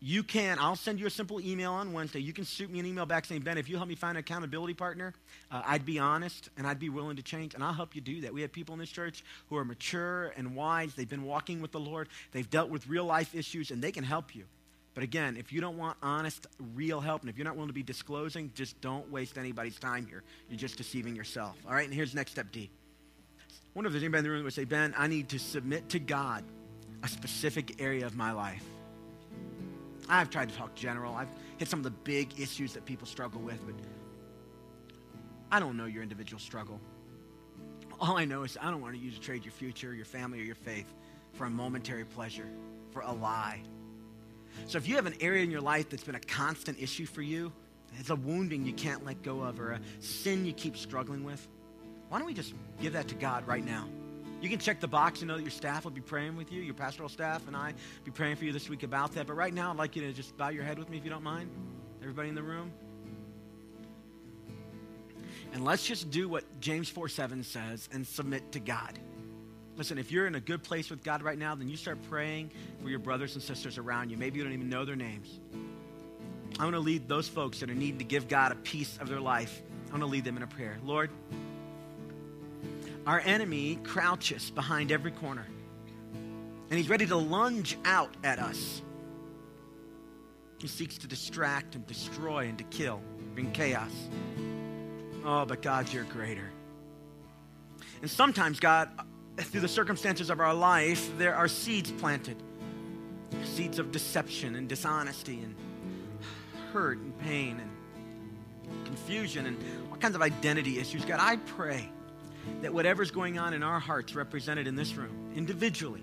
you 0.00 0.22
can, 0.22 0.58
I'll 0.58 0.76
send 0.76 1.00
you 1.00 1.06
a 1.06 1.10
simple 1.10 1.40
email 1.40 1.72
on 1.72 1.92
Wednesday. 1.92 2.20
You 2.20 2.32
can 2.32 2.44
shoot 2.44 2.70
me 2.70 2.78
an 2.78 2.86
email 2.86 3.06
back 3.06 3.24
saying, 3.24 3.40
Ben, 3.40 3.56
if 3.56 3.68
you 3.68 3.76
help 3.76 3.88
me 3.88 3.94
find 3.94 4.16
an 4.16 4.20
accountability 4.20 4.74
partner, 4.74 5.14
uh, 5.50 5.62
I'd 5.64 5.86
be 5.86 5.98
honest 5.98 6.50
and 6.58 6.66
I'd 6.66 6.78
be 6.78 6.90
willing 6.90 7.16
to 7.16 7.22
change, 7.22 7.54
and 7.54 7.64
I'll 7.64 7.72
help 7.72 7.94
you 7.94 8.02
do 8.02 8.20
that. 8.20 8.34
We 8.34 8.42
have 8.42 8.52
people 8.52 8.74
in 8.74 8.78
this 8.78 8.90
church 8.90 9.24
who 9.48 9.56
are 9.56 9.64
mature 9.64 10.34
and 10.36 10.54
wise. 10.54 10.94
They've 10.94 11.08
been 11.08 11.24
walking 11.24 11.62
with 11.62 11.72
the 11.72 11.80
Lord, 11.80 12.08
they've 12.32 12.48
dealt 12.48 12.68
with 12.68 12.86
real 12.88 13.04
life 13.04 13.34
issues, 13.34 13.70
and 13.70 13.80
they 13.80 13.90
can 13.90 14.04
help 14.04 14.34
you. 14.34 14.44
But 14.94 15.02
again, 15.02 15.36
if 15.36 15.52
you 15.52 15.60
don't 15.60 15.76
want 15.76 15.98
honest, 16.02 16.46
real 16.74 17.00
help, 17.00 17.20
and 17.20 17.28
if 17.28 17.36
you're 17.36 17.44
not 17.44 17.54
willing 17.54 17.68
to 17.68 17.74
be 17.74 17.82
disclosing, 17.82 18.50
just 18.54 18.80
don't 18.80 19.10
waste 19.10 19.36
anybody's 19.36 19.78
time 19.78 20.06
here. 20.06 20.22
You're 20.48 20.58
just 20.58 20.78
deceiving 20.78 21.14
yourself. 21.14 21.54
All 21.66 21.74
right, 21.74 21.84
and 21.84 21.92
here's 21.92 22.14
next 22.14 22.32
step 22.32 22.50
D. 22.50 22.70
I 23.38 23.52
wonder 23.74 23.88
if 23.88 23.92
there's 23.92 24.02
anybody 24.02 24.20
in 24.20 24.24
the 24.24 24.30
room 24.30 24.38
that 24.38 24.44
would 24.44 24.54
say, 24.54 24.64
Ben, 24.64 24.94
I 24.96 25.06
need 25.06 25.28
to 25.30 25.38
submit 25.38 25.90
to 25.90 25.98
God 25.98 26.44
a 27.02 27.08
specific 27.08 27.80
area 27.80 28.06
of 28.06 28.16
my 28.16 28.32
life. 28.32 28.64
I've 30.08 30.30
tried 30.30 30.48
to 30.50 30.54
talk 30.54 30.74
general. 30.74 31.14
I've 31.14 31.30
hit 31.58 31.68
some 31.68 31.80
of 31.80 31.84
the 31.84 31.90
big 31.90 32.38
issues 32.38 32.72
that 32.74 32.84
people 32.84 33.06
struggle 33.06 33.40
with, 33.40 33.64
but 33.66 33.74
I 35.50 35.60
don't 35.60 35.76
know 35.76 35.86
your 35.86 36.02
individual 36.02 36.40
struggle. 36.40 36.80
All 38.00 38.16
I 38.16 38.24
know 38.24 38.42
is 38.42 38.58
I 38.60 38.70
don't 38.70 38.80
want 38.80 38.96
you 38.96 39.10
to 39.10 39.20
trade 39.20 39.44
your 39.44 39.52
future, 39.52 39.94
your 39.94 40.04
family, 40.04 40.40
or 40.40 40.44
your 40.44 40.54
faith 40.54 40.92
for 41.32 41.46
a 41.46 41.50
momentary 41.50 42.04
pleasure, 42.04 42.48
for 42.90 43.00
a 43.02 43.12
lie. 43.12 43.60
So 44.66 44.78
if 44.78 44.88
you 44.88 44.96
have 44.96 45.06
an 45.06 45.14
area 45.20 45.42
in 45.42 45.50
your 45.50 45.60
life 45.60 45.90
that's 45.90 46.04
been 46.04 46.14
a 46.14 46.20
constant 46.20 46.80
issue 46.80 47.06
for 47.06 47.22
you, 47.22 47.52
it's 47.98 48.10
a 48.10 48.16
wounding 48.16 48.64
you 48.64 48.72
can't 48.72 49.04
let 49.04 49.22
go 49.22 49.40
of, 49.40 49.60
or 49.60 49.72
a 49.72 49.80
sin 50.00 50.44
you 50.44 50.52
keep 50.52 50.76
struggling 50.76 51.24
with, 51.24 51.46
why 52.08 52.18
don't 52.18 52.26
we 52.26 52.34
just 52.34 52.54
give 52.80 52.92
that 52.92 53.08
to 53.08 53.14
God 53.14 53.46
right 53.46 53.64
now? 53.64 53.88
You 54.40 54.48
can 54.50 54.58
check 54.58 54.80
the 54.80 54.88
box 54.88 55.20
and 55.20 55.28
know 55.28 55.36
that 55.36 55.42
your 55.42 55.50
staff 55.50 55.84
will 55.84 55.90
be 55.90 56.00
praying 56.00 56.36
with 56.36 56.52
you. 56.52 56.60
Your 56.62 56.74
pastoral 56.74 57.08
staff 57.08 57.46
and 57.46 57.56
I 57.56 57.74
be 58.04 58.10
praying 58.10 58.36
for 58.36 58.44
you 58.44 58.52
this 58.52 58.68
week 58.68 58.82
about 58.82 59.12
that. 59.12 59.26
But 59.26 59.34
right 59.34 59.52
now, 59.52 59.70
I'd 59.70 59.76
like 59.76 59.96
you 59.96 60.02
to 60.02 60.12
just 60.12 60.36
bow 60.36 60.48
your 60.48 60.64
head 60.64 60.78
with 60.78 60.90
me 60.90 60.98
if 60.98 61.04
you 61.04 61.10
don't 61.10 61.24
mind. 61.24 61.50
Everybody 62.02 62.28
in 62.28 62.34
the 62.34 62.42
room. 62.42 62.72
And 65.52 65.64
let's 65.64 65.86
just 65.86 66.10
do 66.10 66.28
what 66.28 66.44
James 66.60 66.88
4 66.88 67.08
7 67.08 67.42
says 67.42 67.88
and 67.92 68.06
submit 68.06 68.52
to 68.52 68.60
God. 68.60 68.98
Listen, 69.76 69.98
if 69.98 70.10
you're 70.10 70.26
in 70.26 70.34
a 70.34 70.40
good 70.40 70.62
place 70.62 70.90
with 70.90 71.02
God 71.02 71.22
right 71.22 71.38
now, 71.38 71.54
then 71.54 71.68
you 71.68 71.76
start 71.76 71.98
praying 72.08 72.50
for 72.82 72.88
your 72.88 72.98
brothers 72.98 73.34
and 73.34 73.42
sisters 73.42 73.78
around 73.78 74.10
you. 74.10 74.16
Maybe 74.16 74.38
you 74.38 74.44
don't 74.44 74.54
even 74.54 74.68
know 74.68 74.84
their 74.84 74.96
names. 74.96 75.40
I 76.58 76.64
want 76.64 76.74
to 76.74 76.80
lead 76.80 77.08
those 77.08 77.28
folks 77.28 77.60
that 77.60 77.70
are 77.70 77.74
needing 77.74 77.98
to 77.98 78.04
give 78.04 78.28
God 78.28 78.52
a 78.52 78.54
piece 78.54 78.96
of 78.98 79.08
their 79.08 79.20
life. 79.20 79.62
I 79.88 79.90
want 79.90 80.02
to 80.02 80.06
lead 80.06 80.24
them 80.24 80.38
in 80.38 80.42
a 80.42 80.46
prayer. 80.46 80.78
Lord, 80.82 81.10
our 83.06 83.20
enemy 83.20 83.76
crouches 83.84 84.50
behind 84.50 84.90
every 84.90 85.12
corner, 85.12 85.46
and 86.70 86.78
he's 86.78 86.88
ready 86.88 87.06
to 87.06 87.16
lunge 87.16 87.78
out 87.84 88.14
at 88.24 88.38
us. 88.38 88.82
He 90.58 90.66
seeks 90.66 90.98
to 90.98 91.06
distract 91.06 91.74
and 91.74 91.86
destroy 91.86 92.46
and 92.48 92.58
to 92.58 92.64
kill, 92.64 93.00
bring 93.34 93.52
chaos. 93.52 93.92
Oh, 95.24 95.44
but 95.44 95.62
God, 95.62 95.92
you're 95.92 96.04
greater. 96.04 96.50
And 98.00 98.10
sometimes, 98.10 98.58
God, 98.58 98.90
through 99.36 99.60
the 99.60 99.68
circumstances 99.68 100.30
of 100.30 100.40
our 100.40 100.54
life, 100.54 101.10
there 101.18 101.34
are 101.34 101.48
seeds 101.48 101.92
planted 101.92 102.42
seeds 103.44 103.78
of 103.78 103.92
deception 103.92 104.54
and 104.56 104.68
dishonesty 104.68 105.40
and 105.42 105.54
hurt 106.72 106.98
and 106.98 107.18
pain 107.20 107.60
and 107.60 108.84
confusion 108.86 109.46
and 109.46 109.56
all 109.90 109.96
kinds 109.96 110.14
of 110.14 110.22
identity 110.22 110.78
issues. 110.78 111.04
God, 111.04 111.20
I 111.20 111.36
pray 111.36 111.90
that 112.62 112.72
whatever's 112.72 113.10
going 113.10 113.38
on 113.38 113.54
in 113.54 113.62
our 113.62 113.80
hearts 113.80 114.14
represented 114.14 114.66
in 114.66 114.76
this 114.76 114.94
room, 114.94 115.32
individually, 115.34 116.02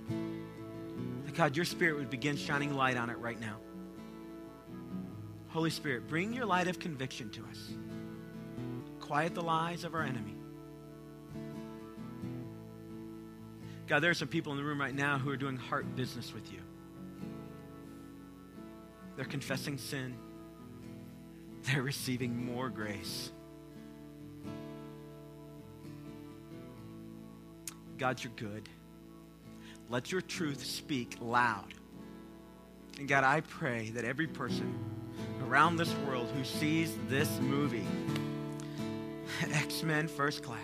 that 1.25 1.35
God, 1.35 1.55
your 1.55 1.65
Spirit 1.65 1.97
would 1.97 2.09
begin 2.09 2.37
shining 2.37 2.75
light 2.75 2.97
on 2.97 3.09
it 3.09 3.17
right 3.17 3.39
now. 3.39 3.57
Holy 5.49 5.69
Spirit, 5.69 6.07
bring 6.07 6.33
your 6.33 6.45
light 6.45 6.67
of 6.67 6.79
conviction 6.79 7.29
to 7.31 7.41
us. 7.45 7.69
Quiet 8.99 9.35
the 9.35 9.41
lies 9.41 9.83
of 9.83 9.93
our 9.93 10.01
enemy. 10.01 10.35
God, 13.87 13.99
there 13.99 14.09
are 14.09 14.15
some 14.15 14.29
people 14.29 14.53
in 14.53 14.57
the 14.57 14.63
room 14.63 14.79
right 14.79 14.95
now 14.95 15.19
who 15.19 15.29
are 15.29 15.37
doing 15.37 15.57
heart 15.57 15.95
business 15.95 16.33
with 16.33 16.51
you. 16.51 16.59
They're 19.15 19.25
confessing 19.25 19.77
sin, 19.77 20.15
they're 21.63 21.83
receiving 21.83 22.45
more 22.45 22.69
grace. 22.69 23.31
God, 27.97 28.23
you're 28.23 28.33
good. 28.35 28.67
Let 29.89 30.11
your 30.11 30.21
truth 30.21 30.65
speak 30.65 31.17
loud. 31.21 31.73
And 32.97 33.07
God, 33.07 33.23
I 33.23 33.41
pray 33.41 33.89
that 33.91 34.05
every 34.05 34.27
person 34.27 34.77
around 35.47 35.77
this 35.77 35.93
world 36.07 36.29
who 36.35 36.43
sees 36.43 36.95
this 37.07 37.39
movie, 37.39 37.85
X 39.51 39.83
Men 39.83 40.07
First 40.07 40.43
Class, 40.43 40.59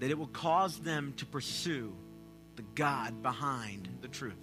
that 0.00 0.10
it 0.10 0.18
will 0.18 0.26
cause 0.28 0.78
them 0.78 1.12
to 1.18 1.26
pursue 1.26 1.94
the 2.56 2.62
God 2.74 3.22
behind 3.22 3.88
the 4.00 4.08
truth. 4.08 4.34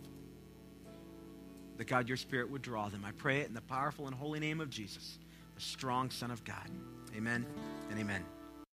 That 1.78 1.86
God, 1.86 2.08
your 2.08 2.18
Spirit 2.18 2.50
would 2.50 2.62
draw 2.62 2.90
them. 2.90 3.04
I 3.06 3.12
pray 3.12 3.42
it 3.42 3.48
in 3.48 3.54
the 3.54 3.62
powerful 3.62 4.08
and 4.08 4.16
holy 4.16 4.40
name 4.40 4.62
of 4.62 4.70
Jesus, 4.70 5.20
the 5.56 5.62
strong 5.62 6.10
Son 6.10 6.32
of 6.32 6.44
God. 6.44 6.70
Amen 7.16 7.46
and 7.90 8.00
amen. 8.00 8.24